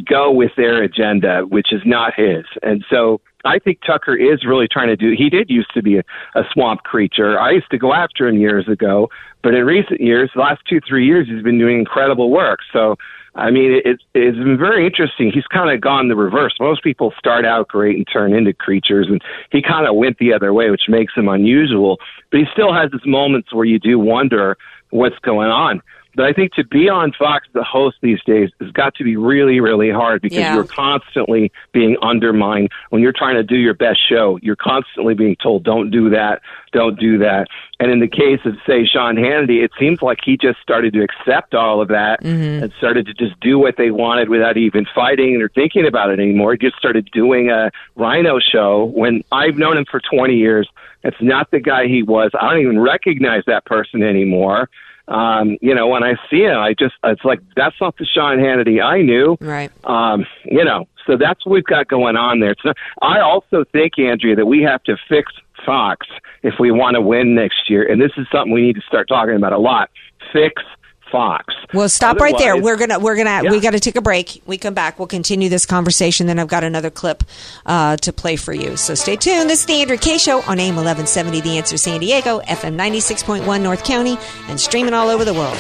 go 0.04 0.30
with 0.30 0.52
their 0.56 0.82
agenda, 0.82 1.42
which 1.42 1.72
is 1.72 1.82
not 1.84 2.14
his. 2.14 2.44
And 2.62 2.84
so 2.90 3.20
I 3.44 3.58
think 3.58 3.80
Tucker 3.86 4.16
is 4.16 4.44
really 4.44 4.68
trying 4.68 4.88
to 4.88 4.96
do. 4.96 5.14
He 5.16 5.30
did 5.30 5.50
used 5.50 5.72
to 5.74 5.82
be 5.82 5.98
a, 5.98 6.02
a 6.34 6.42
swamp 6.52 6.82
creature. 6.82 7.38
I 7.38 7.52
used 7.52 7.70
to 7.70 7.78
go 7.78 7.94
after 7.94 8.28
him 8.28 8.38
years 8.38 8.68
ago, 8.68 9.08
but 9.42 9.54
in 9.54 9.64
recent 9.64 10.00
years, 10.00 10.30
the 10.34 10.40
last 10.40 10.62
two 10.68 10.80
three 10.86 11.06
years, 11.06 11.28
he's 11.28 11.42
been 11.42 11.58
doing 11.58 11.78
incredible 11.78 12.30
work. 12.30 12.60
So 12.72 12.96
I 13.34 13.50
mean, 13.50 13.72
it, 13.72 13.82
it's 13.86 14.02
it's 14.14 14.36
been 14.36 14.58
very 14.58 14.84
interesting. 14.86 15.30
He's 15.32 15.46
kind 15.46 15.70
of 15.70 15.80
gone 15.80 16.08
the 16.08 16.16
reverse. 16.16 16.54
Most 16.58 16.82
people 16.82 17.12
start 17.18 17.44
out 17.44 17.68
great 17.68 17.96
and 17.96 18.06
turn 18.12 18.32
into 18.32 18.52
creatures, 18.52 19.06
and 19.08 19.22
he 19.52 19.62
kind 19.62 19.86
of 19.86 19.94
went 19.94 20.18
the 20.18 20.32
other 20.32 20.52
way, 20.52 20.70
which 20.70 20.88
makes 20.88 21.14
him 21.14 21.28
unusual. 21.28 21.98
But 22.30 22.40
he 22.40 22.46
still 22.52 22.72
has 22.72 22.90
his 22.92 23.06
moments 23.06 23.54
where 23.54 23.64
you 23.64 23.78
do 23.78 23.98
wonder 23.98 24.56
what's 24.90 25.18
going 25.20 25.50
on. 25.50 25.80
But 26.14 26.26
I 26.26 26.32
think 26.32 26.52
to 26.54 26.64
be 26.64 26.88
on 26.88 27.12
Fox 27.12 27.46
a 27.54 27.62
host 27.62 27.98
these 28.02 28.22
days 28.24 28.50
has 28.61 28.70
got 28.72 28.94
to 28.96 29.04
be 29.04 29.16
really, 29.16 29.61
really 29.61 29.90
hard 29.90 30.22
because 30.22 30.38
Yeah. 30.38 30.54
you're 30.54 30.64
constantly 30.64 31.52
being 31.72 31.96
undermined 32.02 32.70
when 32.90 33.02
you're 33.02 33.12
trying 33.12 33.36
to 33.36 33.42
do 33.42 33.56
your 33.56 33.74
best 33.74 34.00
show. 34.08 34.38
You're 34.42 34.56
constantly 34.56 35.14
being 35.14 35.36
told, 35.36 35.62
"Don't 35.62 35.90
do 35.90 36.11
that, 36.11 36.42
don't 36.72 36.98
do 36.98 37.18
that." 37.18 37.48
And 37.78 37.90
in 37.90 38.00
the 38.00 38.08
case 38.08 38.40
of, 38.44 38.56
say, 38.66 38.84
Sean 38.84 39.16
Hannity, 39.16 39.64
it 39.64 39.70
seems 39.78 40.02
like 40.02 40.18
he 40.22 40.36
just 40.36 40.61
started 40.61 40.92
to 40.92 41.02
accept 41.02 41.54
all 41.54 41.80
of 41.80 41.88
that 41.88 42.22
mm-hmm. 42.22 42.64
and 42.64 42.72
started 42.76 43.06
to 43.06 43.14
just 43.14 43.38
do 43.40 43.58
what 43.58 43.76
they 43.78 43.90
wanted 43.90 44.28
without 44.28 44.56
even 44.56 44.86
fighting 44.94 45.40
or 45.40 45.48
thinking 45.48 45.86
about 45.86 46.11
it 46.11 46.20
anymore. 46.20 46.52
He 46.52 46.58
just 46.58 46.76
started 46.76 47.08
doing 47.12 47.50
a 47.50 47.70
RINO 47.96 48.38
show 48.40 48.84
when 48.84 49.24
I've 49.32 49.56
known 49.56 49.78
him 49.78 49.86
for 49.90 50.00
20 50.00 50.34
years. 50.36 50.68
It's 51.02 51.16
not 51.22 51.50
the 51.50 51.61
guy 51.61 51.86
he 51.86 52.02
was. 52.02 52.32
I 52.38 52.50
don't 52.50 52.61
even 52.61 52.78
recognize 52.78 53.44
that 53.46 53.64
person 53.64 54.02
anymore. 54.02 54.68
Um, 55.11 55.58
you 55.61 55.74
know, 55.74 55.88
when 55.88 56.04
I 56.04 56.14
see 56.30 56.42
him, 56.42 56.56
I 56.56 56.72
just, 56.72 56.94
it's 57.04 57.24
like, 57.24 57.40
that's 57.56 57.74
not 57.80 57.96
the 57.98 58.06
Sean 58.06 58.38
Hannity 58.38 58.82
I 58.82 59.02
knew. 59.02 59.36
Right. 59.40 59.70
Um, 59.84 60.24
you 60.44 60.64
know, 60.64 60.86
so 61.06 61.16
that's 61.16 61.44
what 61.44 61.52
we've 61.52 61.64
got 61.64 61.88
going 61.88 62.16
on 62.16 62.38
there. 62.38 62.54
So 62.62 62.72
I 63.02 63.18
also 63.18 63.64
think, 63.72 63.98
Andrea, 63.98 64.36
that 64.36 64.46
we 64.46 64.62
have 64.62 64.82
to 64.84 64.96
fix 65.08 65.32
Fox 65.66 66.06
if 66.42 66.54
we 66.61 66.70
want 66.70 66.94
to 66.94 67.00
win 67.00 67.34
next 67.34 67.68
year. 67.68 67.90
And 67.90 68.00
this 68.00 68.12
is 68.16 68.26
something 68.32 68.52
we 68.52 68.62
need 68.62 68.76
to 68.76 68.82
start 68.82 69.08
talking 69.08 69.34
about 69.34 69.52
a 69.52 69.58
lot. 69.58 69.90
Fix 70.32 70.62
Fox. 71.11 71.54
Well, 71.74 71.88
stop 71.88 72.18
right 72.18 72.36
there. 72.38 72.61
We're 72.61 72.76
gonna 72.76 72.98
we're 72.98 73.16
gonna 73.16 73.42
Yeah. 73.44 73.50
we 73.50 73.61
got 73.61 73.70
to 73.72 73.80
take 73.80 73.96
a 73.96 74.00
break. 74.02 74.42
We 74.46 74.58
come 74.58 74.74
back. 74.74 74.98
We'll 74.98 75.08
continue 75.08 75.48
this 75.48 75.66
conversation. 75.66 76.26
Then 76.26 76.38
I've 76.38 76.48
got 76.48 76.64
another 76.64 76.90
clip 76.90 77.24
uh, 77.66 77.96
to 77.98 78.12
play 78.12 78.36
for 78.36 78.52
you. 78.52 78.76
So 78.76 78.94
stay 78.94 79.16
tuned. 79.16 79.48
This 79.50 79.61
is 79.61 79.66
the 79.66 79.80
Andrea 79.80 79.98
Kaye 79.98 80.18
Show 80.18 80.42
on 80.42 80.58
AM 80.61 80.78
eleven 80.78 81.06
seventy, 81.06 81.40
The 81.40 81.58
Answer 81.58 81.76
San 81.76 82.00
Diego, 82.00 82.40
FM 82.40 82.74
ninety 82.74 83.00
six 83.00 83.22
point 83.22 83.46
one 83.46 83.62
North 83.62 83.84
County, 83.84 84.18
and 84.48 84.61
streaming 84.61 84.94
all 84.94 85.08
over 85.08 85.24
the 85.24 85.34
world. 85.34 85.56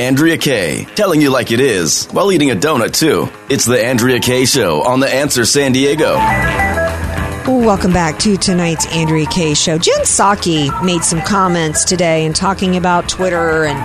Andrea 0.00 0.38
Kaye, 0.38 0.86
telling 0.94 1.20
you 1.20 1.28
like 1.28 1.52
it 1.52 1.60
is 1.60 2.06
while 2.06 2.32
eating 2.32 2.50
a 2.50 2.54
donut 2.54 2.98
too. 2.98 3.28
It's 3.50 3.66
the 3.66 3.84
Andrea 3.84 4.18
Kay 4.18 4.46
Show 4.46 4.80
on 4.82 4.98
the 4.98 5.14
Answer 5.14 5.44
San 5.44 5.72
Diego. 5.72 6.14
Welcome 7.46 7.92
back 7.92 8.18
to 8.20 8.38
tonight's 8.38 8.86
Andrea 8.94 9.26
Kaye 9.26 9.52
Show. 9.52 9.76
Jen 9.76 10.00
Psaki 10.00 10.70
made 10.82 11.04
some 11.04 11.20
comments 11.20 11.84
today 11.84 12.24
and 12.24 12.34
talking 12.34 12.78
about 12.78 13.10
Twitter 13.10 13.66
and 13.66 13.78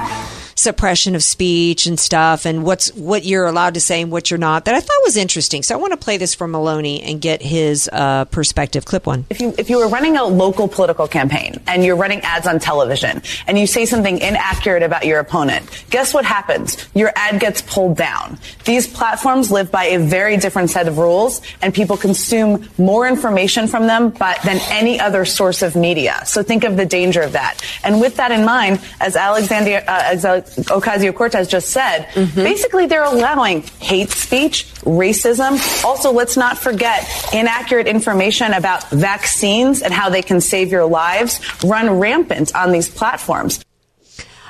suppression 0.55 1.15
of 1.15 1.23
speech 1.23 1.85
and 1.85 1.99
stuff 1.99 2.45
and 2.45 2.63
what's 2.63 2.93
what 2.93 3.25
you're 3.25 3.45
allowed 3.45 3.73
to 3.73 3.81
say 3.81 4.01
and 4.01 4.09
what 4.09 4.31
you're 4.31 4.37
not 4.37 4.65
that 4.65 4.73
I 4.73 4.79
thought 4.79 4.97
was 5.03 5.17
interesting. 5.17 5.63
So 5.63 5.75
I 5.75 5.77
want 5.77 5.91
to 5.91 5.97
play 5.97 6.15
this 6.17 6.33
for 6.33 6.47
Maloney 6.47 7.01
and 7.03 7.19
get 7.19 7.41
his 7.41 7.89
uh, 7.91 8.25
perspective. 8.25 8.85
Clip 8.85 9.05
one. 9.05 9.25
If 9.29 9.41
you 9.41 9.53
if 9.57 9.69
you 9.69 9.77
were 9.77 9.89
running 9.89 10.15
a 10.15 10.23
local 10.23 10.67
political 10.67 11.07
campaign 11.07 11.61
and 11.67 11.83
you're 11.83 11.97
running 11.97 12.21
ads 12.21 12.47
on 12.47 12.59
television 12.59 13.21
and 13.47 13.59
you 13.59 13.67
say 13.67 13.85
something 13.85 14.19
inaccurate 14.19 14.81
about 14.81 15.05
your 15.05 15.19
opponent, 15.19 15.85
guess 15.89 16.13
what 16.13 16.23
happens? 16.23 16.87
Your 16.95 17.11
ad 17.15 17.41
gets 17.41 17.61
pulled 17.61 17.97
down. 17.97 18.39
These 18.63 18.87
platforms 18.87 19.51
live 19.51 19.71
by 19.71 19.85
a 19.85 19.99
very 19.99 20.37
different 20.37 20.69
set 20.69 20.87
of 20.87 20.97
rules 20.97 21.41
and 21.61 21.73
people 21.73 21.97
consume 21.97 22.69
more 22.77 23.07
information 23.07 23.67
from 23.67 23.87
them 23.87 24.09
but 24.11 24.41
than 24.43 24.59
any 24.69 25.01
other 25.01 25.25
source 25.25 25.61
of 25.61 25.75
media. 25.75 26.21
So 26.25 26.43
think 26.43 26.63
of 26.63 26.77
the 26.77 26.85
danger 26.85 27.21
of 27.21 27.33
that. 27.33 27.61
And 27.83 27.99
with 27.99 28.15
that 28.17 28.31
in 28.31 28.45
mind, 28.45 28.79
as 29.01 29.17
Alexandria 29.17 29.83
uh, 29.85 30.01
as 30.05 30.23
Ocasio-Cortez 30.45 31.47
just 31.47 31.69
said, 31.69 32.07
basically 32.35 32.85
they're 32.85 33.03
allowing 33.03 33.61
hate 33.79 34.09
speech, 34.11 34.65
racism. 34.81 35.59
Also, 35.83 36.11
let's 36.11 36.37
not 36.37 36.57
forget 36.57 37.07
inaccurate 37.33 37.87
information 37.87 38.53
about 38.53 38.89
vaccines 38.89 39.81
and 39.81 39.93
how 39.93 40.09
they 40.09 40.21
can 40.21 40.41
save 40.41 40.71
your 40.71 40.85
lives 40.85 41.39
run 41.63 41.99
rampant 41.99 42.55
on 42.55 42.71
these 42.71 42.89
platforms. 42.89 43.63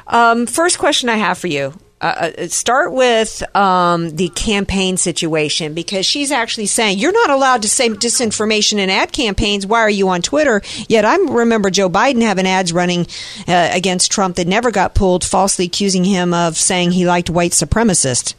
Um, 0.07 0.45
first 0.45 0.77
question 0.77 1.09
I 1.09 1.17
have 1.17 1.37
for 1.37 1.47
you. 1.47 1.73
Uh, 2.05 2.31
uh, 2.37 2.47
start 2.49 2.91
with 2.91 3.41
um, 3.57 4.15
the 4.15 4.29
campaign 4.29 4.95
situation 4.95 5.73
because 5.73 6.05
she's 6.05 6.31
actually 6.31 6.67
saying 6.67 6.99
you're 6.99 7.11
not 7.11 7.31
allowed 7.31 7.63
to 7.63 7.67
say 7.67 7.89
disinformation 7.89 8.77
in 8.77 8.91
ad 8.91 9.11
campaigns. 9.11 9.65
Why 9.65 9.79
are 9.79 9.89
you 9.89 10.09
on 10.09 10.21
Twitter? 10.21 10.61
Yet 10.87 11.03
I 11.03 11.15
remember 11.15 11.71
Joe 11.71 11.89
Biden 11.89 12.21
having 12.21 12.45
ads 12.45 12.71
running 12.71 13.07
uh, 13.47 13.69
against 13.71 14.11
Trump 14.11 14.35
that 14.35 14.45
never 14.45 14.69
got 14.69 14.93
pulled, 14.93 15.23
falsely 15.23 15.65
accusing 15.65 16.03
him 16.03 16.31
of 16.31 16.57
saying 16.57 16.91
he 16.91 17.07
liked 17.07 17.31
white 17.31 17.53
supremacists. 17.53 18.35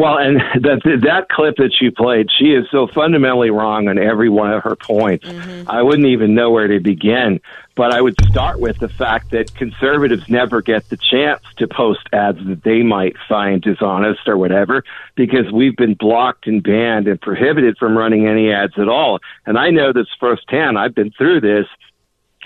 Well, 0.00 0.16
and 0.16 0.36
that 0.64 0.80
that 1.02 1.28
clip 1.28 1.56
that 1.56 1.72
she 1.78 1.90
played, 1.90 2.28
she 2.38 2.52
is 2.52 2.66
so 2.70 2.86
fundamentally 2.86 3.50
wrong 3.50 3.88
on 3.88 3.98
every 3.98 4.30
one 4.30 4.50
of 4.50 4.62
her 4.62 4.74
points. 4.74 5.26
Mm-hmm. 5.26 5.70
I 5.70 5.82
wouldn't 5.82 6.08
even 6.08 6.34
know 6.34 6.50
where 6.50 6.68
to 6.68 6.80
begin. 6.80 7.40
But 7.76 7.94
I 7.94 8.00
would 8.00 8.14
start 8.28 8.60
with 8.60 8.78
the 8.78 8.88
fact 8.88 9.30
that 9.30 9.54
conservatives 9.54 10.28
never 10.28 10.60
get 10.60 10.88
the 10.90 10.98
chance 10.98 11.40
to 11.56 11.66
post 11.66 12.00
ads 12.12 12.38
that 12.46 12.62
they 12.62 12.82
might 12.82 13.16
find 13.28 13.62
dishonest 13.62 14.26
or 14.26 14.36
whatever, 14.36 14.84
because 15.14 15.50
we've 15.52 15.76
been 15.76 15.94
blocked 15.94 16.46
and 16.46 16.62
banned 16.62 17.06
and 17.06 17.20
prohibited 17.20 17.78
from 17.78 17.96
running 17.96 18.26
any 18.26 18.52
ads 18.52 18.74
at 18.76 18.88
all. 18.88 19.20
And 19.46 19.56
I 19.56 19.70
know 19.70 19.92
this 19.92 20.08
firsthand. 20.18 20.78
I've 20.78 20.94
been 20.94 21.10
through 21.12 21.40
this 21.40 21.66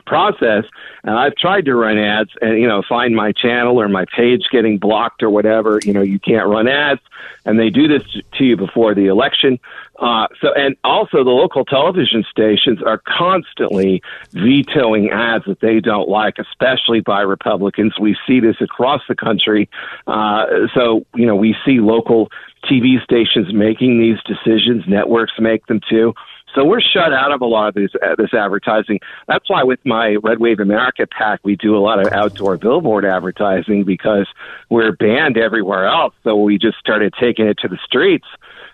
process 0.07 0.64
and 1.02 1.16
I've 1.16 1.34
tried 1.36 1.64
to 1.66 1.74
run 1.74 1.98
ads 1.98 2.30
and 2.40 2.61
you 2.61 2.66
know 2.66 2.82
find 2.88 3.14
my 3.14 3.32
channel 3.32 3.80
or 3.80 3.88
my 3.88 4.05
page 4.16 4.42
getting 4.50 4.78
blocked 4.78 5.22
or 5.22 5.30
whatever 5.30 5.78
you 5.82 5.92
know 5.92 6.02
you 6.02 6.18
can't 6.18 6.46
run 6.48 6.68
ads 6.68 7.00
and 7.44 7.59
they 7.59 7.70
do 7.70 7.88
this 7.88 8.02
to 8.38 8.44
you 8.44 8.57
before 8.57 8.94
the 8.94 9.07
election. 9.07 9.59
Uh 9.98 10.26
so 10.40 10.52
and 10.55 10.76
also 10.84 11.24
the 11.24 11.30
local 11.30 11.64
television 11.64 12.24
stations 12.30 12.82
are 12.82 13.00
constantly 13.07 14.02
vetoing 14.32 15.11
ads 15.11 15.44
that 15.46 15.61
they 15.61 15.80
don't 15.80 16.09
like 16.09 16.38
especially 16.38 17.00
by 17.00 17.20
Republicans. 17.20 17.94
We 17.98 18.16
see 18.26 18.40
this 18.40 18.57
across 18.61 19.02
the 19.09 19.14
country. 19.14 19.68
Uh 20.07 20.68
so 20.74 21.07
you 21.14 21.26
know 21.26 21.36
we 21.36 21.57
see 21.64 21.80
local 21.80 22.30
TV 22.64 23.02
stations 23.02 23.52
making 23.52 24.00
these 24.00 24.18
decisions. 24.24 24.84
Networks 24.88 25.32
make 25.38 25.66
them 25.66 25.80
too 25.88 26.14
so 26.55 26.64
we're 26.64 26.80
shut 26.80 27.12
out 27.12 27.32
of 27.32 27.40
a 27.40 27.46
lot 27.46 27.68
of 27.68 27.74
this 27.74 27.90
uh, 28.02 28.14
this 28.16 28.32
advertising. 28.32 29.00
That's 29.26 29.48
why 29.48 29.62
with 29.64 29.80
my 29.84 30.16
Red 30.22 30.38
Wave 30.38 30.61
America 30.61 31.07
PAC, 31.07 31.40
we 31.42 31.57
do 31.57 31.76
a 31.76 31.80
lot 31.80 32.05
of 32.05 32.12
outdoor 32.12 32.57
billboard 32.57 33.05
advertising 33.05 33.84
because 33.84 34.26
we're 34.70 34.92
banned 34.92 35.36
everywhere 35.36 35.86
else. 35.86 36.14
So 36.22 36.36
we 36.36 36.59
just 36.59 36.78
started 36.78 37.14
taking 37.20 37.46
it 37.46 37.59
to 37.59 37.68
the 37.68 37.78
streets. 37.84 38.26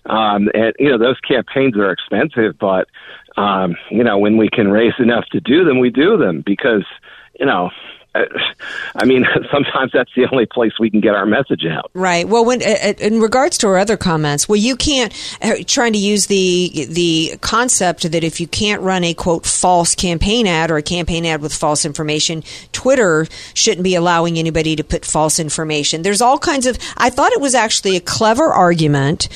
Um, 0.06 0.48
and 0.54 0.74
you 0.78 0.90
know 0.90 0.98
those 0.98 1.20
campaigns 1.20 1.76
are 1.76 1.90
expensive, 1.90 2.58
but 2.58 2.88
um, 3.36 3.76
you 3.90 4.04
know 4.04 4.18
when 4.18 4.36
we 4.36 4.48
can 4.48 4.70
raise 4.70 4.94
enough 4.98 5.26
to 5.32 5.40
do 5.40 5.64
them, 5.64 5.78
we 5.78 5.90
do 5.90 6.16
them 6.16 6.42
because 6.44 6.84
you 7.38 7.46
know 7.46 7.70
I 8.14 9.04
mean, 9.04 9.24
sometimes 9.52 9.92
that's 9.92 10.10
the 10.14 10.26
only 10.30 10.46
place 10.46 10.72
we 10.78 10.90
can 10.90 11.00
get 11.00 11.14
our 11.14 11.26
message 11.26 11.64
out. 11.64 11.90
Right. 11.94 12.28
Well, 12.28 12.44
when 12.44 12.60
in 12.62 13.20
regards 13.20 13.58
to 13.58 13.68
our 13.68 13.78
other 13.78 13.96
comments, 13.96 14.48
well, 14.48 14.56
you 14.56 14.76
can't 14.76 15.12
uh, 15.42 15.56
trying 15.66 15.92
to 15.92 15.98
use 15.98 16.26
the 16.26 16.86
the 16.88 17.38
concept 17.40 18.10
that 18.10 18.24
if 18.24 18.40
you 18.40 18.46
can't 18.46 18.82
run 18.82 19.04
a 19.04 19.14
quote 19.14 19.46
false 19.46 19.94
campaign 19.94 20.46
ad 20.46 20.70
or 20.70 20.76
a 20.76 20.82
campaign 20.82 21.24
ad 21.24 21.42
with 21.42 21.54
false 21.54 21.84
information, 21.84 22.42
Twitter 22.72 23.26
shouldn't 23.54 23.84
be 23.84 23.94
allowing 23.94 24.38
anybody 24.38 24.76
to 24.76 24.84
put 24.84 25.04
false 25.04 25.38
information. 25.38 26.02
There's 26.02 26.20
all 26.20 26.38
kinds 26.38 26.66
of. 26.66 26.78
I 26.96 27.10
thought 27.10 27.32
it 27.32 27.40
was 27.40 27.54
actually 27.54 27.96
a 27.96 28.00
clever 28.00 28.52
argument 28.52 29.28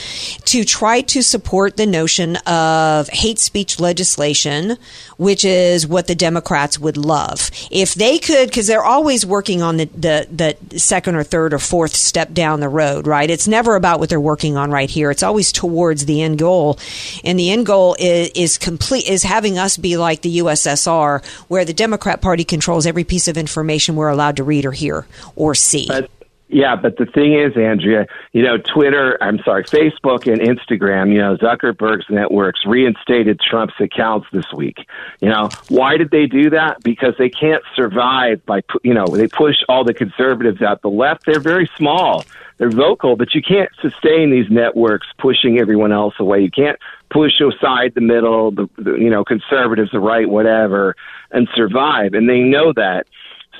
to 0.46 0.64
try 0.64 1.00
to 1.02 1.22
support 1.22 1.76
the 1.76 1.86
notion 1.86 2.36
of 2.46 3.08
hate 3.08 3.38
speech 3.38 3.78
legislation, 3.78 4.76
which 5.16 5.44
is 5.44 5.86
what 5.86 6.06
the 6.06 6.14
Democrats 6.14 6.78
would 6.78 6.96
love 6.96 7.50
if 7.70 7.94
they 7.94 8.18
could, 8.18 8.48
because 8.64 8.68
they're 8.68 8.84
always 8.84 9.26
working 9.26 9.60
on 9.60 9.76
the, 9.76 9.84
the 9.86 10.56
the 10.70 10.78
second 10.78 11.16
or 11.16 11.22
third 11.22 11.52
or 11.52 11.58
fourth 11.58 11.94
step 11.94 12.32
down 12.32 12.60
the 12.60 12.68
road, 12.68 13.06
right? 13.06 13.28
It's 13.28 13.46
never 13.46 13.76
about 13.76 14.00
what 14.00 14.08
they're 14.08 14.20
working 14.20 14.56
on 14.56 14.70
right 14.70 14.88
here. 14.88 15.10
It's 15.10 15.22
always 15.22 15.52
towards 15.52 16.06
the 16.06 16.22
end 16.22 16.38
goal, 16.38 16.78
and 17.24 17.38
the 17.38 17.50
end 17.50 17.66
goal 17.66 17.94
is, 17.98 18.30
is 18.34 18.58
complete 18.58 19.06
is 19.06 19.22
having 19.22 19.58
us 19.58 19.76
be 19.76 19.96
like 19.96 20.22
the 20.22 20.38
USSR, 20.38 21.24
where 21.48 21.64
the 21.64 21.74
Democrat 21.74 22.22
Party 22.22 22.44
controls 22.44 22.86
every 22.86 23.04
piece 23.04 23.28
of 23.28 23.36
information 23.36 23.96
we're 23.96 24.08
allowed 24.08 24.36
to 24.36 24.44
read 24.44 24.64
or 24.64 24.72
hear 24.72 25.06
or 25.36 25.54
see. 25.54 25.86
Yeah, 26.54 26.76
but 26.76 26.98
the 26.98 27.06
thing 27.06 27.34
is, 27.34 27.56
Andrea, 27.56 28.06
you 28.32 28.44
know, 28.44 28.58
Twitter, 28.58 29.18
I'm 29.20 29.40
sorry, 29.44 29.64
Facebook 29.64 30.32
and 30.32 30.40
Instagram, 30.40 31.12
you 31.12 31.18
know, 31.18 31.36
Zuckerberg's 31.36 32.08
networks 32.08 32.60
reinstated 32.64 33.40
Trump's 33.40 33.74
accounts 33.80 34.28
this 34.32 34.46
week. 34.54 34.76
You 35.20 35.30
know, 35.30 35.48
why 35.68 35.96
did 35.96 36.12
they 36.12 36.26
do 36.26 36.50
that? 36.50 36.80
Because 36.84 37.14
they 37.18 37.28
can't 37.28 37.64
survive 37.74 38.46
by, 38.46 38.62
you 38.84 38.94
know, 38.94 39.04
they 39.04 39.26
push 39.26 39.56
all 39.68 39.82
the 39.82 39.94
conservatives 39.94 40.62
out. 40.62 40.82
The 40.82 40.90
left, 40.90 41.26
they're 41.26 41.40
very 41.40 41.68
small. 41.76 42.24
They're 42.58 42.70
vocal, 42.70 43.16
but 43.16 43.34
you 43.34 43.42
can't 43.42 43.70
sustain 43.82 44.30
these 44.30 44.48
networks 44.48 45.08
pushing 45.18 45.58
everyone 45.58 45.90
else 45.90 46.14
away. 46.20 46.40
You 46.40 46.52
can't 46.52 46.78
push 47.10 47.32
aside 47.40 47.94
the 47.96 48.00
middle, 48.00 48.52
the, 48.52 48.68
the 48.78 48.94
you 48.94 49.10
know, 49.10 49.24
conservatives, 49.24 49.90
the 49.90 49.98
right, 49.98 50.28
whatever, 50.28 50.94
and 51.32 51.48
survive. 51.56 52.14
And 52.14 52.28
they 52.28 52.40
know 52.40 52.72
that. 52.74 53.08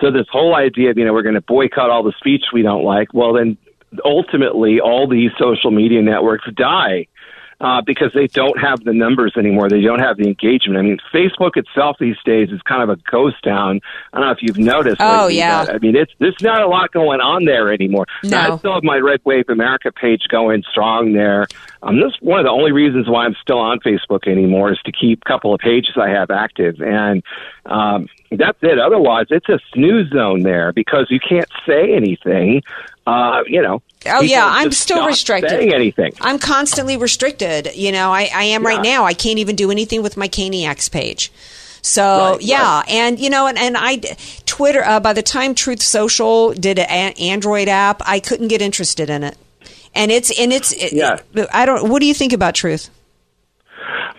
So 0.00 0.10
this 0.10 0.26
whole 0.30 0.54
idea 0.54 0.90
of, 0.90 0.98
you 0.98 1.04
know, 1.04 1.12
we're 1.12 1.22
going 1.22 1.34
to 1.34 1.40
boycott 1.40 1.90
all 1.90 2.02
the 2.02 2.14
speech 2.18 2.46
we 2.52 2.62
don't 2.62 2.84
like, 2.84 3.14
well, 3.14 3.32
then 3.32 3.56
ultimately 4.04 4.80
all 4.80 5.08
these 5.08 5.30
social 5.38 5.70
media 5.70 6.02
networks 6.02 6.44
die 6.56 7.06
uh, 7.60 7.80
because 7.82 8.12
they 8.12 8.26
don't 8.26 8.58
have 8.60 8.82
the 8.84 8.92
numbers 8.92 9.34
anymore. 9.36 9.68
They 9.68 9.80
don't 9.80 10.00
have 10.00 10.16
the 10.16 10.26
engagement. 10.26 10.78
I 10.78 10.82
mean, 10.82 10.98
Facebook 11.12 11.56
itself 11.56 11.96
these 11.98 12.16
days 12.24 12.50
is 12.50 12.60
kind 12.62 12.82
of 12.82 12.90
a 12.90 13.00
ghost 13.10 13.36
town. 13.42 13.80
I 14.12 14.18
don't 14.18 14.26
know 14.26 14.32
if 14.32 14.42
you've 14.42 14.58
noticed. 14.58 15.00
Oh, 15.00 15.22
lately, 15.22 15.38
yeah. 15.38 15.64
but, 15.66 15.74
I 15.74 15.78
mean, 15.78 15.96
it's 15.96 16.12
there's 16.18 16.40
not 16.42 16.62
a 16.62 16.66
lot 16.66 16.92
going 16.92 17.20
on 17.20 17.44
there 17.44 17.72
anymore. 17.72 18.06
No. 18.22 18.36
I 18.36 18.56
still 18.58 18.74
have 18.74 18.84
my 18.84 18.98
Red 18.98 19.20
Wave 19.24 19.48
America 19.48 19.92
page 19.92 20.22
going 20.28 20.62
strong 20.70 21.12
there. 21.12 21.46
Um, 21.82 22.00
this 22.00 22.12
one 22.20 22.40
of 22.40 22.44
the 22.44 22.50
only 22.50 22.72
reasons 22.72 23.08
why 23.08 23.24
I'm 23.24 23.36
still 23.40 23.58
on 23.58 23.78
Facebook 23.80 24.26
anymore 24.26 24.72
is 24.72 24.78
to 24.86 24.92
keep 24.92 25.22
a 25.24 25.28
couple 25.28 25.54
of 25.54 25.60
pages 25.60 25.96
I 26.00 26.08
have 26.08 26.30
active, 26.30 26.80
and 26.80 27.22
um, 27.66 28.08
that's 28.30 28.58
it. 28.62 28.78
Otherwise, 28.78 29.26
it's 29.30 29.48
a 29.48 29.58
snooze 29.72 30.10
zone 30.10 30.42
there 30.42 30.72
because 30.72 31.06
you 31.10 31.20
can't 31.20 31.48
say 31.66 31.94
anything. 31.94 32.62
Uh, 33.06 33.42
you 33.46 33.60
know. 33.62 33.82
Oh 34.06 34.20
yeah, 34.22 34.46
I'm 34.46 34.72
still 34.72 35.06
restricted. 35.06 35.52
Anything. 35.52 36.12
I'm 36.20 36.38
constantly 36.38 36.96
restricted. 36.96 37.74
You 37.74 37.92
know, 37.92 38.12
I, 38.12 38.30
I 38.34 38.44
am 38.44 38.64
right 38.64 38.82
now. 38.82 39.04
I 39.04 39.14
can't 39.14 39.38
even 39.38 39.56
do 39.56 39.70
anything 39.70 40.02
with 40.02 40.16
my 40.16 40.28
Caniacs 40.28 40.90
page. 40.90 41.32
So 41.82 42.32
Right, 42.32 42.42
yeah, 42.42 42.82
and 42.88 43.18
you 43.18 43.28
know, 43.28 43.46
and, 43.46 43.58
and 43.58 43.76
I 43.78 43.96
Twitter. 44.46 44.82
Uh, 44.82 45.00
by 45.00 45.12
the 45.12 45.22
time 45.22 45.54
Truth 45.54 45.82
Social 45.82 46.54
did 46.54 46.78
an 46.78 47.12
Android 47.20 47.68
app, 47.68 48.00
I 48.06 48.20
couldn't 48.20 48.48
get 48.48 48.62
interested 48.62 49.10
in 49.10 49.22
it. 49.22 49.36
And 49.94 50.10
it's 50.10 50.38
and 50.38 50.52
it's 50.52 50.72
it- 50.72 50.92
Yeah. 50.94 51.20
I 51.52 51.66
don't. 51.66 51.90
What 51.90 52.00
do 52.00 52.06
you 52.06 52.14
think 52.14 52.32
about 52.32 52.54
Truth? 52.54 52.88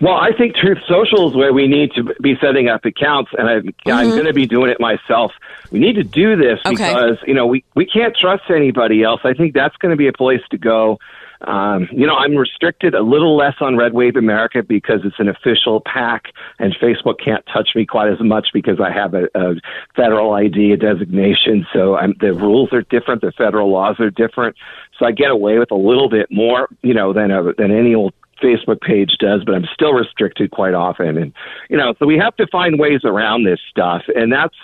Well, 0.00 0.14
I 0.14 0.30
think 0.36 0.56
Truth 0.56 0.78
Social 0.88 1.30
is 1.30 1.36
where 1.36 1.52
we 1.52 1.66
need 1.68 1.92
to 1.92 2.04
be 2.20 2.34
setting 2.40 2.68
up 2.68 2.84
accounts, 2.84 3.30
and 3.36 3.48
I'm, 3.48 3.74
I'm 3.86 4.10
going 4.10 4.26
to 4.26 4.34
be 4.34 4.46
doing 4.46 4.70
it 4.70 4.78
myself. 4.80 5.32
We 5.70 5.78
need 5.78 5.94
to 5.94 6.04
do 6.04 6.36
this 6.36 6.58
Mm-hmm. 6.64 6.74
Okay. 6.74 6.94
because 6.94 7.18
you 7.26 7.34
know 7.34 7.46
we 7.46 7.64
we 7.74 7.86
can't 7.86 8.16
trust 8.16 8.44
anybody 8.50 9.02
else. 9.02 9.20
I 9.24 9.34
think 9.34 9.54
that's 9.54 9.76
going 9.76 9.90
to 9.90 9.96
be 9.96 10.08
a 10.08 10.12
place 10.12 10.40
to 10.50 10.58
go. 10.58 10.98
Um, 11.42 11.88
you 11.92 12.06
know, 12.06 12.14
I'm 12.14 12.34
restricted 12.34 12.94
a 12.94 13.02
little 13.02 13.36
less 13.36 13.54
on 13.60 13.76
Red 13.76 13.92
Wave 13.92 14.16
America 14.16 14.62
because 14.62 15.00
it's 15.04 15.18
an 15.18 15.28
official 15.28 15.82
PAC, 15.84 16.24
and 16.58 16.74
Facebook 16.82 17.16
can't 17.22 17.44
touch 17.52 17.70
me 17.74 17.84
quite 17.84 18.10
as 18.10 18.18
much 18.20 18.48
because 18.54 18.80
I 18.80 18.90
have 18.90 19.12
a, 19.14 19.28
a 19.34 19.54
federal 19.94 20.32
ID, 20.32 20.72
a 20.72 20.76
designation. 20.78 21.66
So 21.74 21.96
I'm, 21.96 22.14
the 22.20 22.32
rules 22.32 22.72
are 22.72 22.82
different, 22.82 23.20
the 23.20 23.32
federal 23.32 23.70
laws 23.70 24.00
are 24.00 24.10
different. 24.10 24.56
So 24.98 25.04
I 25.04 25.12
get 25.12 25.30
away 25.30 25.58
with 25.58 25.70
a 25.70 25.76
little 25.76 26.08
bit 26.08 26.28
more, 26.30 26.68
you 26.82 26.94
know, 26.94 27.12
than 27.12 27.30
a, 27.30 27.52
than 27.52 27.70
any 27.70 27.94
old 27.94 28.14
Facebook 28.42 28.80
page 28.80 29.16
does, 29.18 29.44
but 29.44 29.54
I'm 29.54 29.66
still 29.72 29.92
restricted 29.92 30.50
quite 30.50 30.74
often. 30.74 31.16
And, 31.16 31.32
you 31.70 31.76
know, 31.76 31.94
so 31.98 32.06
we 32.06 32.16
have 32.18 32.36
to 32.36 32.46
find 32.46 32.78
ways 32.78 33.00
around 33.04 33.44
this 33.44 33.60
stuff. 33.70 34.02
And 34.14 34.32
that's, 34.32 34.56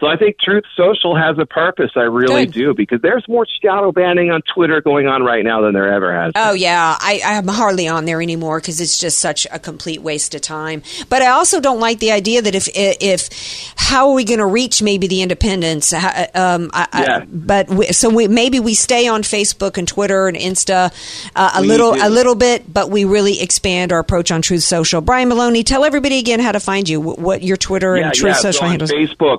so 0.00 0.06
I 0.06 0.16
think 0.16 0.36
Truth 0.40 0.64
Social 0.76 1.14
has 1.16 1.38
a 1.38 1.46
purpose. 1.46 1.90
I 1.94 2.00
really 2.00 2.46
Good. 2.46 2.54
do 2.54 2.74
because 2.74 3.00
there's 3.02 3.24
more 3.28 3.46
shadow 3.62 3.92
banning 3.92 4.30
on 4.30 4.40
Twitter 4.54 4.80
going 4.80 5.06
on 5.06 5.22
right 5.22 5.44
now 5.44 5.60
than 5.60 5.74
there 5.74 5.92
ever 5.92 6.12
has. 6.14 6.32
Oh 6.34 6.52
yeah, 6.52 6.96
I, 6.98 7.20
I'm 7.24 7.46
hardly 7.46 7.86
on 7.86 8.06
there 8.06 8.20
anymore 8.22 8.58
because 8.60 8.80
it's 8.80 8.98
just 8.98 9.18
such 9.18 9.46
a 9.52 9.58
complete 9.58 10.02
waste 10.02 10.34
of 10.34 10.40
time. 10.40 10.82
But 11.08 11.22
I 11.22 11.28
also 11.28 11.60
don't 11.60 11.80
like 11.80 11.98
the 12.00 12.10
idea 12.12 12.42
that 12.42 12.54
if 12.54 12.68
if 12.74 13.28
how 13.76 14.08
are 14.08 14.14
we 14.14 14.24
going 14.24 14.38
to 14.38 14.46
reach 14.46 14.82
maybe 14.82 15.06
the 15.06 15.22
independents? 15.22 15.92
Um, 15.92 16.70
I, 16.72 16.86
I- 16.92 17.26
but 17.30 17.68
we, 17.68 17.86
so 17.86 18.08
we, 18.08 18.28
maybe 18.28 18.60
we 18.60 18.74
stay 18.74 19.06
on 19.08 19.22
Facebook 19.22 19.76
and 19.76 19.86
Twitter 19.86 20.26
and 20.28 20.36
Insta 20.36 20.92
uh, 21.36 21.50
a 21.56 21.60
We 21.60 21.66
little 21.68 21.92
do. 21.94 22.00
a 22.02 22.08
little 22.08 22.34
bit, 22.34 22.72
but 22.72 22.90
we 22.90 23.04
really 23.04 23.40
expand 23.42 23.92
our 23.92 23.98
approach 23.98 24.30
on 24.30 24.42
Truth 24.42 24.62
Social. 24.62 25.00
Brian 25.00 25.28
Maloney, 25.28 25.62
tell 25.64 25.84
everybody 25.84 26.18
again 26.18 26.40
how 26.40 26.52
to 26.52 26.60
find 26.60 26.88
you. 26.88 27.00
What, 27.00 27.18
what 27.18 27.42
your 27.42 27.56
Twitter 27.56 27.96
yeah, 27.96 28.06
and 28.06 28.14
Truth 28.14 28.36
yeah, 28.36 28.40
Social 28.40 28.52
so 28.60 28.64
on 28.64 28.70
handles. 28.70 28.90
Facebook, 28.92 29.38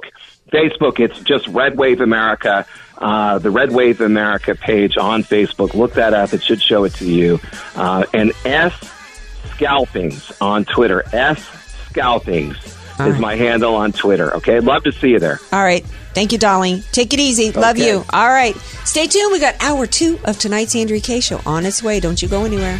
Facebook, 0.51 0.99
it's 0.99 1.19
just 1.21 1.47
Red 1.47 1.77
Wave 1.77 2.01
America. 2.01 2.65
Uh, 2.97 3.39
the 3.39 3.49
Red 3.49 3.71
Wave 3.71 3.99
America 4.01 4.53
page 4.53 4.95
on 4.97 5.23
Facebook. 5.23 5.73
Look 5.73 5.93
that 5.93 6.13
up. 6.13 6.33
It 6.33 6.43
should 6.43 6.61
show 6.61 6.83
it 6.83 6.93
to 6.95 7.05
you. 7.05 7.39
Uh, 7.75 8.05
and 8.13 8.31
S 8.45 8.73
Scalpings 9.55 10.31
on 10.39 10.65
Twitter. 10.65 11.03
S 11.13 11.41
Scalpings 11.89 12.57
All 12.99 13.07
is 13.07 13.13
right. 13.13 13.19
my 13.21 13.35
handle 13.35 13.75
on 13.75 13.91
Twitter. 13.91 14.35
Okay, 14.35 14.59
love 14.59 14.83
to 14.83 14.91
see 14.91 15.09
you 15.09 15.19
there. 15.19 15.39
All 15.51 15.63
right. 15.63 15.83
Thank 16.13 16.31
you, 16.33 16.37
darling. 16.37 16.83
Take 16.91 17.13
it 17.13 17.19
easy. 17.19 17.51
Love 17.53 17.77
you. 17.77 18.03
All 18.11 18.27
right. 18.29 18.55
Stay 18.83 19.07
tuned. 19.07 19.31
We 19.31 19.39
got 19.39 19.55
hour 19.63 19.87
two 19.87 20.19
of 20.25 20.37
tonight's 20.37 20.75
Andrea 20.75 20.99
Kaye 20.99 21.21
show 21.21 21.39
on 21.45 21.65
its 21.65 21.81
way. 21.81 21.99
Don't 22.01 22.21
you 22.21 22.27
go 22.27 22.43
anywhere. 22.43 22.79